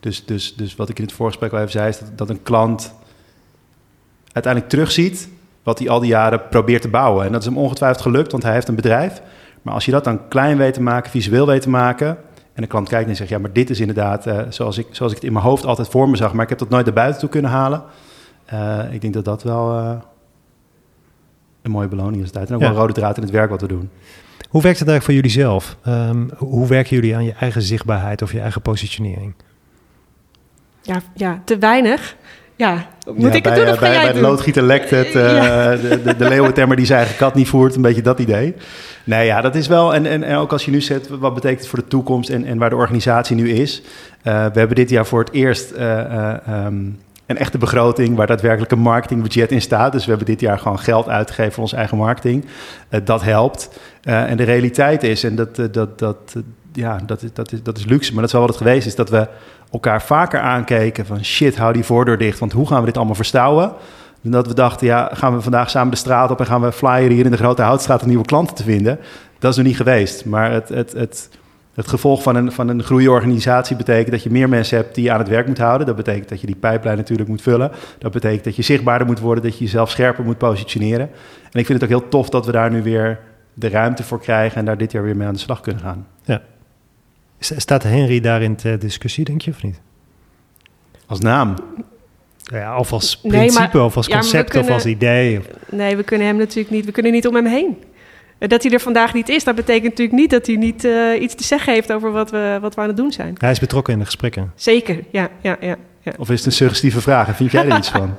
dus, 0.00 0.24
dus, 0.24 0.54
dus 0.56 0.76
wat 0.76 0.88
ik 0.88 0.98
in 0.98 1.04
het 1.04 1.12
voorgesprek 1.12 1.52
al 1.52 1.58
even 1.58 1.70
zei, 1.70 1.88
is 1.88 1.98
dat, 1.98 2.18
dat 2.18 2.30
een 2.30 2.42
klant 2.42 2.94
uiteindelijk 4.32 4.72
terugziet 4.72 5.28
wat 5.62 5.78
hij 5.78 5.88
al 5.88 6.00
die 6.00 6.08
jaren 6.08 6.48
probeert 6.48 6.82
te 6.82 6.88
bouwen. 6.88 7.26
En 7.26 7.32
dat 7.32 7.40
is 7.40 7.46
hem 7.46 7.58
ongetwijfeld 7.58 8.02
gelukt, 8.02 8.30
want 8.32 8.42
hij 8.42 8.52
heeft 8.52 8.68
een 8.68 8.74
bedrijf. 8.74 9.22
Maar 9.62 9.74
als 9.74 9.84
je 9.84 9.90
dat 9.90 10.04
dan 10.04 10.28
klein 10.28 10.56
weet 10.56 10.74
te 10.74 10.82
maken, 10.82 11.10
visueel 11.10 11.46
weet 11.46 11.62
te 11.62 11.70
maken, 11.70 12.18
en 12.58 12.62
de 12.62 12.70
klant 12.70 12.88
kijkt 12.88 13.08
en 13.08 13.16
zegt, 13.16 13.30
ja, 13.30 13.38
maar 13.38 13.52
dit 13.52 13.70
is 13.70 13.80
inderdaad 13.80 14.26
eh, 14.26 14.38
zoals, 14.48 14.78
ik, 14.78 14.86
zoals 14.90 15.12
ik 15.12 15.18
het 15.18 15.26
in 15.26 15.32
mijn 15.32 15.44
hoofd 15.44 15.66
altijd 15.66 15.88
voor 15.88 16.08
me 16.08 16.16
zag, 16.16 16.32
maar 16.32 16.42
ik 16.42 16.48
heb 16.48 16.58
dat 16.58 16.68
nooit 16.68 16.84
naar 16.84 16.94
buiten 16.94 17.20
toe 17.20 17.28
kunnen 17.28 17.50
halen. 17.50 17.82
Eh, 18.44 18.78
ik 18.92 19.00
denk 19.00 19.14
dat 19.14 19.24
dat 19.24 19.42
wel 19.42 19.78
eh, 19.78 19.96
een 21.68 21.74
mooie 21.74 21.88
beloning 21.88 22.22
is. 22.22 22.30
tijd. 22.30 22.48
En 22.48 22.54
ook 22.54 22.60
wel 22.60 22.70
een 22.70 22.76
rode 22.76 22.92
draad 22.92 23.16
in 23.16 23.22
het 23.22 23.32
werk 23.32 23.50
wat 23.50 23.60
we 23.60 23.68
doen. 23.68 23.90
Hoe 24.48 24.62
werkt 24.62 24.78
het 24.78 24.88
eigenlijk 24.88 25.04
voor 25.04 25.14
jullie 25.14 25.30
zelf? 25.48 25.76
Ehm, 25.84 26.28
hoe 26.36 26.66
werken 26.66 26.96
jullie 26.96 27.16
aan 27.16 27.24
je 27.24 27.32
eigen 27.40 27.62
zichtbaarheid 27.62 28.22
of 28.22 28.32
je 28.32 28.40
eigen 28.40 28.62
positionering? 28.62 29.34
Ja, 30.82 31.00
ja 31.14 31.40
te 31.44 31.58
weinig. 31.58 32.16
Ja, 32.56 32.86
moet 33.06 33.22
Ja, 33.22 33.32
ik 33.32 33.42
bij, 33.42 33.52
het 33.52 33.60
doen 33.60 33.64
eh, 33.68 33.72
of 33.72 33.78
ga 33.78 33.84
bij, 33.84 33.90
jij 33.90 33.98
bij 33.98 34.06
het 34.06 34.14
de 34.14 34.20
loodgieter 34.20 34.62
lekt 34.62 34.90
het. 34.90 35.06
eh, 35.06 35.14
Ja. 35.36 35.76
de, 35.76 36.02
de, 36.04 36.16
de 36.16 36.28
leeuwentemmer 36.28 36.76
die 36.76 36.86
zijn 36.86 36.98
eigen 36.98 37.16
kat 37.16 37.34
niet 37.34 37.48
voert. 37.48 37.74
Een 37.76 37.82
beetje 37.82 38.02
dat 38.02 38.18
idee. 38.18 38.54
Nee, 39.04 39.26
ja, 39.26 39.40
dat 39.40 39.54
is 39.54 39.66
wel... 39.66 39.94
En, 39.94 40.06
en, 40.06 40.22
en 40.22 40.36
ook 40.36 40.52
als 40.52 40.64
je 40.64 40.70
nu 40.70 40.80
zet, 40.80 41.08
wat 41.08 41.34
betekent 41.34 41.60
het 41.60 41.68
voor 41.68 41.78
de 41.78 41.86
toekomst... 41.88 42.30
en, 42.30 42.44
en 42.44 42.58
waar 42.58 42.70
de 42.70 42.76
organisatie 42.76 43.36
nu 43.36 43.50
is. 43.50 43.82
Eh, 44.22 44.32
we 44.52 44.58
hebben 44.58 44.76
dit 44.76 44.90
jaar 44.90 45.06
voor 45.06 45.20
het 45.20 45.32
eerst... 45.32 45.70
eh, 45.70 46.00
eh, 46.00 46.36
ehm, 46.46 46.76
een 47.28 47.38
echte 47.38 47.58
begroting 47.58 48.16
waar 48.16 48.26
daadwerkelijk 48.26 48.72
een 48.72 48.78
marketingbudget 48.78 49.52
in 49.52 49.60
staat. 49.60 49.92
Dus 49.92 50.04
we 50.04 50.08
hebben 50.08 50.26
dit 50.26 50.40
jaar 50.40 50.58
gewoon 50.58 50.78
geld 50.78 51.08
uitgegeven 51.08 51.52
voor 51.52 51.62
onze 51.62 51.76
eigen 51.76 51.96
marketing. 51.96 52.44
Eh, 52.88 53.00
dat 53.04 53.22
helpt. 53.22 53.78
Eh, 54.02 54.30
en 54.30 54.36
de 54.36 54.42
realiteit 54.42 55.02
is, 55.02 55.24
en 55.24 55.36
dat, 55.36 55.58
eh, 55.58 55.66
dat, 55.70 55.98
dat, 55.98 56.36
ja, 56.72 57.00
dat, 57.06 57.22
is, 57.22 57.32
dat, 57.32 57.52
is, 57.52 57.62
dat 57.62 57.78
is 57.78 57.84
luxe, 57.84 58.10
maar 58.10 58.20
dat 58.20 58.26
is 58.26 58.32
wel 58.32 58.46
wat 58.46 58.54
het 58.54 58.62
geweest 58.62 58.86
is, 58.86 58.94
dat 58.94 59.10
we 59.10 59.28
elkaar 59.72 60.02
vaker 60.02 60.40
aankeken 60.40 61.06
van 61.06 61.24
shit, 61.24 61.56
hou 61.56 61.72
die 61.72 61.84
voordeur 61.84 62.18
dicht, 62.18 62.38
want 62.38 62.52
hoe 62.52 62.66
gaan 62.66 62.80
we 62.80 62.86
dit 62.86 62.96
allemaal 62.96 63.14
verstouwen? 63.14 63.72
En 64.24 64.30
dat 64.30 64.46
we 64.46 64.54
dachten, 64.54 64.86
ja, 64.86 65.10
gaan 65.12 65.34
we 65.34 65.40
vandaag 65.40 65.70
samen 65.70 65.90
de 65.90 65.96
straat 65.96 66.30
op 66.30 66.40
en 66.40 66.46
gaan 66.46 66.60
we 66.60 66.72
flyeren 66.72 67.12
hier 67.12 67.24
in 67.24 67.30
de 67.30 67.36
Grote 67.36 67.62
Houtstraat 67.62 68.02
om 68.02 68.08
nieuwe 68.08 68.24
klanten 68.24 68.56
te 68.56 68.62
vinden? 68.62 68.98
Dat 69.38 69.50
is 69.50 69.56
nog 69.56 69.66
niet 69.66 69.76
geweest, 69.76 70.24
maar 70.24 70.52
het, 70.52 70.68
het, 70.68 70.92
het, 70.92 71.28
het 71.78 71.88
gevolg 71.88 72.22
van 72.22 72.36
een, 72.36 72.52
van 72.52 72.68
een 72.68 72.82
groeiorganisatie 72.82 73.76
betekent 73.76 74.10
dat 74.10 74.22
je 74.22 74.30
meer 74.30 74.48
mensen 74.48 74.76
hebt 74.76 74.94
die 74.94 75.04
je 75.04 75.12
aan 75.12 75.18
het 75.18 75.28
werk 75.28 75.46
moet 75.46 75.58
houden. 75.58 75.86
Dat 75.86 75.96
betekent 75.96 76.28
dat 76.28 76.40
je 76.40 76.46
die 76.46 76.56
pijplijn 76.56 76.96
natuurlijk 76.96 77.28
moet 77.28 77.42
vullen. 77.42 77.70
Dat 77.98 78.12
betekent 78.12 78.44
dat 78.44 78.56
je 78.56 78.62
zichtbaarder 78.62 79.06
moet 79.06 79.18
worden, 79.20 79.44
dat 79.44 79.58
je 79.58 79.64
jezelf 79.64 79.90
scherper 79.90 80.24
moet 80.24 80.38
positioneren. 80.38 81.10
En 81.50 81.60
ik 81.60 81.66
vind 81.66 81.80
het 81.80 81.82
ook 81.82 81.98
heel 82.00 82.08
tof 82.08 82.28
dat 82.28 82.46
we 82.46 82.52
daar 82.52 82.70
nu 82.70 82.82
weer 82.82 83.18
de 83.54 83.68
ruimte 83.68 84.02
voor 84.02 84.20
krijgen 84.20 84.58
en 84.58 84.64
daar 84.64 84.78
dit 84.78 84.92
jaar 84.92 85.02
weer 85.02 85.16
mee 85.16 85.26
aan 85.26 85.32
de 85.34 85.38
slag 85.40 85.60
kunnen 85.60 85.82
gaan. 85.82 86.06
S- 87.38 87.52
Staat 87.56 87.82
Henry 87.82 88.20
daarin 88.20 88.56
ter 88.56 88.78
discussie, 88.78 89.24
denk 89.24 89.40
je, 89.42 89.50
of 89.50 89.62
niet? 89.62 89.80
Als 91.06 91.18
naam. 91.20 91.54
Ja, 92.42 92.78
of 92.78 92.92
als 92.92 93.20
Nee, 93.22 93.32
principe, 93.32 93.76
maar- 93.76 93.84
of 93.84 93.96
als 93.96 94.06
ja, 94.06 94.18
concept, 94.18 94.56
of 94.56 94.70
als 94.70 94.86
idee. 94.86 95.40
Nee, 95.70 95.96
we 95.96 96.02
kunnen 96.02 96.26
hem 96.26 96.36
natuurlijk 96.36 96.70
niet, 96.70 96.84
we 96.84 96.92
kunnen 96.92 97.12
niet 97.12 97.26
om 97.26 97.34
hem 97.34 97.46
heen. 97.46 97.76
Eh, 98.38 98.48
Dat 98.48 98.62
hij 98.62 98.72
er 98.72 98.80
vandaag 98.80 99.14
niet 99.14 99.28
is, 99.28 99.44
dat 99.44 99.54
betekent 99.54 99.88
natuurlijk 99.88 100.18
niet 100.18 100.30
dat 100.30 100.46
hij 100.46 100.56
niet 100.56 100.84
eh, 100.84 101.20
iets 101.22 101.34
te 101.34 101.44
zeggen 101.44 101.72
heeft 101.72 101.92
over 101.92 102.12
wat 102.12 102.30
we, 102.30 102.58
wat 102.60 102.74
we 102.74 102.80
aan 102.80 102.86
het 102.88 102.96
doen 102.96 103.12
zijn. 103.12 103.34
hij 103.38 103.50
is 103.50 103.58
betrokken 103.60 103.92
in 103.92 103.98
de 103.98 104.04
gesprekken. 104.04 104.52
Zeker, 104.54 104.98
ja, 105.10 105.28
ja, 105.40 105.56
ja. 105.60 105.76
ja. 106.00 106.12
Of 106.18 106.30
is 106.30 106.36
het 106.36 106.46
een 106.46 106.52
suggestieve 106.52 107.00
vraag? 107.00 107.28
En 107.28 107.34
vind 107.34 107.50
jij 107.52 107.66
er 107.68 107.76
iets 107.76 107.90
van? 107.98 108.16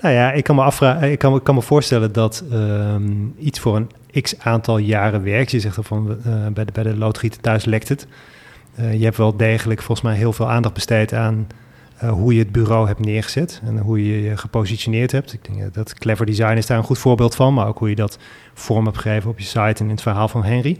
Nou 0.00 0.14
ja, 0.14 0.32
ik 0.32 0.44
kan 0.44 0.56
me, 0.56 0.62
afvragen, 0.62 1.10
ik 1.12 1.18
kan, 1.18 1.36
ik 1.36 1.44
kan 1.44 1.54
me 1.54 1.62
voorstellen 1.62 2.12
dat 2.12 2.44
ehm, 2.50 3.12
iets 3.38 3.60
voor 3.60 3.76
een 3.76 3.90
x 4.22 4.34
aantal 4.38 4.78
jaren 4.78 5.22
werkt. 5.24 5.50
Je 5.50 5.60
zegt 5.60 5.78
van 5.80 6.18
eh, 6.24 6.46
bij, 6.46 6.64
de, 6.64 6.72
bij 6.72 6.82
de 6.82 6.96
loodgieter 6.96 7.40
thuis 7.40 7.64
lekt 7.64 7.88
het. 7.88 8.06
Eh, 8.74 8.98
je 8.98 9.04
hebt 9.04 9.16
wel 9.16 9.36
degelijk 9.36 9.82
volgens 9.82 10.06
mij 10.06 10.16
heel 10.16 10.32
veel 10.32 10.50
aandacht 10.50 10.74
besteed 10.74 11.12
aan 11.12 11.46
eh, 12.02 12.10
hoe 12.10 12.34
je 12.34 12.38
het 12.38 12.52
bureau 12.52 12.86
hebt 12.86 13.04
neergezet 13.04 13.60
en 13.64 13.78
hoe 13.78 14.06
je 14.06 14.22
je 14.22 14.36
gepositioneerd 14.36 15.12
hebt. 15.12 15.32
Ik 15.32 15.44
denk 15.44 15.58
eh, 15.58 15.66
dat 15.72 15.94
Clever 15.94 16.26
Design 16.26 16.56
is 16.56 16.66
daar 16.66 16.78
een 16.78 16.84
goed 16.84 16.98
voorbeeld 16.98 17.34
van, 17.34 17.54
maar 17.54 17.66
ook 17.66 17.78
hoe 17.78 17.88
je 17.88 17.94
dat 17.94 18.18
vorm 18.54 18.84
hebt 18.84 18.98
gegeven 18.98 19.30
op 19.30 19.38
je 19.38 19.44
site 19.44 19.60
en 19.60 19.84
in 19.84 19.90
het 19.90 20.02
verhaal 20.02 20.28
van 20.28 20.44
Henry. 20.44 20.78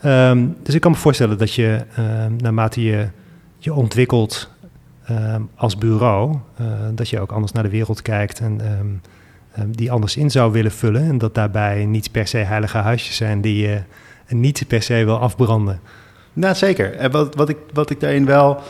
Ehm, 0.00 0.46
dus 0.62 0.74
ik 0.74 0.80
kan 0.80 0.90
me 0.90 0.96
voorstellen 0.96 1.38
dat 1.38 1.54
je 1.54 1.84
ehm, 1.94 2.36
naarmate 2.36 2.82
je 2.82 3.08
je 3.58 3.74
ontwikkelt 3.74 4.50
ehm, 5.04 5.42
als 5.54 5.76
bureau, 5.76 6.36
eh, 6.56 6.66
dat 6.94 7.08
je 7.08 7.20
ook 7.20 7.32
anders 7.32 7.52
naar 7.52 7.62
de 7.62 7.68
wereld 7.68 8.02
kijkt 8.02 8.40
en 8.40 8.60
die 9.66 9.90
anders 9.92 10.16
in 10.16 10.30
zou 10.30 10.52
willen 10.52 10.72
vullen. 10.72 11.02
En 11.02 11.18
dat 11.18 11.34
daarbij 11.34 11.84
niet 11.84 12.10
per 12.10 12.26
se 12.26 12.36
heilige 12.36 12.78
huisjes 12.78 13.16
zijn 13.16 13.40
die 13.40 13.56
je 13.56 13.82
niet 14.28 14.64
per 14.66 14.82
se 14.82 15.04
wil 15.04 15.18
afbranden. 15.18 15.80
Nou, 16.32 16.54
zeker. 16.54 16.94
En 16.94 17.10
wat, 17.10 17.34
wat, 17.34 17.48
ik, 17.48 17.56
wat 17.72 17.90
ik 17.90 18.00
daarin 18.00 18.26
wel 18.26 18.62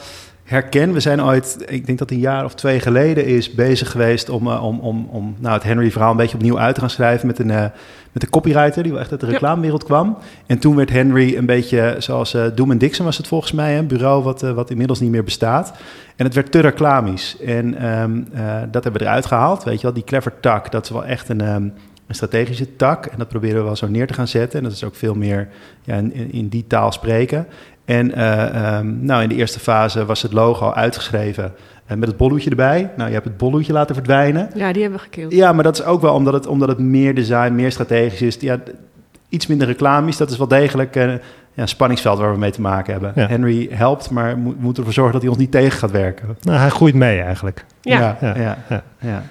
herken, 0.49 0.93
we 0.93 1.01
zijn 1.01 1.23
ooit, 1.23 1.57
ik 1.67 1.87
denk 1.87 1.99
dat 1.99 2.11
een 2.11 2.19
jaar 2.19 2.45
of 2.45 2.55
twee 2.55 2.81
geleden 2.81 3.27
is 3.27 3.55
bezig 3.55 3.91
geweest 3.91 4.29
om, 4.29 4.47
eh, 4.47 4.65
om, 4.65 4.79
om, 4.81 5.09
om 5.11 5.35
nou, 5.39 5.55
het 5.55 5.63
Henry-verhaal 5.63 6.11
een 6.11 6.17
beetje 6.17 6.37
opnieuw 6.37 6.59
uit 6.59 6.75
te 6.75 6.81
gaan 6.81 6.91
schrijven 6.91 7.27
met 7.27 7.39
een, 7.39 7.51
eh, 7.51 7.65
met 8.13 8.23
een 8.23 8.31
copywriter 8.31 8.83
die 8.83 8.93
wel 8.93 9.01
echt 9.01 9.11
uit 9.11 9.21
de 9.21 9.27
reclamewereld 9.27 9.85
kwam. 9.85 10.19
En 10.47 10.59
toen 10.59 10.77
werd 10.77 10.91
Henry 10.91 11.37
een 11.37 11.47
beetje 11.47 11.95
zoals 11.99 12.35
eh 12.35 12.45
Doom 12.55 12.79
Dixon 12.79 13.05
was 13.05 13.17
het 13.17 13.27
volgens 13.27 13.53
mij, 13.53 13.79
een 13.79 13.87
bureau 13.87 14.23
wat, 14.23 14.41
wat 14.41 14.71
inmiddels 14.71 15.01
niet 15.01 15.11
meer 15.11 15.25
bestaat. 15.25 15.73
En 16.17 16.25
het 16.25 16.35
werd 16.35 16.53
te 16.53 16.61
reclamisch. 16.61 17.37
En 17.45 17.75
ehm, 17.75 18.21
eh, 18.33 18.57
dat 18.71 18.83
hebben 18.85 19.01
we 19.03 19.07
eruit 19.07 19.27
gehaald. 19.27 19.65
Weet 19.65 19.77
je 19.77 19.83
wel, 19.83 19.93
die 19.93 20.05
clever 20.05 20.33
tak, 20.41 20.71
dat 20.71 20.85
is 20.85 20.91
wel 20.91 21.05
echt 21.05 21.29
een, 21.29 21.41
ehm, 21.41 21.63
een 22.07 22.15
strategische 22.15 22.77
tak. 22.77 23.07
En 23.07 23.19
dat 23.19 23.29
proberen 23.29 23.57
we 23.57 23.63
wel 23.63 23.77
zo 23.77 23.89
neer 23.89 24.07
te 24.07 24.15
gaan 24.15 24.29
zetten. 24.29 24.59
En 24.59 24.65
dat 24.65 24.73
is 24.75 24.85
ook 24.85 24.95
veel 24.95 25.15
meer 25.15 25.49
ja, 25.83 25.95
in- 25.95 26.33
in 26.33 26.49
die 26.49 26.65
taal 26.67 26.93
spreken. 26.93 27.47
En 27.89 28.15
eh, 28.15 28.77
ehm, 28.77 29.05
nou, 29.05 29.23
in 29.23 29.29
de 29.29 29.35
eerste 29.35 29.61
fase 29.61 30.05
was 30.05 30.23
het 30.23 30.33
logo 30.33 30.71
uitgeschreven 30.73 31.53
eh, 31.87 31.97
met 31.97 32.09
het 32.09 32.17
bolloetje 32.17 32.51
erbij. 32.51 32.91
Nou, 32.97 33.09
je 33.09 33.15
hebt 33.15 33.27
het 33.27 33.37
bolloetje 33.37 33.73
laten 33.73 33.95
verdwijnen. 33.95 34.51
Ja, 34.55 34.73
die 34.73 34.83
hebben 34.83 34.99
we 35.01 35.05
gekild. 35.05 35.33
Ja, 35.33 35.53
maar 35.53 35.65
dat 35.65 35.79
is 35.79 35.85
ook 35.85 36.01
wel 36.01 36.15
omdat 36.15 36.33
het, 36.33 36.47
omdat 36.47 36.69
het 36.69 36.79
meer 36.79 37.15
design, 37.15 37.55
meer 37.55 37.73
strategisch 37.73 38.23
is. 38.23 38.37
Ja, 38.41 38.59
iets 39.29 39.47
minder 39.47 39.67
reclamisch, 39.67 40.17
dat 40.17 40.31
is 40.31 40.37
wel 40.37 40.49
degelijk 40.49 40.97
eh, 40.97 41.07
ja, 41.13 41.19
een 41.55 41.69
spanningsveld 41.69 42.19
waar 42.19 42.33
we 42.33 42.39
mee 42.39 42.51
te 42.51 42.61
maken 42.61 42.93
hebben. 42.93 43.13
Ja. 43.15 43.27
Henry 43.27 43.69
helpt, 43.71 44.11
maar 44.11 44.39
moet, 44.39 44.61
moet 44.61 44.79
ervoor 44.79 44.93
zorgen 44.93 45.13
dat 45.13 45.23
hij 45.23 45.31
ons 45.31 45.41
niet 45.41 45.51
tegen 45.51 45.79
gaat 45.79 45.91
werken. 45.91 46.37
Nou, 46.43 46.59
hij 46.59 46.69
groeit 46.69 46.95
mee 46.95 47.21
eigenlijk. 47.21 47.65
Ja. 47.81 47.99
ja, 47.99 48.17
Ja. 48.21 48.35
ja, 48.41 48.59
Ja. 48.69 48.83
ja. 48.99 49.23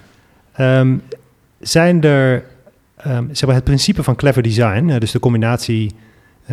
Ehm, 0.54 0.96
zijn 1.60 2.04
er, 2.04 2.44
ehm, 2.98 3.26
zeg 3.32 3.46
maar, 3.46 3.56
het 3.56 3.64
principe 3.64 4.04
van 4.04 4.16
clever 4.16 4.42
design, 4.42 4.98
dus 5.00 5.12
de 5.12 5.20
combinatie 5.20 5.96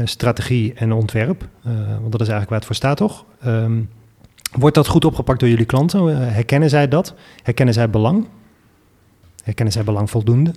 strategie 0.05 0.73
en 0.75 0.93
ontwerp, 0.93 1.49
eh, 1.65 1.73
want 2.01 2.13
dat 2.13 2.21
is 2.21 2.29
eigenlijk 2.29 2.49
waar 2.49 2.59
het 2.59 2.67
voor 2.67 2.75
staat, 2.77 2.97
toch? 2.97 3.25
Ehm, 3.43 3.81
wordt 4.59 4.75
dat 4.75 4.87
goed 4.87 5.05
opgepakt 5.05 5.41
door 5.41 5.49
jullie 5.49 5.65
klanten? 5.65 6.09
Eh, 6.11 6.17
herkennen 6.33 6.69
zij 6.71 6.89
dat? 6.89 7.15
Herkennen 7.43 7.75
zij 7.75 7.91
belang? 7.91 8.27
Herkennen 9.45 9.75
zij 9.75 9.85
belang 9.85 10.11
voldoende? 10.11 10.53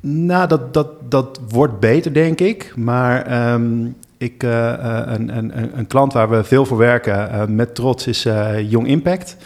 Nou, 0.00 0.48
dat, 0.48 0.74
dat, 0.74 1.10
dat 1.10 1.40
wordt 1.48 1.80
beter, 1.80 2.12
denk 2.12 2.40
ik. 2.40 2.72
Maar 2.76 3.22
ehm, 3.26 3.86
ik, 4.18 4.42
eh, 4.42 4.72
eh, 4.72 5.12
een, 5.12 5.36
een, 5.36 5.78
een- 5.78 5.86
klant 5.86 6.12
waar 6.12 6.30
we 6.30 6.44
veel 6.44 6.64
voor 6.64 6.76
werken 6.78 7.30
eh, 7.30 7.46
met 7.46 7.74
trots 7.74 8.06
is 8.06 8.24
eh, 8.24 8.70
Young 8.70 8.86
Impact. 8.86 9.36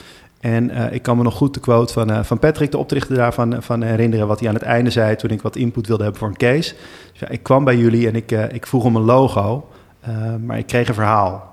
En 0.42 0.70
eh, 0.70 0.92
ik 0.92 1.02
kan 1.02 1.16
me 1.16 1.22
nog 1.22 1.35
goed 1.35 1.55
de 1.55 1.61
quote 1.61 1.92
van, 1.92 2.11
eh, 2.11 2.22
van 2.22 2.38
Patrick, 2.38 2.70
de 2.70 2.78
oprichter 2.78 3.16
daarvan, 3.16 3.62
van 3.62 3.83
herinneren. 3.83 4.26
Wat 4.26 4.38
hij 4.40 4.48
aan 4.48 4.55
het 4.55 4.62
einde 4.64 4.90
zei 4.90 5.16
toen 5.16 5.31
ik 5.31 5.42
wat 5.42 5.57
input 5.57 5.87
wilde 5.87 6.02
hebben 6.02 6.20
voor 6.20 6.28
een 6.31 6.37
case. 6.37 6.74
Dus 7.11 7.20
ja, 7.20 7.28
ik 7.28 7.42
kwam 7.42 7.64
bij 7.64 7.76
jullie 7.76 8.07
en 8.09 8.14
ik, 8.14 8.33
eh, 8.33 8.52
ik 8.52 8.66
vroeg 8.66 8.85
om 8.85 8.96
een 8.96 9.02
logo, 9.02 9.68
eh, 10.00 10.35
maar 10.44 10.59
ik 10.59 10.66
kreeg 10.66 10.88
een 10.88 10.94
verhaal. 10.94 11.52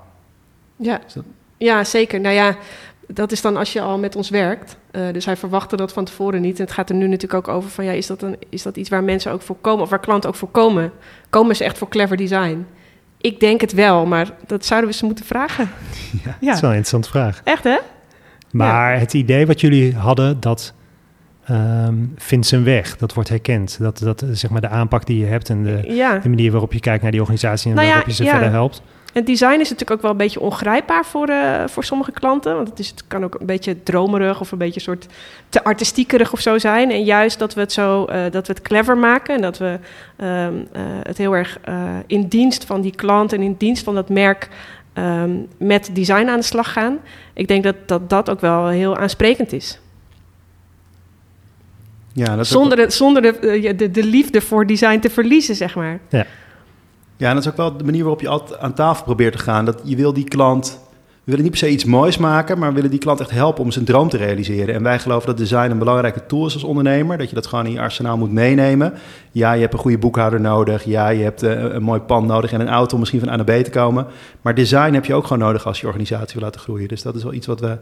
Ja. 0.75 0.99
Dat- 1.13 1.23
ja, 1.57 1.83
zeker. 1.83 2.19
Nou 2.19 2.35
ja, 2.35 2.55
dat 3.07 3.31
is 3.31 3.41
dan 3.41 3.57
als 3.57 3.73
je 3.73 3.81
al 3.81 3.97
met 3.97 4.15
ons 4.15 4.29
werkt. 4.29 4.77
Eh, 4.91 5.01
dus 5.11 5.25
hij 5.25 5.37
verwachtte 5.37 5.75
dat 5.75 5.93
van 5.93 6.05
tevoren 6.05 6.41
niet. 6.41 6.57
En 6.59 6.63
het 6.63 6.73
gaat 6.73 6.89
er 6.89 6.95
nu 6.95 7.07
natuurlijk 7.07 7.47
ook 7.47 7.55
over 7.55 7.69
van... 7.69 7.85
ja, 7.85 7.91
is 7.91 8.07
dat, 8.07 8.21
een, 8.21 8.37
is 8.49 8.61
dat 8.63 8.77
iets 8.77 8.89
waar 8.89 9.03
mensen 9.03 9.31
ook 9.31 9.41
voor 9.41 9.55
komen... 9.61 9.83
of 9.83 9.89
waar 9.89 9.99
klanten 9.99 10.29
ook 10.29 10.35
voor 10.35 10.49
komen? 10.49 10.91
Komen 11.29 11.55
ze 11.55 11.63
echt 11.63 11.77
voor 11.77 11.89
clever 11.89 12.17
design? 12.17 12.65
Ik 13.21 13.39
denk 13.39 13.61
het 13.61 13.73
wel, 13.73 14.05
maar 14.05 14.31
dat 14.47 14.65
zouden 14.65 14.89
we 14.89 14.95
ze 14.95 15.05
moeten 15.05 15.25
vragen. 15.25 15.69
Dat 16.23 16.33
Ja, 16.39 16.53
is 16.53 16.59
wel 16.59 16.69
een 16.69 16.75
interessante 16.75 17.09
vraag. 17.09 17.41
echt 17.43 17.63
hè? 17.63 17.77
Maar 18.51 18.99
het 18.99 19.13
idee 19.13 19.47
wat 19.47 19.61
jullie 19.61 19.95
hadden, 19.95 20.39
dat 20.39 20.73
ehm, 21.45 21.95
vindt 22.15 22.47
zijn 22.47 22.63
weg. 22.63 22.97
Dat 22.97 23.13
wordt 23.13 23.29
herkend. 23.29 23.77
Dat, 23.79 23.99
dat 23.99 24.21
eh, 24.21 24.29
zeg 24.31 24.49
maar 24.49 24.61
de 24.61 24.69
aanpak 24.69 25.05
die 25.05 25.19
je 25.19 25.25
hebt 25.25 25.49
en 25.49 25.63
de, 25.63 25.81
Ja. 25.87 26.17
de 26.17 26.29
manier 26.29 26.51
waarop 26.51 26.73
je 26.73 26.79
kijkt 26.79 27.01
naar 27.01 27.11
die 27.11 27.19
organisatie 27.19 27.69
en 27.69 27.75
Nou 27.75 27.87
ja, 27.87 27.93
waarop 27.93 28.09
je 28.09 28.23
ze 28.23 28.29
verder 28.29 28.51
helpt. 28.51 28.81
En 29.13 29.25
design 29.25 29.59
is 29.59 29.69
natuurlijk 29.69 29.91
ook 29.91 30.01
wel 30.01 30.11
een 30.11 30.17
beetje 30.17 30.39
ongrijpbaar 30.39 31.05
voor, 31.05 31.29
uh, 31.29 31.63
voor 31.67 31.83
sommige 31.83 32.11
klanten. 32.11 32.55
Want 32.55 32.69
het, 32.69 32.79
is, 32.79 32.89
het 32.89 33.03
kan 33.07 33.23
ook 33.23 33.39
een 33.39 33.45
beetje 33.45 33.83
dromerig 33.83 34.39
of 34.39 34.51
een 34.51 34.57
beetje 34.57 34.79
soort 34.79 35.07
te 35.49 35.63
artistiekerig 35.63 36.33
of 36.33 36.39
zo 36.39 36.57
zijn. 36.57 36.91
En 36.91 37.03
juist 37.03 37.39
dat 37.39 37.53
we 37.53 37.61
het 37.61 37.71
zo 37.71 38.05
uh, 38.09 38.21
dat 38.31 38.47
we 38.47 38.53
het 38.53 38.61
clever 38.61 38.97
maken 38.97 39.35
en 39.35 39.41
dat 39.41 39.57
we 39.57 39.79
um, 40.17 40.27
uh, 40.27 40.81
het 41.03 41.17
heel 41.17 41.35
erg 41.35 41.59
in 42.07 42.27
dienst 42.27 42.65
van 42.65 42.81
die 42.81 42.95
klant 42.95 43.33
en 43.33 43.41
in 43.41 43.55
dienst 43.57 43.83
van 43.83 43.95
dat 43.95 44.09
merk 44.09 44.49
um, 44.99 45.47
met 45.57 45.89
design 45.93 46.27
aan 46.27 46.39
de 46.39 46.45
slag 46.45 46.73
gaan. 46.73 46.97
Ik 47.33 47.47
denk 47.47 47.63
dat 47.63 47.75
dat, 47.85 48.09
dat 48.09 48.29
ook 48.29 48.39
wel 48.39 48.67
heel 48.67 48.97
aansprekend 48.97 49.53
is. 49.53 49.79
Ja, 52.13 52.35
dat 52.35 52.47
zonder 52.47 52.77
de, 52.77 52.89
zonder 52.89 53.21
de, 53.21 53.73
de, 53.75 53.91
de 53.91 54.03
liefde 54.03 54.41
voor 54.41 54.65
design 54.65 54.99
te 54.99 55.09
verliezen, 55.09 55.55
zeg 55.55 55.75
maar. 55.75 55.99
Ja. 56.09 56.25
Ja, 57.17 57.27
en 57.27 57.33
dat 57.33 57.43
is 57.43 57.49
ook 57.49 57.57
wel 57.57 57.77
de 57.77 57.83
manier 57.83 58.01
waarop 58.01 58.21
je 58.21 58.27
altijd 58.27 58.59
aan 58.59 58.73
tafel 58.73 59.03
probeert 59.03 59.33
te 59.37 59.43
gaan. 59.43 59.65
Dat 59.65 59.81
je 59.83 59.95
wil 59.95 60.13
die 60.13 60.23
klant... 60.23 60.79
We 61.29 61.35
willen 61.35 61.51
niet 61.51 61.59
per 61.59 61.69
se 61.69 61.75
iets 61.75 61.85
moois 61.85 62.17
maken, 62.17 62.59
maar 62.59 62.69
we 62.69 62.75
willen 62.75 62.89
die 62.89 62.99
klant 62.99 63.19
echt 63.19 63.31
helpen 63.31 63.63
om 63.63 63.71
zijn 63.71 63.85
droom 63.85 64.09
te 64.09 64.17
realiseren. 64.17 64.75
En 64.75 64.83
wij 64.83 64.99
geloven 64.99 65.27
dat 65.27 65.37
design 65.37 65.71
een 65.71 65.77
belangrijke 65.77 66.25
tool 66.25 66.45
is 66.45 66.53
als 66.53 66.63
ondernemer. 66.63 67.17
Dat 67.17 67.29
je 67.29 67.35
dat 67.35 67.47
gewoon 67.47 67.65
in 67.65 67.71
je 67.71 67.79
arsenaal 67.79 68.17
moet 68.17 68.31
meenemen. 68.31 68.93
Ja, 69.31 69.53
je 69.53 69.61
hebt 69.61 69.73
een 69.73 69.79
goede 69.79 69.97
boekhouder 69.97 70.41
nodig. 70.41 70.83
Ja, 70.83 71.09
je 71.09 71.23
hebt 71.23 71.41
een, 71.41 71.57
eh, 71.57 71.73
een 71.73 71.83
mooi 71.83 71.99
pand 71.99 72.27
nodig 72.27 72.51
en 72.51 72.59
een 72.59 72.69
auto 72.69 72.93
om 72.93 72.99
misschien 72.99 73.19
van 73.19 73.29
A 73.29 73.35
naar 73.35 73.45
B 73.45 73.63
te 73.63 73.69
komen. 73.69 74.07
Maar 74.41 74.55
design 74.55 74.93
heb 74.93 75.05
je 75.05 75.13
ook 75.13 75.23
gewoon 75.23 75.43
nodig 75.47 75.65
als 75.65 75.81
je 75.81 75.87
organisatie 75.87 76.33
wil 76.33 76.43
laten 76.43 76.61
groeien. 76.61 76.87
Dus 76.87 77.01
dat 77.01 77.15
is 77.15 77.23
wel 77.23 77.33
iets 77.33 77.47
wat 77.47 77.59
we, 77.59 77.77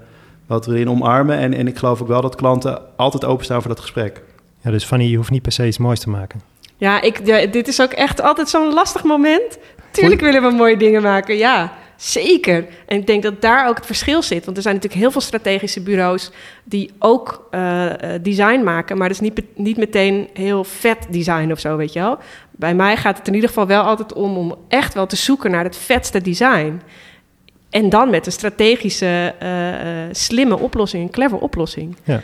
wat 0.47 0.65
we 0.65 0.73
erin 0.73 0.89
omarmen. 0.89 1.37
En, 1.37 1.53
en 1.53 1.67
ik 1.67 1.77
geloof 1.77 2.01
ook 2.01 2.07
wel 2.07 2.21
dat 2.21 2.35
klanten 2.35 2.81
altijd 2.95 3.25
openstaan 3.25 3.61
voor 3.61 3.69
dat 3.69 3.79
gesprek. 3.79 4.21
Ja, 4.61 4.71
dus 4.71 4.85
Fanny, 4.85 5.05
je 5.05 5.17
hoeft 5.17 5.31
niet 5.31 5.41
per 5.41 5.51
se 5.51 5.67
iets 5.67 5.77
moois 5.77 5.99
te 5.99 6.09
maken. 6.09 6.41
Ja, 6.77 7.01
ik, 7.01 7.25
dit 7.51 7.67
is 7.67 7.81
ook 7.81 7.91
echt 7.91 8.21
altijd 8.21 8.49
zo'n 8.49 8.73
lastig 8.73 9.03
moment. 9.03 9.57
Tuurlijk 9.91 10.21
willen 10.21 10.41
we 10.41 10.49
mooie 10.49 10.77
dingen 10.77 11.01
maken, 11.01 11.37
ja. 11.37 11.71
Zeker. 11.97 12.65
En 12.85 12.97
ik 12.97 13.07
denk 13.07 13.23
dat 13.23 13.41
daar 13.41 13.67
ook 13.67 13.75
het 13.75 13.85
verschil 13.85 14.21
zit. 14.21 14.45
Want 14.45 14.57
er 14.57 14.63
zijn 14.63 14.75
natuurlijk 14.75 15.01
heel 15.01 15.11
veel 15.11 15.21
strategische 15.21 15.81
bureaus 15.81 16.31
die 16.63 16.91
ook 16.99 17.47
uh, 17.51 17.91
design 18.21 18.63
maken. 18.63 18.97
Maar 18.97 19.07
dat 19.07 19.21
is 19.21 19.29
niet, 19.29 19.41
niet 19.55 19.77
meteen 19.77 20.29
heel 20.33 20.63
vet 20.63 21.07
design 21.09 21.51
of 21.51 21.59
zo, 21.59 21.77
weet 21.77 21.93
je 21.93 21.99
wel. 21.99 22.17
Bij 22.51 22.75
mij 22.75 22.97
gaat 22.97 23.17
het 23.17 23.27
in 23.27 23.33
ieder 23.33 23.49
geval 23.49 23.67
wel 23.67 23.83
altijd 23.83 24.13
om 24.13 24.37
om 24.37 24.55
echt 24.67 24.93
wel 24.93 25.05
te 25.05 25.15
zoeken 25.15 25.51
naar 25.51 25.63
het 25.63 25.77
vetste 25.77 26.21
design. 26.21 26.81
En 27.69 27.89
dan 27.89 28.09
met 28.09 28.25
een 28.25 28.31
strategische, 28.31 29.35
uh, 29.43 29.49
slimme 30.11 30.59
oplossing, 30.59 31.03
een 31.03 31.09
clever 31.09 31.37
oplossing. 31.37 31.95
Ja. 32.03 32.21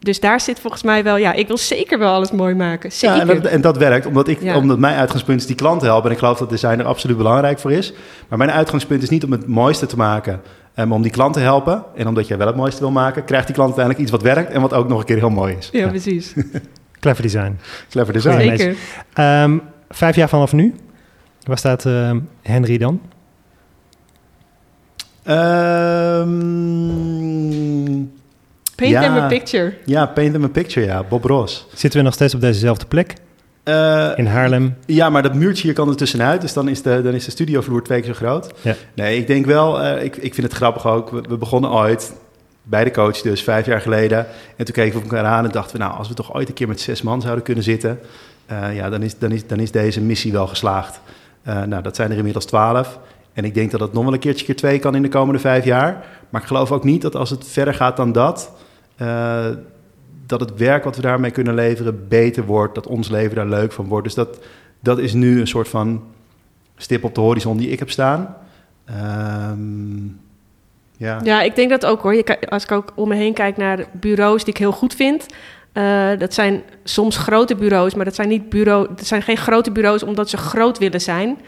Dus 0.00 0.20
daar 0.20 0.40
zit 0.40 0.60
volgens 0.60 0.82
mij 0.82 1.02
wel, 1.02 1.16
ja, 1.16 1.32
ik 1.32 1.46
wil 1.46 1.56
zeker 1.58 1.98
wel 1.98 2.12
alles 2.12 2.30
mooi 2.30 2.54
maken. 2.54 2.92
Zeker. 2.92 3.16
Ja, 3.16 3.22
en 3.22 3.26
dat, 3.26 3.44
en 3.52 3.60
dat 3.60 3.76
werkt, 3.76 4.06
omdat, 4.06 4.28
ik, 4.28 4.54
omdat 4.54 4.78
mijn 4.78 4.96
uitgangspunt 4.96 5.40
is 5.40 5.46
die 5.46 5.56
klant 5.56 5.82
helpen. 5.82 6.04
En 6.04 6.12
ik 6.12 6.18
geloof 6.18 6.38
dat 6.38 6.50
design 6.50 6.78
er 6.78 6.84
absoluut 6.84 7.16
belangrijk 7.16 7.58
voor 7.58 7.72
is. 7.72 7.92
Maar 8.28 8.38
mijn 8.38 8.50
uitgangspunt 8.50 9.02
is 9.02 9.08
niet 9.08 9.24
om 9.24 9.32
het 9.32 9.46
mooiste 9.46 9.86
te 9.86 9.96
maken, 9.96 10.40
maar 10.74 10.84
um, 10.84 10.92
om 10.92 11.02
die 11.02 11.10
klant 11.10 11.34
te 11.34 11.40
helpen. 11.40 11.84
En 11.94 12.06
omdat 12.06 12.28
jij 12.28 12.38
wel 12.38 12.46
het 12.46 12.56
mooiste 12.56 12.80
wil 12.80 12.90
maken, 12.90 13.24
krijgt 13.24 13.46
die 13.46 13.54
klant 13.54 13.76
uiteindelijk 13.76 14.08
iets 14.08 14.22
wat 14.22 14.34
werkt 14.34 14.52
en 14.52 14.60
wat 14.60 14.72
ook 14.72 14.88
nog 14.88 14.98
een 14.98 15.04
keer 15.04 15.18
heel 15.18 15.30
mooi 15.30 15.54
is. 15.58 15.68
Ja, 15.72 15.88
precies. 15.88 16.34
Clever 17.00 17.22
design. 17.22 17.58
Clever 17.90 18.12
design. 18.12 18.56
Zeker. 18.56 18.76
Um, 19.42 19.62
vijf 19.88 20.16
jaar 20.16 20.28
vanaf 20.28 20.52
nu, 20.52 20.74
waar 21.44 21.58
staat 21.58 21.84
uh, 21.84 22.10
Henry 22.42 22.78
dan? 22.78 23.00
Um, 26.16 26.70
Paint 28.80 28.92
ja, 28.92 29.00
them 29.00 29.16
a 29.16 29.26
picture. 29.26 29.74
Ja, 29.84 30.06
paint 30.06 30.32
them 30.32 30.44
a 30.44 30.48
picture, 30.48 30.86
ja. 30.86 31.04
Bob 31.08 31.24
Ross. 31.24 31.66
Zitten 31.74 31.98
we 31.98 32.04
nog 32.04 32.14
steeds 32.14 32.34
op 32.34 32.40
dezezelfde 32.40 32.86
plek? 32.86 33.14
Uh, 33.64 34.10
in 34.16 34.26
Haarlem? 34.26 34.76
Ja, 34.86 35.10
maar 35.10 35.22
dat 35.22 35.34
muurtje 35.34 35.62
hier 35.62 35.72
kan 35.72 35.88
er 35.88 35.96
tussenuit. 35.96 36.40
Dus 36.40 36.52
dan 36.52 36.68
is 36.68 36.82
de, 36.82 37.02
dan 37.02 37.14
is 37.14 37.24
de 37.24 37.30
studiovloer 37.30 37.82
twee 37.82 38.00
keer 38.00 38.14
zo 38.14 38.26
groot. 38.26 38.52
Ja. 38.60 38.74
Nee, 38.94 39.18
ik 39.18 39.26
denk 39.26 39.46
wel... 39.46 39.82
Uh, 39.82 40.02
ik, 40.02 40.16
ik 40.16 40.34
vind 40.34 40.46
het 40.46 40.56
grappig 40.56 40.86
ook. 40.86 41.10
We, 41.10 41.20
we, 41.28 41.36
begonnen 41.36 41.70
ooit 41.70 42.12
bij 42.62 42.84
de 42.84 42.90
coach 42.90 43.20
dus 43.20 43.42
vijf 43.42 43.66
jaar 43.66 43.80
geleden. 43.80 44.26
En 44.56 44.64
toen 44.64 44.74
keken 44.74 44.98
we 44.98 45.02
elkaar 45.02 45.24
aan 45.24 45.44
en 45.44 45.50
dachten 45.50 45.76
we... 45.76 45.82
nou, 45.82 45.98
als 45.98 46.08
we 46.08 46.14
toch 46.14 46.34
ooit 46.34 46.48
een 46.48 46.54
keer 46.54 46.68
met 46.68 46.80
zes 46.80 47.02
man 47.02 47.20
zouden 47.20 47.44
kunnen 47.44 47.64
zitten... 47.64 48.00
Uh, 48.52 48.76
ja, 48.76 48.90
dan 48.90 49.02
is, 49.02 49.18
dan, 49.18 49.32
is, 49.32 49.46
dan 49.46 49.60
is 49.60 49.70
deze 49.70 50.00
missie 50.00 50.32
wel 50.32 50.46
geslaagd. 50.46 51.00
nou, 51.44 51.82
dat 51.82 51.96
zijn 51.96 52.10
er 52.10 52.16
inmiddels 52.16 52.44
twaalf. 52.44 52.98
En 53.32 53.44
ik 53.44 53.54
denk 53.54 53.70
dat 53.70 53.80
het 53.80 53.92
nog 53.92 54.04
wel 54.04 54.12
een 54.12 54.18
keertje 54.18 54.44
keer 54.44 54.56
twee 54.56 54.78
kan 54.78 54.94
in 54.94 55.02
de 55.02 55.08
komende 55.08 55.40
vijf 55.40 55.64
jaar. 55.64 56.04
Maar 56.30 56.40
ik 56.40 56.46
geloof 56.46 56.72
ook 56.72 56.84
niet 56.84 57.02
dat 57.02 57.16
als 57.16 57.30
het 57.30 57.46
verder 57.48 57.74
gaat 57.74 57.96
dan 57.96 58.12
dat 58.12 58.52
uh, 59.02 59.46
dat 60.26 60.40
het 60.40 60.56
werk 60.56 60.84
wat 60.84 60.96
we 60.96 61.02
daarmee 61.02 61.30
kunnen 61.30 61.54
leveren 61.54 62.08
beter 62.08 62.44
wordt, 62.44 62.74
dat 62.74 62.86
ons 62.86 63.08
leven 63.08 63.36
daar 63.36 63.46
leuk 63.46 63.72
van 63.72 63.86
wordt. 63.86 64.04
Dus 64.04 64.14
dat, 64.14 64.38
dat 64.80 64.98
is 64.98 65.12
nu 65.12 65.40
een 65.40 65.46
soort 65.46 65.68
van 65.68 66.02
stip 66.76 67.04
op 67.04 67.14
de 67.14 67.20
horizon 67.20 67.56
die 67.56 67.68
ik 67.68 67.78
heb 67.78 67.90
staan. 67.90 68.36
Um, 69.50 70.20
ja. 70.96 71.20
ja, 71.22 71.42
ik 71.42 71.56
denk 71.56 71.70
dat 71.70 71.86
ook 71.86 72.02
hoor. 72.02 72.14
Je, 72.14 72.40
als 72.48 72.62
ik 72.62 72.72
ook 72.72 72.92
om 72.94 73.08
me 73.08 73.14
heen 73.14 73.34
kijk 73.34 73.56
naar 73.56 73.86
bureaus 73.92 74.44
die 74.44 74.54
ik 74.54 74.60
heel 74.60 74.72
goed 74.72 74.94
vind. 74.94 75.26
Uh, 75.74 76.10
dat 76.18 76.34
zijn 76.34 76.62
soms 76.84 77.16
grote 77.16 77.54
bureaus, 77.54 77.94
maar 77.94 78.04
dat 78.04 78.14
zijn, 78.14 78.28
niet 78.28 78.48
bureau, 78.48 78.86
dat 78.88 79.06
zijn 79.06 79.22
geen 79.22 79.36
grote 79.36 79.70
bureaus 79.70 80.02
omdat 80.02 80.30
ze 80.30 80.36
groot 80.36 80.78
willen 80.78 81.00
zijn. 81.00 81.38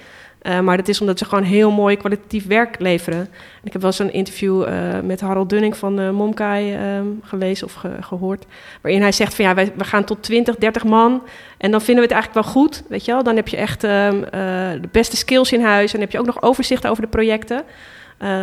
Uh, 0.43 0.61
maar 0.61 0.77
dat 0.77 0.89
is 0.89 1.01
omdat 1.01 1.19
ze 1.19 1.25
gewoon 1.25 1.45
heel 1.45 1.71
mooi 1.71 1.97
kwalitatief 1.97 2.47
werk 2.47 2.79
leveren. 2.79 3.19
En 3.21 3.65
ik 3.65 3.73
heb 3.73 3.83
wel 3.83 3.91
eens 3.91 3.99
een 3.99 4.13
interview 4.13 4.69
uh, 4.69 5.01
met 5.01 5.21
Harold 5.21 5.51
Dunning 5.51 5.77
van 5.77 6.01
uh, 6.01 6.11
Momkai 6.11 6.97
um, 6.97 7.21
gelezen 7.23 7.67
of 7.67 7.73
ge 7.73 7.91
gehoord. 8.01 8.45
Waarin 8.81 9.01
hij 9.01 9.13
zegt 9.13 9.35
van 9.35 9.45
ja, 9.45 9.55
wij, 9.55 9.73
we 9.77 9.85
gaan 9.85 10.05
tot 10.05 10.23
20, 10.23 10.57
30 10.57 10.85
man. 10.85 11.23
En 11.57 11.71
dan 11.71 11.81
vinden 11.81 12.05
we 12.05 12.15
het 12.15 12.23
eigenlijk 12.23 12.45
wel 12.45 12.53
goed, 12.53 12.83
weet 12.89 13.05
je 13.05 13.13
wel. 13.13 13.23
Dan 13.23 13.37
heb 13.37 13.49
je 13.49 13.57
echt 13.57 13.83
um, 13.83 14.21
de 14.81 14.89
beste 14.93 15.17
skills 15.17 15.53
in 15.53 15.63
huis. 15.63 15.95
En 15.95 16.01
heb 16.01 16.11
je 16.11 16.19
ook 16.19 16.27
nog 16.27 16.43
overzicht 16.43 16.87
over 16.87 17.03
de 17.03 17.09
projecten. 17.09 17.65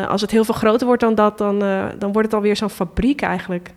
als 0.08 0.22
het 0.22 0.32
heel 0.32 0.46
veel 0.46 0.54
groter 0.54 0.88
wordt 0.88 1.02
dan 1.02 1.16
dat, 1.16 1.38
dan, 1.38 1.60
dan 1.98 2.12
wordt 2.12 2.28
het 2.28 2.34
alweer 2.34 2.56
zo'n 2.56 2.70
fabriek 2.70 3.22
eigenlijk. 3.22 3.70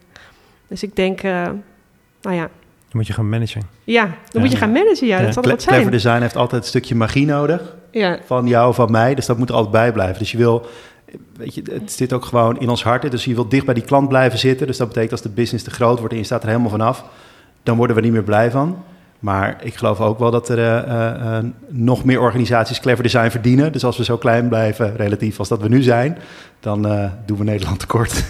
Dus 0.68 0.82
ik 0.82 0.96
denk, 0.96 1.22
nou 1.22 2.36
ja, 2.36 2.48
dan 2.92 3.00
moet 3.00 3.06
je 3.06 3.12
gaan 3.12 3.28
managen. 3.28 3.62
Ja, 3.84 4.10
dan 4.30 4.42
moet 4.42 4.50
je 4.50 4.56
gaan 4.56 4.72
managen. 4.72 5.06
Ja, 5.06 5.22
dat 5.22 5.32
zal 5.32 5.42
wat 5.42 5.62
zijn. 5.62 5.74
Clever 5.74 5.90
design 5.90 6.20
heeft 6.20 6.36
altijd 6.36 6.62
een 6.62 6.68
stukje 6.68 6.94
magie 6.94 7.26
nodig. 7.26 7.76
Ja. 7.90 8.18
Van 8.26 8.46
jou, 8.46 8.74
van 8.74 8.90
mij. 8.90 9.14
Dus 9.14 9.26
dat 9.26 9.38
moet 9.38 9.48
er 9.48 9.54
altijd 9.54 9.72
bij 9.72 9.92
blijven. 9.92 10.18
Dus 10.18 10.30
je 10.30 10.36
wil, 10.36 10.66
weet 11.36 11.54
je, 11.54 11.62
het 11.70 11.92
zit 11.92 12.12
ook 12.12 12.24
gewoon 12.24 12.60
in 12.60 12.68
ons 12.68 12.82
hart. 12.82 13.10
Dus 13.10 13.24
je 13.24 13.34
wil 13.34 13.48
dicht 13.48 13.64
bij 13.64 13.74
die 13.74 13.82
klant 13.82 14.08
blijven 14.08 14.38
zitten. 14.38 14.66
Dus 14.66 14.76
dat 14.76 14.88
betekent 14.88 15.12
als 15.12 15.22
de 15.22 15.28
business 15.28 15.64
te 15.64 15.70
groot 15.70 15.98
wordt 15.98 16.12
en 16.12 16.18
je 16.18 16.24
staat 16.24 16.42
er 16.42 16.48
helemaal 16.48 16.70
vanaf, 16.70 17.04
dan 17.62 17.76
worden 17.76 17.96
we 17.96 18.02
niet 18.02 18.12
meer 18.12 18.22
blij 18.22 18.50
van. 18.50 18.84
Maar 19.18 19.56
ik 19.62 19.74
geloof 19.74 20.00
ook 20.00 20.18
wel 20.18 20.30
dat 20.30 20.48
er 20.48 20.58
uh, 20.58 20.90
uh, 20.96 21.38
nog 21.68 22.04
meer 22.04 22.20
organisaties 22.20 22.80
clever 22.80 23.02
design 23.02 23.30
verdienen. 23.30 23.72
Dus 23.72 23.84
als 23.84 23.96
we 23.96 24.04
zo 24.04 24.16
klein 24.16 24.48
blijven, 24.48 24.96
relatief 24.96 25.38
als 25.38 25.48
dat 25.48 25.60
we 25.60 25.68
nu 25.68 25.82
zijn, 25.82 26.18
dan 26.60 26.86
uh, 26.86 27.10
doen 27.26 27.38
we 27.38 27.44
Nederland 27.44 27.78
tekort. 27.78 28.24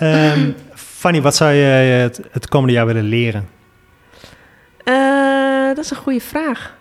um, 0.00 0.54
Fanny, 1.00 1.22
wat 1.22 1.36
zou 1.36 1.52
je 1.52 1.64
het, 2.30 2.48
komende 2.48 2.74
jaar 2.74 2.86
willen 2.86 3.04
leren? 3.04 3.48
Uh, 4.84 5.66
dat 5.66 5.78
is 5.78 5.90
een 5.90 5.96
goede 5.96 6.20
vraag. 6.20 6.76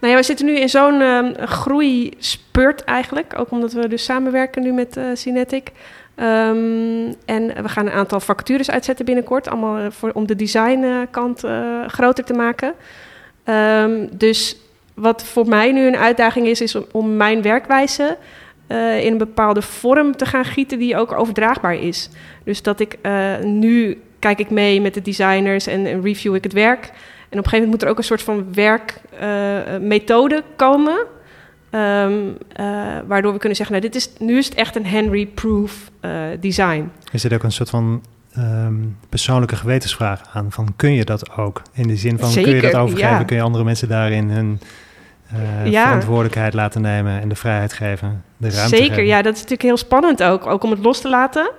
Nou 0.00 0.12
ja, 0.12 0.18
we 0.18 0.24
zitten 0.24 0.46
nu 0.46 0.58
in 0.58 0.68
zo'n 0.68 1.00
um, 1.00 1.34
groeispurt 1.46 2.84
eigenlijk. 2.84 3.32
Ook 3.36 3.50
omdat 3.50 3.72
we 3.72 3.88
dus 3.88 4.04
samenwerken 4.04 4.62
nu 4.62 4.72
met 4.72 4.96
uh, 4.96 5.04
Cinetic. 5.14 5.72
Um, 6.16 7.14
en 7.24 7.62
we 7.62 7.68
gaan 7.68 7.86
een 7.86 7.92
aantal 7.92 8.20
vacatures 8.20 8.70
uitzetten 8.70 9.04
binnenkort. 9.04 9.48
Allemaal 9.48 9.78
uh, 9.78 9.86
voor, 9.90 10.10
om 10.12 10.26
de 10.26 10.36
designkant 10.36 11.44
uh, 11.44 11.88
groter 11.88 12.24
te 12.24 12.34
maken. 12.34 12.72
Um, 13.44 14.08
dus 14.12 14.56
wat 14.94 15.24
voor 15.24 15.48
mij 15.48 15.72
nu 15.72 15.86
een 15.86 15.96
uitdaging 15.96 16.46
is, 16.46 16.60
is 16.60 16.90
om 16.90 17.16
mijn 17.16 17.42
werkwijze 17.42 18.16
uh, 18.68 19.04
in 19.04 19.12
een 19.12 19.18
bepaalde 19.18 19.62
vorm 19.62 20.16
te 20.16 20.26
gaan 20.26 20.44
gieten 20.44 20.78
die 20.78 20.96
ook 20.96 21.12
overdraagbaar 21.12 21.74
is. 21.74 22.08
Dus 22.44 22.62
dat 22.62 22.80
ik 22.80 22.98
uh, 23.02 23.38
nu 23.38 24.00
kijk 24.18 24.38
ik 24.38 24.50
mee 24.50 24.80
met 24.80 24.94
de 24.94 25.02
designers 25.02 25.66
en, 25.66 25.86
en, 25.86 26.02
review 26.02 26.34
ik 26.34 26.44
het 26.44 26.52
werk. 26.52 26.84
En 26.84 27.38
op 27.38 27.44
een 27.44 27.50
gegeven 27.50 27.58
moment 27.58 27.70
moet 27.70 27.82
er 27.82 27.88
ook 27.88 27.98
een 27.98 28.04
soort 28.04 28.22
van 28.22 28.54
werkmethode 28.54 30.34
uh, 30.34 30.42
komen. 30.56 31.06
Um, 31.74 32.36
waardoor 33.06 33.32
we 33.32 33.38
kunnen 33.38 33.56
zeggen, 33.56 33.76
nou, 33.76 33.90
dit 33.90 33.94
is, 33.94 34.10
nu 34.18 34.38
is 34.38 34.44
het 34.44 34.54
echt 34.54 34.76
een 34.76 34.86
Henry-proof 34.86 35.90
design. 36.40 36.90
Is 37.12 37.22
dit 37.22 37.32
ook 37.32 37.42
een 37.42 37.52
soort 37.52 37.70
van 37.70 38.02
um, 38.38 38.96
persoonlijke 39.08 39.56
gewetensvraag 39.56 40.20
aan? 40.32 40.52
Van 40.52 40.72
kun 40.76 40.92
je 40.92 41.04
dat 41.04 41.36
ook? 41.36 41.62
In 41.72 41.88
de 41.88 41.96
zin 41.96 42.18
van 42.18 42.30
Zeker, 42.30 42.50
kun 42.50 42.60
je 42.60 42.72
dat 42.72 42.80
overgeven? 42.80 43.10
Ja. 43.10 43.24
Kun 43.24 43.36
je 43.36 43.42
andere 43.42 43.64
mensen 43.64 43.88
daarin 43.88 44.30
hun 44.30 44.60
uh, 45.34 45.70
ja. 45.70 45.84
verantwoordelijkheid 45.84 46.54
laten 46.54 46.80
nemen 46.80 47.20
en 47.20 47.28
de 47.28 47.34
vrijheid 47.34 47.72
geven, 47.72 48.24
de 48.36 48.50
ruimte 48.50 48.76
Zeker, 48.76 48.94
geven. 48.94 49.06
ja, 49.06 49.22
dat 49.22 49.32
is 49.32 49.40
natuurlijk 49.40 49.68
heel 49.68 49.76
spannend 49.76 50.22
ook, 50.22 50.46
ook 50.46 50.62
om 50.62 50.70
het 50.70 50.84
los 50.84 51.00
te 51.00 51.08
laten. 51.08 51.50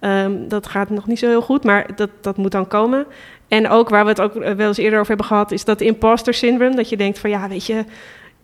Um, 0.00 0.48
dat 0.48 0.66
gaat 0.66 0.90
nog 0.90 1.06
niet 1.06 1.18
zo 1.18 1.28
heel 1.28 1.42
goed, 1.42 1.64
maar 1.64 1.86
dat, 1.96 2.10
dat 2.20 2.36
moet 2.36 2.52
dan 2.52 2.66
komen. 2.66 3.06
En 3.48 3.68
ook 3.68 3.88
waar 3.88 4.04
we 4.04 4.10
het 4.10 4.20
ook 4.20 4.34
wel 4.34 4.68
eens 4.68 4.76
eerder 4.76 4.98
over 4.98 5.08
hebben 5.08 5.26
gehad, 5.26 5.50
is 5.50 5.64
dat 5.64 5.80
imposter 5.80 6.34
syndrome. 6.34 6.76
Dat 6.76 6.88
je 6.88 6.96
denkt 6.96 7.18
van 7.18 7.30
ja, 7.30 7.48
weet 7.48 7.66
je, 7.66 7.84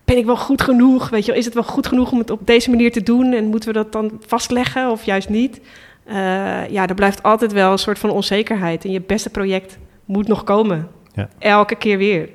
ben 0.05 0.17
ik 0.17 0.25
wel 0.25 0.37
goed 0.37 0.63
genoeg? 0.63 1.09
Weet 1.09 1.25
je, 1.25 1.37
is 1.37 1.45
het 1.45 1.55
wel 1.55 1.63
goed 1.63 1.87
genoeg 1.87 2.13
om 2.13 2.19
het 2.19 2.31
op 2.31 2.47
deze 2.47 2.71
manier 2.71 2.93
te 2.93 3.03
doen? 3.03 3.33
En 3.33 3.45
moeten 3.45 3.69
we 3.69 3.75
dat 3.75 3.93
dan 3.93 4.21
vastleggen 4.27 4.91
of 4.91 5.05
juist 5.05 5.29
niet? 5.29 5.61
Uh, 6.07 6.69
ja, 6.69 6.87
er 6.87 6.95
blijft 6.95 7.23
altijd 7.23 7.53
wel 7.53 7.73
een 7.73 7.79
soort 7.79 7.99
van 7.99 8.11
onzekerheid. 8.11 8.85
En 8.85 8.91
je 8.91 9.01
beste 9.01 9.31
project 9.31 9.79
moet 10.05 10.29
nog 10.29 10.45
komen. 10.45 10.89
Ja. 11.15 11.29
Elke 11.39 11.75
keer 11.75 11.99
weer. 11.99 12.29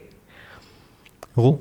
Roel? 1.34 1.60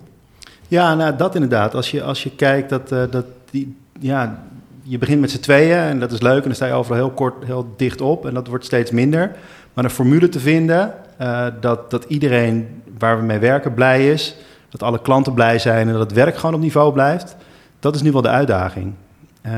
Ja, 0.73 0.95
nou, 0.95 1.17
dat 1.17 1.35
inderdaad. 1.35 1.75
Als 1.75 1.91
je, 1.91 2.03
als 2.03 2.23
je 2.23 2.31
kijkt 2.31 2.69
dat, 2.69 2.93
uh, 2.93 3.03
dat 3.11 3.25
die, 3.51 3.77
ja, 3.99 4.43
je 4.83 4.99
begint 4.99 5.21
met 5.21 5.31
z'n 5.31 5.41
tweeën 5.41 5.79
en 5.79 6.01
dat 6.01 6.13
is 6.13 6.21
leuk. 6.21 6.39
En 6.39 6.43
dan 6.43 6.55
sta 6.55 6.67
je 6.67 6.73
overal 6.73 6.97
heel 6.97 7.11
kort, 7.11 7.45
heel 7.45 7.75
dicht 7.77 8.01
op 8.01 8.27
en 8.27 8.35
dat 8.35 8.47
wordt 8.47 8.65
steeds 8.65 8.91
minder. 8.91 9.31
Maar 9.73 9.85
een 9.85 9.91
formule 9.91 10.29
te 10.29 10.41
vinden 10.41 10.95
uh, 11.21 11.47
dat, 11.61 11.91
dat 11.91 12.05
iedereen 12.05 12.83
waar 12.99 13.19
we 13.19 13.25
mee 13.25 13.39
werken 13.39 13.75
blij 13.75 14.11
is, 14.11 14.37
dat 14.69 14.83
alle 14.83 15.01
klanten 15.03 15.35
blij 15.35 15.59
zijn 15.59 15.87
en 15.87 15.93
dat 15.93 16.03
het 16.03 16.13
werk 16.13 16.37
gewoon 16.37 16.55
op 16.55 16.61
niveau 16.61 16.93
blijft, 16.93 17.37
dat 17.81 17.95
is 17.95 18.03
nu 18.03 18.13
wel 18.13 18.23
de 18.23 18.29
uitdaging. 18.29 18.93
Uh, 19.47 19.53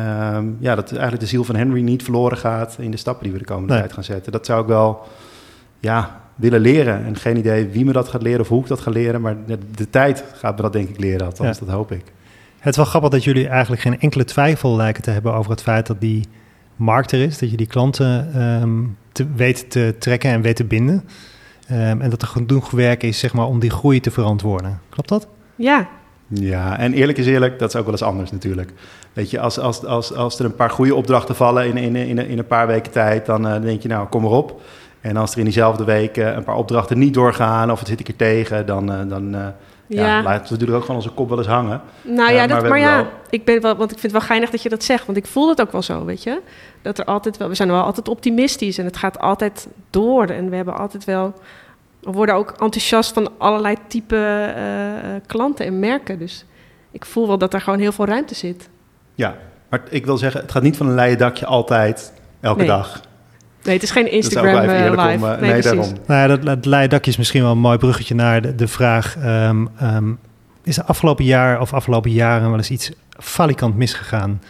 ja, 0.59 0.75
dat 0.75 0.91
eigenlijk 0.91 1.21
de 1.21 1.29
ziel 1.29 1.45
van 1.45 1.57
Henry 1.57 1.81
niet 1.81 2.03
verloren 2.03 2.39
gaat 2.39 2.77
in 2.79 2.91
de 2.91 2.97
stappen 2.97 3.25
die 3.25 3.33
we 3.33 3.39
de 3.39 3.45
komende 3.45 3.73
nee. 3.73 3.81
tijd 3.81 3.93
gaan 3.93 4.05
zetten. 4.05 4.33
Dat 4.33 4.47
zou 4.47 4.61
ik 4.61 4.67
wel 4.67 5.07
ja, 5.81 6.21
willen 6.35 6.61
leren. 6.61 7.05
En 7.05 7.17
geen 7.17 7.37
idee 7.37 7.67
wie 7.69 7.85
me 7.85 7.93
dat 7.93 8.09
gaat 8.09 8.23
leren 8.23 8.41
of 8.41 8.49
hoe 8.49 8.61
ik 8.61 8.67
dat 8.67 8.81
ga 8.81 8.91
leren. 8.91 9.21
Maar 9.21 9.37
de, 9.47 9.59
de 9.75 9.91
tijd 9.91 10.25
gaat 10.35 10.57
me 10.57 10.63
dat 10.63 10.73
denk 10.73 10.89
ik 10.89 11.01
leren, 11.01 11.27
althans 11.27 11.59
ja. 11.59 11.65
dat 11.65 11.75
hoop 11.75 11.93
ik. 11.93 12.03
Het 12.59 12.73
is 12.73 12.77
wel 12.77 12.85
grappig 12.85 13.11
dat 13.11 13.25
jullie 13.25 13.49
eigenlijk 13.49 13.83
geen 13.83 14.01
enkele 14.01 14.25
twijfel 14.25 14.77
lijken 14.77 15.03
te 15.03 15.11
hebben 15.11 15.35
over 15.35 15.51
het 15.51 15.63
feit 15.63 15.87
dat 15.87 16.01
die 16.01 16.29
markt 16.77 17.13
er 17.13 17.21
is. 17.21 17.39
Dat 17.39 17.51
je 17.51 17.57
die 17.57 17.67
klanten 17.67 18.43
um, 18.43 18.97
te, 19.13 19.27
weet 19.37 19.71
te 19.71 19.95
trekken 19.99 20.31
en 20.31 20.41
weet 20.41 20.57
te 20.57 20.65
binden. 20.65 21.05
Um, 21.71 22.01
en 22.01 22.11
dat 22.11 22.23
er 22.23 22.29
genoeg 22.29 22.71
werk 22.71 23.03
is 23.03 23.19
zeg 23.19 23.33
maar, 23.33 23.47
om 23.47 23.59
die 23.59 23.71
groei 23.71 24.01
te 24.01 24.11
verantwoorden. 24.11 24.81
Klopt 24.89 25.09
dat? 25.09 25.29
Ja. 25.55 25.89
Ja, 26.29 26.79
en 26.79 26.93
eerlijk 26.93 27.19
is 27.19 27.27
eerlijk, 27.27 27.59
dat 27.59 27.69
is 27.69 27.77
ook 27.77 27.85
wel 27.85 27.93
eens 27.93 28.03
anders 28.03 28.31
natuurlijk. 28.31 28.73
Weet 29.13 29.31
je, 29.31 29.41
als, 29.41 29.59
als, 29.59 29.85
als, 29.85 30.15
als 30.15 30.39
er 30.39 30.45
een 30.45 30.55
paar 30.55 30.71
goede 30.71 30.95
opdrachten 30.95 31.35
vallen 31.35 31.67
in, 31.67 31.77
in, 31.77 31.97
in, 31.97 32.19
in 32.19 32.39
een 32.39 32.47
paar 32.47 32.67
weken 32.67 32.93
tijd, 32.93 33.27
dan 33.27 33.47
uh, 33.47 33.63
denk 33.63 33.83
je, 33.83 33.89
nou, 33.89 34.09
kom 34.09 34.25
erop. 34.25 34.61
En 35.05 35.17
als 35.17 35.33
er 35.33 35.39
in 35.39 35.45
diezelfde 35.45 35.85
week 35.85 36.17
uh, 36.17 36.35
een 36.35 36.45
paar 36.45 36.57
opdrachten 36.57 36.99
niet 36.99 37.15
doorgaan 37.15 37.71
of 37.71 37.79
het 37.79 37.89
zit 37.89 38.01
ik 38.01 38.09
er 38.09 38.17
tegen, 38.17 38.67
dan, 38.67 38.93
uh, 38.93 39.09
dan 39.09 39.31
ja, 39.87 40.07
ja. 40.07 40.23
laten 40.23 40.45
we 40.45 40.51
natuurlijk 40.51 40.79
ook 40.79 40.81
gewoon 40.81 40.97
onze 40.97 41.11
kop 41.11 41.29
wel 41.29 41.39
eens 41.39 41.47
hangen. 41.47 41.81
Nou 42.03 42.33
ja, 42.33 42.47
dat, 42.47 42.61
maar, 42.61 42.71
maar 42.71 42.79
ja, 42.79 42.97
wel... 42.97 43.07
ik 43.31 43.45
ben 43.45 43.61
wel, 43.61 43.77
want 43.77 43.93
ik 43.93 43.99
vind 43.99 44.13
het 44.13 44.21
wel 44.21 44.31
geinig 44.31 44.51
dat 44.51 44.63
je 44.63 44.69
dat 44.69 44.85
zegt, 44.85 45.07
want 45.07 45.19
ik 45.19 45.27
voel 45.27 45.49
het 45.49 45.61
ook 45.61 45.73
wel 45.73 45.83
zo, 45.83 46.05
weet 46.05 46.23
je. 46.23 46.41
Dat 46.83 46.99
er 46.99 47.05
altijd 47.05 47.37
wel, 47.37 47.49
we 47.49 47.55
zijn 47.55 47.71
wel 47.71 47.83
altijd 47.83 48.09
optimistisch 48.09 48.79
en 48.79 48.85
het 48.85 48.97
gaat 48.97 49.19
altijd 49.19 49.69
door 49.91 50.27
en 50.27 50.51
we 50.51 50.57
hebben 50.57 50.79
altijd 50.79 51.05
wel 51.05 51.35
we 52.05 52.13
worden 52.13 52.35
ook 52.35 52.51
enthousiast 52.51 53.13
van 53.13 53.31
allerlei 53.39 53.77
type 53.89 54.17
uh, 54.57 55.21
klanten 55.27 55.67
en 55.67 55.79
merken. 55.79 56.19
Dus 56.19 56.45
ik 56.91 57.05
voel 57.05 57.27
wel 57.27 57.39
dat 57.39 57.55
er 57.55 57.61
gewoon 57.61 57.79
heel 57.79 57.93
veel 57.93 58.07
ruimte 58.07 58.35
zit. 58.35 58.69
Ja, 59.15 59.37
maar 59.69 59.83
ik 59.89 60.05
wil 60.05 60.17
zeggen, 60.17 60.41
het 60.41 60.51
gaat 60.51 60.63
niet 60.63 60.77
van 60.77 60.89
een 60.89 60.95
leien 60.95 61.19
dakje 61.19 61.47
altijd, 61.47 62.13
elke 62.41 62.59
nee. 62.59 62.67
dag. 62.67 63.01
Nee, 63.65 63.75
het 63.75 63.83
is 63.83 63.91
geen 63.91 64.11
Instagram 64.11 64.69
uh, 64.69 64.91
live. 64.91 65.25
Om, 65.25 65.25
uh, 65.25 65.41
nee, 65.41 65.53
nee 65.53 65.63
daarom. 65.63 65.93
Nou 66.07 66.21
ja, 66.21 66.27
dat, 66.27 66.43
dat 66.43 66.65
leien 66.65 66.91
dakje 66.91 67.11
is 67.11 67.17
misschien 67.17 67.43
wel 67.43 67.53
een 67.53 67.59
mooi 67.59 67.79
bruggetje 67.79 68.15
naar 68.15 68.43
de, 68.43 68.55
de 68.55 68.69
vraag... 68.69 69.17
Um, 69.25 69.69
um, 69.83 70.19
is 70.65 70.77
er 70.77 70.85
afgelopen 70.85 71.25
jaar 71.25 71.61
of 71.61 71.73
afgelopen 71.73 72.11
jaren 72.11 72.49
wel 72.49 72.59
eens 72.59 72.71
iets 72.71 72.91
falikant 73.19 73.77
misgegaan... 73.77 74.41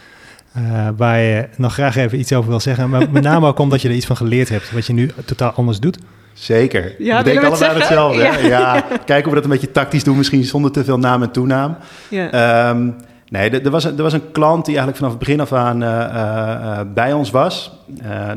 Uh, 0.57 0.87
waar 0.97 1.19
je 1.19 1.47
nog 1.57 1.73
graag 1.73 1.95
even 1.95 2.19
iets 2.19 2.33
over 2.33 2.49
wil 2.49 2.59
zeggen. 2.59 2.89
Maar 2.89 3.11
met 3.11 3.23
name 3.23 3.47
ook 3.47 3.59
omdat 3.59 3.81
je 3.81 3.89
er 3.89 3.95
iets 3.95 4.05
van 4.05 4.17
geleerd 4.17 4.49
hebt, 4.49 4.71
wat 4.71 4.85
je 4.85 4.93
nu 4.93 5.11
totaal 5.25 5.51
anders 5.51 5.79
doet. 5.79 5.97
Zeker. 6.33 6.95
Ja, 6.97 7.17
we 7.17 7.23
denken 7.23 7.47
allebei 7.47 7.71
aan 7.71 7.75
hetzelfde. 7.75 8.21
Ja. 8.21 8.37
ja. 8.37 8.81
kijken 9.05 9.25
of 9.25 9.29
we 9.29 9.33
dat 9.33 9.43
een 9.43 9.49
beetje 9.49 9.71
tactisch 9.71 10.03
doen, 10.03 10.17
misschien 10.17 10.43
zonder 10.43 10.71
te 10.71 10.83
veel 10.83 10.97
naam 10.97 11.21
en 11.21 11.31
toenaam. 11.31 11.77
Ja. 12.09 12.69
Um, 12.69 12.95
nee, 13.29 13.49
er, 13.49 13.71
was 13.71 13.83
een, 13.83 13.97
er 13.97 14.03
was 14.03 14.13
een 14.13 14.31
klant 14.31 14.65
die 14.65 14.77
eigenlijk 14.77 14.97
vanaf 14.97 15.11
het 15.11 15.19
begin 15.19 15.39
af 15.39 15.53
aan 15.53 15.83
uh, 15.83 15.89
uh, 15.89 16.79
bij 16.93 17.13
ons 17.13 17.31
was. 17.31 17.71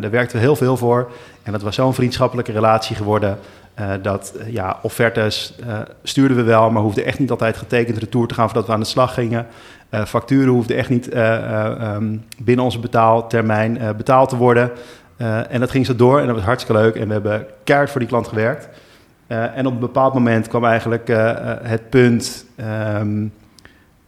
daar 0.01 0.11
werkten 0.11 0.37
we 0.37 0.42
heel 0.42 0.57
veel 0.57 0.77
voor. 0.77 1.11
En 1.42 1.53
dat 1.53 1.62
was 1.62 1.74
zo'n 1.74 1.94
vriendschappelijke 1.94 2.53
relatie 2.53 2.96
geworden. 2.96 3.38
dat 4.03 4.35
ja, 4.46 4.79
offertes 4.83 5.55
stuurden 6.03 6.37
we 6.37 6.42
wel, 6.42 6.70
maar 6.70 6.83
hoefden 6.83 7.05
echt 7.05 7.18
niet 7.18 7.31
altijd 7.31 7.57
getekend 7.57 7.98
retour 7.98 8.27
te 8.27 8.35
gaan 8.35 8.46
voordat 8.46 8.66
we 8.66 8.72
aan 8.72 8.81
de 8.81 8.87
slag 8.87 9.14
gingen. 9.14 9.46
facturen 9.90 10.53
hoefden 10.53 10.77
echt 10.77 10.88
niet 10.88 11.14
um, 11.16 12.24
binnen 12.38 12.64
onze 12.64 12.79
betaaltermijn 12.79 13.79
betaald 13.96 14.29
te 14.29 14.37
worden. 14.37 14.70
En 15.48 15.61
dat 15.61 15.70
ging 15.70 15.87
zo 15.87 15.96
door 15.96 16.20
en 16.20 16.27
dat 16.27 16.35
was 16.35 16.44
hartstikke 16.44 16.83
leuk. 16.83 16.94
En 16.94 17.07
we 17.07 17.12
hebben 17.12 17.46
keihard 17.64 17.90
voor 17.90 18.01
die 18.01 18.09
klant 18.09 18.29
gewerkt. 18.29 18.68
En 19.27 19.66
op 19.66 19.72
een 19.72 19.79
bepaald 19.79 20.14
moment 20.14 20.48
kwam 20.48 20.64
eigenlijk 20.64 21.09
het 21.62 21.90
punt 21.90 22.44
um, 23.01 23.33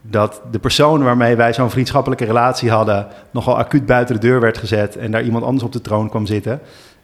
dat 0.03 0.43
de 0.51 0.59
persoon 0.59 1.03
waarmee 1.03 1.37
wij 1.37 1.53
zo'n 1.53 1.71
vriendschappelijke 1.71 2.25
relatie 2.25 2.71
hadden, 2.71 3.07
nogal 3.31 3.59
acuut 3.59 3.87
buiten 3.87 4.15
de 4.15 4.27
deur 4.27 4.41
werd 4.41 4.59
gezet 4.59 4.97
en 4.97 5.11
daar 5.11 5.23
iemand 5.23 5.45
anders 5.45 5.65
op 5.65 5.73
de 5.73 5.81
troon 5.81 6.09
kwam 6.09 6.27
zitten. 6.27 6.61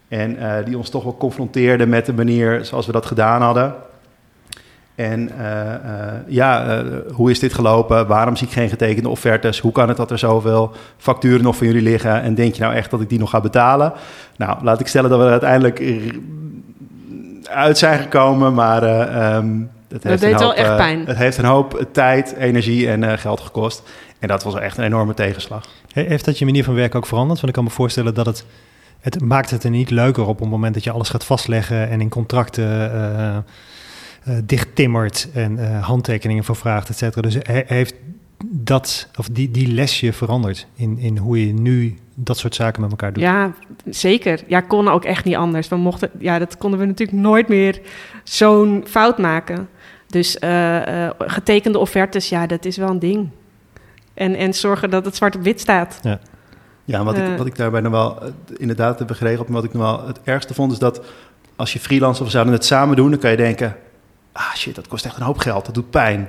En 0.08 0.36
die 0.64 0.76
ons 0.78 0.90
toch 0.90 1.02
wel 1.02 1.16
confronteerde 1.16 1.86
met 1.86 2.06
de 2.06 2.12
manier 2.12 2.64
zoals 2.64 2.86
we 2.86 2.92
dat 2.92 3.06
gedaan 3.06 3.42
hadden. 3.42 3.74
En 4.96 5.30
uh, 5.38 5.46
uh, 5.46 6.12
ja, 6.26 6.82
hoe 7.12 7.30
is 7.30 7.38
dit 7.38 7.54
gelopen? 7.54 8.06
Waarom 8.06 8.36
zie 8.36 8.46
ik 8.46 8.52
geen 8.52 8.68
getekende 8.68 9.08
offertes? 9.08 9.60
Hoe 9.60 9.72
kan 9.72 9.88
het 9.88 9.96
dat 9.96 10.10
er 10.10 10.18
zoveel 10.18 10.72
facturen 10.96 11.42
nog 11.42 11.56
van 11.56 11.66
jullie 11.66 11.82
liggen? 11.82 12.22
En 12.22 12.34
denk 12.34 12.54
je 12.54 12.62
nou 12.62 12.74
echt 12.74 12.90
dat 12.90 13.00
ik 13.00 13.08
die 13.08 13.18
nog 13.18 13.30
ga 13.30 13.40
betalen? 13.40 13.92
Nou, 14.36 14.64
laat 14.64 14.80
ik 14.80 14.86
stellen 14.86 15.10
dat 15.10 15.18
we 15.18 15.24
er 15.24 15.30
uiteindelijk 15.30 15.82
uit 17.44 17.78
zijn 17.78 17.98
gekomen, 17.98 18.54
maar 18.54 18.82
um, 19.36 19.70
het 19.88 20.02
heeft, 20.02 20.20
deed 20.20 20.32
hoop, 20.32 20.40
wel 20.40 20.54
echt 20.54 20.76
pijn. 20.76 21.06
het 21.06 21.16
heeft 21.16 21.38
een 21.38 21.44
hoop 21.44 21.86
tijd, 21.92 22.34
energie 22.34 22.88
en 22.88 23.18
geld 23.18 23.40
gekost. 23.40 23.82
En 24.18 24.28
dat 24.28 24.42
was 24.42 24.54
echt 24.54 24.78
een 24.78 24.84
enorme 24.84 25.14
tegenslag. 25.14 25.68
Heeft 25.92 26.24
dat 26.24 26.38
je 26.38 26.44
manier 26.44 26.64
van 26.64 26.74
werken 26.74 26.98
ook 26.98 27.06
veranderd? 27.06 27.40
Want 27.40 27.48
ik 27.48 27.54
kan 27.54 27.64
me 27.64 27.70
voorstellen 27.70 28.14
dat 28.14 28.26
het, 28.26 28.44
het 29.00 29.20
maakt 29.20 29.50
het 29.50 29.64
er 29.64 29.70
niet 29.70 29.90
leuker 29.90 30.22
op 30.22 30.28
op 30.28 30.40
het 30.40 30.48
moment 30.48 30.74
dat 30.74 30.84
je 30.84 30.90
alles 30.90 31.08
gaat 31.08 31.24
vastleggen 31.24 31.88
en 31.88 32.00
in 32.00 32.08
contracten 32.08 32.92
uh, 34.28 34.34
dichttimmert 34.44 35.28
en 35.34 35.58
uh, 35.58 35.84
handtekeningen 35.84 36.44
voor 36.44 36.56
vraagt, 36.56 36.88
et 36.88 36.96
cetera. 36.96 37.22
Dus 37.22 37.36
he, 37.42 37.62
heeft 37.66 37.94
dat, 38.44 39.08
of 39.18 39.28
die, 39.28 39.50
die 39.50 39.72
lesje 39.72 40.12
veranderd 40.12 40.66
in, 40.74 40.98
in 40.98 41.16
hoe 41.16 41.46
je 41.46 41.52
nu 41.52 41.98
dat 42.14 42.38
soort 42.38 42.54
zaken 42.54 42.80
met 42.80 42.90
elkaar 42.90 43.12
doet? 43.12 43.22
Ja, 43.22 43.52
zeker. 43.84 44.40
Ja, 44.46 44.60
kon 44.60 44.88
ook 44.88 45.04
echt 45.04 45.24
niet 45.24 45.36
anders. 45.36 45.68
We 45.68 45.76
mochten, 45.76 46.10
ja, 46.18 46.38
dat 46.38 46.56
konden 46.56 46.80
we 46.80 46.86
natuurlijk 46.86 47.18
nooit 47.18 47.48
meer 47.48 47.80
zo'n 48.24 48.84
fout 48.86 49.18
maken. 49.18 49.68
Dus 50.06 50.36
uh, 50.40 50.86
uh, 50.86 51.10
getekende 51.18 51.78
offertes, 51.78 52.28
ja, 52.28 52.46
dat 52.46 52.64
is 52.64 52.76
wel 52.76 52.88
een 52.88 52.98
ding. 52.98 53.28
En, 54.14 54.34
en 54.34 54.54
zorgen 54.54 54.90
dat 54.90 55.04
het 55.04 55.16
zwart 55.16 55.36
op 55.36 55.42
wit 55.42 55.60
staat. 55.60 55.98
Ja. 56.02 56.20
Ja, 56.84 57.04
wat, 57.04 57.16
uh, 57.16 57.30
ik, 57.30 57.38
wat 57.38 57.46
ik 57.46 57.56
daarbij 57.56 57.80
nog 57.80 57.92
wel 57.92 58.22
inderdaad 58.56 58.98
heb 58.98 59.08
maar 59.18 59.46
wat 59.48 59.64
ik 59.64 59.72
nog 59.72 59.82
wel 59.82 60.06
het 60.06 60.20
ergste 60.24 60.54
vond, 60.54 60.72
is 60.72 60.78
dat 60.78 61.00
als 61.56 61.72
je 61.72 61.80
freelance 61.80 62.20
of 62.20 62.26
we 62.26 62.32
zouden 62.32 62.54
het 62.54 62.64
samen 62.64 62.96
doen, 62.96 63.10
dan 63.10 63.18
kan 63.18 63.30
je 63.30 63.36
denken, 63.36 63.76
ah 64.32 64.54
shit, 64.54 64.74
dat 64.74 64.88
kost 64.88 65.04
echt 65.04 65.16
een 65.16 65.22
hoop 65.22 65.38
geld, 65.38 65.66
dat 65.66 65.74
doet 65.74 65.90
pijn. 65.90 66.28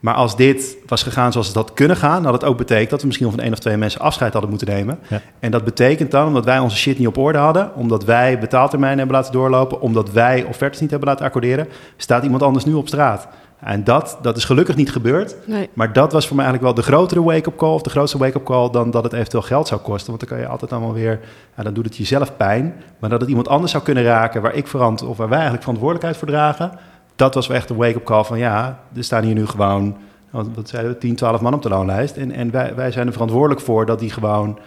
Maar 0.00 0.14
als 0.14 0.36
dit 0.36 0.76
was 0.86 1.02
gegaan 1.02 1.32
zoals 1.32 1.46
het 1.46 1.56
had 1.56 1.72
kunnen 1.72 1.96
gaan, 1.96 2.24
had 2.24 2.32
het 2.32 2.44
ook 2.44 2.56
betekend 2.56 2.90
dat 2.90 3.00
we 3.00 3.06
misschien 3.06 3.30
van 3.30 3.40
één 3.40 3.52
of 3.52 3.58
twee 3.58 3.76
mensen 3.76 4.00
afscheid 4.00 4.32
hadden 4.32 4.50
moeten 4.50 4.68
nemen. 4.68 4.98
Ja. 5.08 5.20
En 5.38 5.50
dat 5.50 5.64
betekent 5.64 6.10
dan, 6.10 6.26
omdat 6.26 6.44
wij 6.44 6.58
onze 6.58 6.76
shit 6.76 6.98
niet 6.98 7.06
op 7.06 7.18
orde 7.18 7.38
hadden, 7.38 7.74
omdat 7.74 8.04
wij 8.04 8.38
betaaltermijnen 8.38 8.98
hebben 8.98 9.16
laten 9.16 9.32
doorlopen, 9.32 9.80
omdat 9.80 10.10
wij 10.10 10.44
offertes 10.44 10.80
niet 10.80 10.90
hebben 10.90 11.08
laten 11.08 11.24
accorderen, 11.24 11.68
staat 11.96 12.24
iemand 12.24 12.42
anders 12.42 12.64
nu 12.64 12.72
op 12.74 12.88
straat. 12.88 13.28
En 13.60 13.84
dat, 13.84 14.18
dat 14.22 14.36
is 14.36 14.44
gelukkig 14.44 14.76
niet 14.76 14.92
gebeurd. 14.92 15.36
Nee. 15.46 15.70
Maar 15.72 15.92
dat 15.92 16.12
was 16.12 16.26
voor 16.26 16.36
mij 16.36 16.44
eigenlijk 16.44 16.74
wel 16.74 16.84
de 16.84 16.90
grotere 16.90 17.22
wake-up 17.22 17.56
call, 17.56 17.74
of 17.74 17.82
de 17.82 17.90
grootste 17.90 18.18
wake-up 18.18 18.44
call, 18.44 18.70
dan 18.70 18.90
dat 18.90 19.04
het 19.04 19.12
eventueel 19.12 19.42
geld 19.42 19.68
zou 19.68 19.80
kosten. 19.80 20.06
Want 20.06 20.20
dan 20.20 20.28
kan 20.28 20.38
je 20.38 20.46
altijd 20.46 20.72
allemaal 20.72 20.92
weer, 20.92 21.20
ja, 21.56 21.62
dan 21.62 21.74
doet 21.74 21.84
het 21.84 21.96
jezelf 21.96 22.36
pijn. 22.36 22.74
Maar 22.98 23.10
dat 23.10 23.20
het 23.20 23.28
iemand 23.28 23.48
anders 23.48 23.72
zou 23.72 23.84
kunnen 23.84 24.04
raken, 24.04 24.42
waar 24.42 24.54
ik 24.54 24.66
verant, 24.66 25.02
of 25.02 25.16
waar 25.16 25.28
wij 25.28 25.38
eigenlijk 25.38 25.62
verantwoordelijkheid 25.62 26.16
voor 26.16 26.28
dragen, 26.28 26.72
dat 27.20 27.34
was 27.34 27.46
wel 27.46 27.56
echt 27.56 27.70
een 27.70 27.76
wake-up 27.76 28.04
call 28.04 28.24
van 28.24 28.38
ja, 28.38 28.80
er 28.96 29.04
staan 29.04 29.24
hier 29.24 29.34
nu 29.34 29.46
gewoon, 29.46 29.96
wat 30.30 30.68
zeiden 30.68 30.92
we, 30.92 30.98
10, 30.98 31.14
12 31.14 31.40
man 31.40 31.54
op 31.54 31.62
de 31.62 31.68
loonlijst. 31.68 32.16
En, 32.16 32.32
en 32.32 32.50
wij, 32.50 32.74
wij 32.74 32.90
zijn 32.90 33.06
er 33.06 33.12
verantwoordelijk 33.12 33.60
voor 33.60 33.86
dat 33.86 33.98
die 33.98 34.10
gewoon 34.10 34.58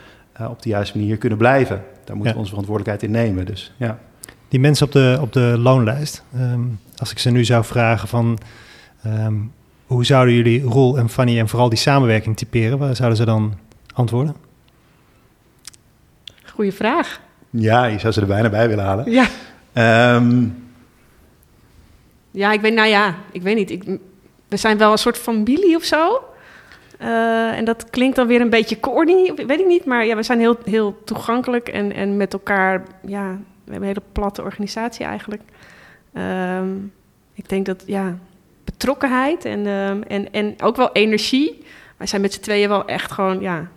uh, 0.42 0.50
op 0.50 0.62
de 0.62 0.70
juiste 0.70 0.98
manier 0.98 1.18
kunnen 1.18 1.38
blijven. 1.38 1.84
Daar 2.04 2.16
moeten 2.16 2.26
ja. 2.26 2.32
we 2.32 2.38
onze 2.38 2.50
verantwoordelijkheid 2.50 3.04
in 3.04 3.12
nemen. 3.12 3.46
Dus 3.46 3.74
ja. 3.78 4.00
Die 4.48 4.60
mensen 4.60 4.86
op 4.86 4.92
de, 4.92 5.18
op 5.22 5.34
de 5.34 5.56
loonlijst, 5.60 6.24
um, 6.36 6.80
als 6.98 7.12
ik 7.12 7.20
ze 7.20 7.30
nu 7.30 7.44
zou 7.44 7.64
vragen 7.64 8.08
van 8.08 8.38
um, 9.06 9.52
hoe 9.86 10.06
zouden 10.06 10.34
jullie 10.34 10.64
Roel 10.64 10.98
en 10.98 11.10
Fanny 11.10 11.40
en 11.40 11.48
vooral 11.48 11.70
die 11.70 11.78
samenwerking 11.78 12.38
typeren, 12.38 12.78
waar 12.78 12.96
zouden 12.96 13.18
ze 13.18 13.26
dan 13.26 13.54
antwoorden? 13.94 14.36
Goeie 16.46 16.74
vraag. 16.74 17.20
Ja, 17.50 17.86
je 17.86 18.00
zou 18.00 18.14
ze 18.14 18.22
er 18.22 18.28
bijna 18.28 18.50
bij 18.50 18.68
willen 18.68 18.86
halen. 18.86 19.12
Ja. 19.12 19.28
Um, 20.16 20.64
ja, 22.34 22.52
ik 22.52 22.62
weet, 22.62 22.74
nou 22.74 22.88
ja, 22.88 23.16
ik 23.32 23.42
weet 23.42 23.56
niet. 23.56 23.72
Ik, 23.72 23.84
we 24.48 24.58
zijn 24.58 24.78
wel 24.78 24.92
een 24.92 24.98
soort 24.98 25.18
familie 25.18 25.76
of 25.76 25.84
zo. 25.84 26.24
Uh, 27.02 27.58
en 27.58 27.66
dat 27.66 27.90
klinkt 27.90 28.16
dan 28.16 28.28
weer 28.28 28.42
een 28.42 28.50
beetje 28.50 28.80
corny, 28.80 29.34
weet 29.36 29.60
ik 29.60 29.68
niet. 29.68 29.86
Maar 29.86 30.06
ja, 30.06 30.16
we 30.16 30.24
zijn 30.24 30.40
heel, 30.40 30.58
heel 30.66 31.02
toegankelijk 31.04 31.70
en, 31.70 31.94
en 31.94 32.18
met 32.18 32.34
elkaar, 32.34 32.84
ja, 33.06 33.28
we 33.64 33.72
hebben 33.72 33.90
een 33.90 33.96
hele 33.96 34.12
platte 34.12 34.42
organisatie 34.42 35.06
eigenlijk. 35.06 35.42
Um, 36.14 36.94
ik 37.34 37.50
denk 37.50 37.66
dat, 37.66 37.84
ja, 37.86 38.18
betrokkenheid 38.64 39.46
en, 39.46 39.66
um, 39.66 40.04
en, 40.04 40.32
en 40.32 40.56
ook 40.62 40.76
wel 40.76 40.92
energie. 40.92 41.66
Wij 41.98 42.08
zijn 42.08 42.22
met 42.22 42.34
z'n 42.34 42.42
tweeën 42.42 42.70
wel 42.70 42.86
echt 42.86 43.12
gewoon, 43.12 43.40
ja, 43.40 43.68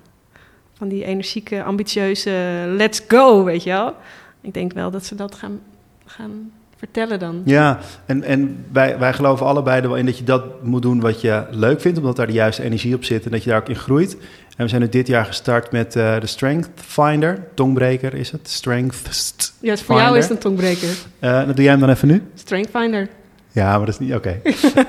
van 0.72 0.88
die 0.88 1.04
energieke, 1.04 1.62
ambitieuze 1.62 2.64
let's 2.66 3.02
go, 3.08 3.44
weet 3.44 3.62
je 3.62 3.70
wel. 3.70 3.94
Ik 4.40 4.54
denk 4.54 4.72
wel 4.72 4.90
dat 4.90 5.04
ze 5.04 5.14
dat 5.14 5.34
gaan, 5.34 5.60
gaan 6.04 6.52
vertellen 6.76 7.18
dan? 7.18 7.42
Ja, 7.44 7.78
en, 8.06 8.22
en 8.22 8.64
wij, 8.72 8.98
wij 8.98 9.12
geloven 9.12 9.46
allebei 9.46 9.82
er 9.82 9.88
wel 9.88 9.96
in 9.96 10.06
dat 10.06 10.18
je 10.18 10.24
dat 10.24 10.62
moet 10.62 10.82
doen 10.82 11.00
wat 11.00 11.20
je 11.20 11.44
leuk 11.50 11.80
vindt, 11.80 11.98
omdat 11.98 12.16
daar 12.16 12.26
de 12.26 12.32
juiste 12.32 12.62
energie 12.62 12.94
op 12.94 13.04
zit 13.04 13.24
en 13.24 13.30
dat 13.30 13.44
je 13.44 13.50
daar 13.50 13.60
ook 13.60 13.68
in 13.68 13.76
groeit. 13.76 14.16
En 14.56 14.64
we 14.64 14.68
zijn 14.68 14.80
nu 14.80 14.88
dit 14.88 15.06
jaar 15.06 15.24
gestart 15.24 15.72
met 15.72 15.96
eh, 15.96 16.20
de 16.20 16.26
Strength 16.26 16.68
Finder. 16.74 17.46
Tongbreker 17.54 18.14
is 18.14 18.30
het. 18.30 18.48
Strength. 18.48 19.52
Ja, 19.60 19.76
voor 19.76 19.96
jou 19.96 20.16
is 20.16 20.22
het 20.22 20.32
een 20.32 20.38
tongbreker. 20.38 20.88
Uh, 21.20 21.46
dat 21.46 21.56
doe 21.56 21.64
jij 21.64 21.70
hem 21.70 21.80
dan 21.80 21.90
even 21.90 22.08
nu? 22.08 22.22
Strength 22.34 22.70
Finder. 22.70 23.08
Ja, 23.52 23.76
maar 23.76 23.86
dat 23.86 23.88
is 23.88 23.98
niet 23.98 24.14
oké. 24.14 24.40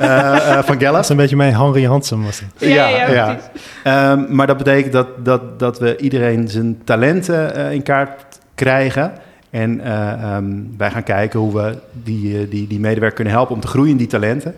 uh, 0.01 0.63
van 0.69 0.79
Gella. 0.79 0.91
Dat 0.91 1.03
is 1.03 1.09
een 1.09 1.17
beetje 1.17 1.35
mijn 1.35 1.55
Henry 1.55 1.85
Hansen 1.85 2.23
was 2.23 2.39
het. 2.39 2.69
Ja, 2.69 2.87
ja, 2.87 3.11
ja. 3.11 3.37
ja. 3.83 4.11
Um, 4.11 4.35
maar 4.35 4.47
dat 4.47 4.57
betekent 4.57 4.93
dat, 4.93 5.25
dat, 5.25 5.59
dat 5.59 5.79
we 5.79 5.97
iedereen 5.97 6.47
zijn 6.47 6.81
talenten 6.83 7.71
in 7.71 7.83
kaart 7.83 8.39
krijgen. 8.55 9.13
En 9.49 9.79
uh, 9.79 10.35
um, 10.35 10.73
wij 10.77 10.91
gaan 10.91 11.03
kijken 11.03 11.39
hoe 11.39 11.53
we 11.53 11.77
die, 12.03 12.47
die, 12.47 12.67
die 12.67 12.79
medewerker 12.79 13.15
kunnen 13.15 13.33
helpen 13.33 13.55
om 13.55 13.61
te 13.61 13.67
groeien 13.67 13.91
in 13.91 13.97
die 13.97 14.07
talenten. 14.07 14.55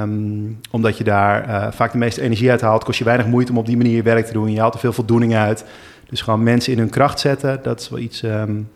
Um, 0.00 0.58
omdat 0.70 0.98
je 0.98 1.04
daar 1.04 1.48
uh, 1.48 1.72
vaak 1.72 1.92
de 1.92 1.98
meeste 1.98 2.22
energie 2.22 2.50
uit 2.50 2.60
haalt, 2.60 2.84
kost 2.84 2.98
je 2.98 3.04
weinig 3.04 3.26
moeite 3.26 3.52
om 3.52 3.58
op 3.58 3.66
die 3.66 3.76
manier 3.76 3.96
je 3.96 4.02
werk 4.02 4.26
te 4.26 4.32
doen. 4.32 4.52
Je 4.52 4.60
haalt 4.60 4.74
er 4.74 4.80
veel 4.80 4.92
voldoening 4.92 5.34
uit. 5.34 5.64
Dus 6.08 6.20
gewoon 6.20 6.42
mensen 6.42 6.72
in 6.72 6.78
hun 6.78 6.90
kracht 6.90 7.20
zetten, 7.20 7.60
dat 7.62 7.80
is 7.80 7.88
wel 7.88 7.98
iets 7.98 8.22
um, 8.22 8.68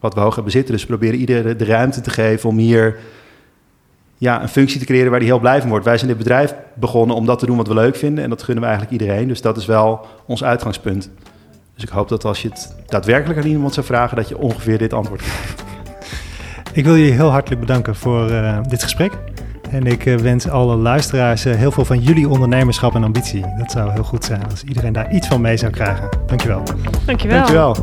wat 0.00 0.14
we 0.14 0.20
hoog 0.20 0.34
hebben 0.34 0.52
zitten. 0.52 0.72
Dus 0.72 0.82
we 0.82 0.88
proberen 0.88 1.18
iedereen 1.18 1.56
de 1.56 1.64
ruimte 1.64 2.00
te 2.00 2.10
geven 2.10 2.48
om 2.48 2.58
hier 2.58 2.96
ja, 4.16 4.42
een 4.42 4.48
functie 4.48 4.78
te 4.78 4.86
creëren 4.86 5.10
waar 5.10 5.20
die 5.20 5.28
heel 5.28 5.38
blij 5.38 5.60
van 5.60 5.70
wordt. 5.70 5.84
Wij 5.84 5.96
zijn 5.96 6.08
dit 6.08 6.18
bedrijf 6.18 6.54
begonnen 6.74 7.16
om 7.16 7.26
dat 7.26 7.38
te 7.38 7.46
doen 7.46 7.56
wat 7.56 7.68
we 7.68 7.74
leuk 7.74 7.96
vinden. 7.96 8.24
En 8.24 8.30
dat 8.30 8.42
gunnen 8.42 8.64
we 8.64 8.70
eigenlijk 8.70 9.00
iedereen. 9.00 9.28
Dus 9.28 9.40
dat 9.40 9.56
is 9.56 9.66
wel 9.66 10.06
ons 10.26 10.44
uitgangspunt. 10.44 11.10
Dus 11.78 11.86
ik 11.86 11.94
hoop 11.94 12.08
dat 12.08 12.24
als 12.24 12.42
je 12.42 12.48
het 12.48 12.74
daadwerkelijk 12.86 13.40
aan 13.40 13.46
iemand 13.46 13.74
zou 13.74 13.86
vragen, 13.86 14.16
dat 14.16 14.28
je 14.28 14.38
ongeveer 14.38 14.78
dit 14.78 14.92
antwoord 14.92 15.22
krijgt. 15.22 15.62
Ik 16.78 16.84
wil 16.84 16.94
je 16.94 17.12
heel 17.12 17.30
hartelijk 17.30 17.60
bedanken 17.60 17.94
voor 17.94 18.30
uh, 18.30 18.58
dit 18.68 18.82
gesprek. 18.82 19.12
En 19.70 19.86
ik 19.86 20.06
uh, 20.06 20.16
wens 20.16 20.48
alle 20.48 20.76
luisteraars 20.76 21.46
uh, 21.46 21.54
heel 21.54 21.70
veel 21.70 21.84
van 21.84 22.00
jullie 22.00 22.28
ondernemerschap 22.28 22.94
en 22.94 23.04
ambitie. 23.04 23.44
Dat 23.58 23.70
zou 23.70 23.90
heel 23.90 24.02
goed 24.02 24.24
zijn 24.24 24.50
als 24.50 24.62
iedereen 24.62 24.92
daar 24.92 25.12
iets 25.12 25.26
van 25.26 25.40
mee 25.40 25.56
zou 25.56 25.72
krijgen. 25.72 26.08
Dankjewel. 26.26 26.62
Dankjewel. 27.06 27.36
Dankjewel. 27.36 27.76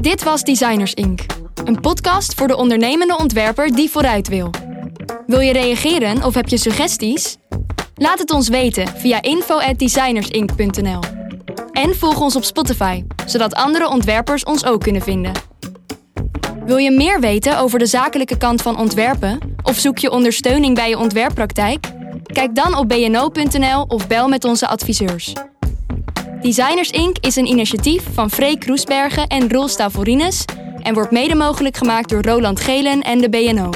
Dit 0.00 0.22
was 0.22 0.42
Designers 0.42 0.94
Inc. 0.94 1.20
Een 1.64 1.80
podcast 1.80 2.34
voor 2.34 2.46
de 2.46 2.56
ondernemende 2.56 3.16
ontwerper 3.18 3.74
die 3.74 3.90
vooruit 3.90 4.28
wil. 4.28 4.50
Wil 5.26 5.40
je 5.40 5.52
reageren 5.52 6.22
of 6.24 6.34
heb 6.34 6.48
je 6.48 6.56
suggesties? 6.56 7.36
Laat 7.94 8.18
het 8.18 8.30
ons 8.30 8.48
weten 8.48 8.88
via 8.88 9.22
info@designersinc.nl. 9.22 11.15
En 11.76 11.96
volg 11.96 12.20
ons 12.20 12.36
op 12.36 12.44
Spotify, 12.44 13.04
zodat 13.26 13.54
andere 13.54 13.88
ontwerpers 13.88 14.44
ons 14.44 14.64
ook 14.64 14.80
kunnen 14.80 15.02
vinden. 15.02 15.32
Wil 16.66 16.76
je 16.76 16.90
meer 16.90 17.20
weten 17.20 17.58
over 17.58 17.78
de 17.78 17.86
zakelijke 17.86 18.36
kant 18.36 18.62
van 18.62 18.78
ontwerpen 18.78 19.38
of 19.62 19.78
zoek 19.78 19.98
je 19.98 20.10
ondersteuning 20.10 20.74
bij 20.74 20.88
je 20.88 20.98
ontwerppraktijk? 20.98 21.86
Kijk 22.22 22.54
dan 22.54 22.76
op 22.76 22.88
bno.nl 22.88 23.84
of 23.88 24.06
bel 24.06 24.28
met 24.28 24.44
onze 24.44 24.68
adviseurs. 24.68 25.32
Designers 26.40 26.90
Inc. 26.90 27.16
is 27.20 27.36
een 27.36 27.46
initiatief 27.46 28.04
van 28.12 28.30
Freek 28.30 28.60
Kroesbergen 28.60 29.26
en 29.26 29.50
Roel 29.50 29.68
Stavorines 29.68 30.44
en 30.82 30.94
wordt 30.94 31.10
mede 31.10 31.34
mogelijk 31.34 31.76
gemaakt 31.76 32.08
door 32.08 32.22
Roland 32.22 32.60
Gelen 32.60 33.02
en 33.02 33.18
de 33.18 33.28
BNO. 33.28 33.70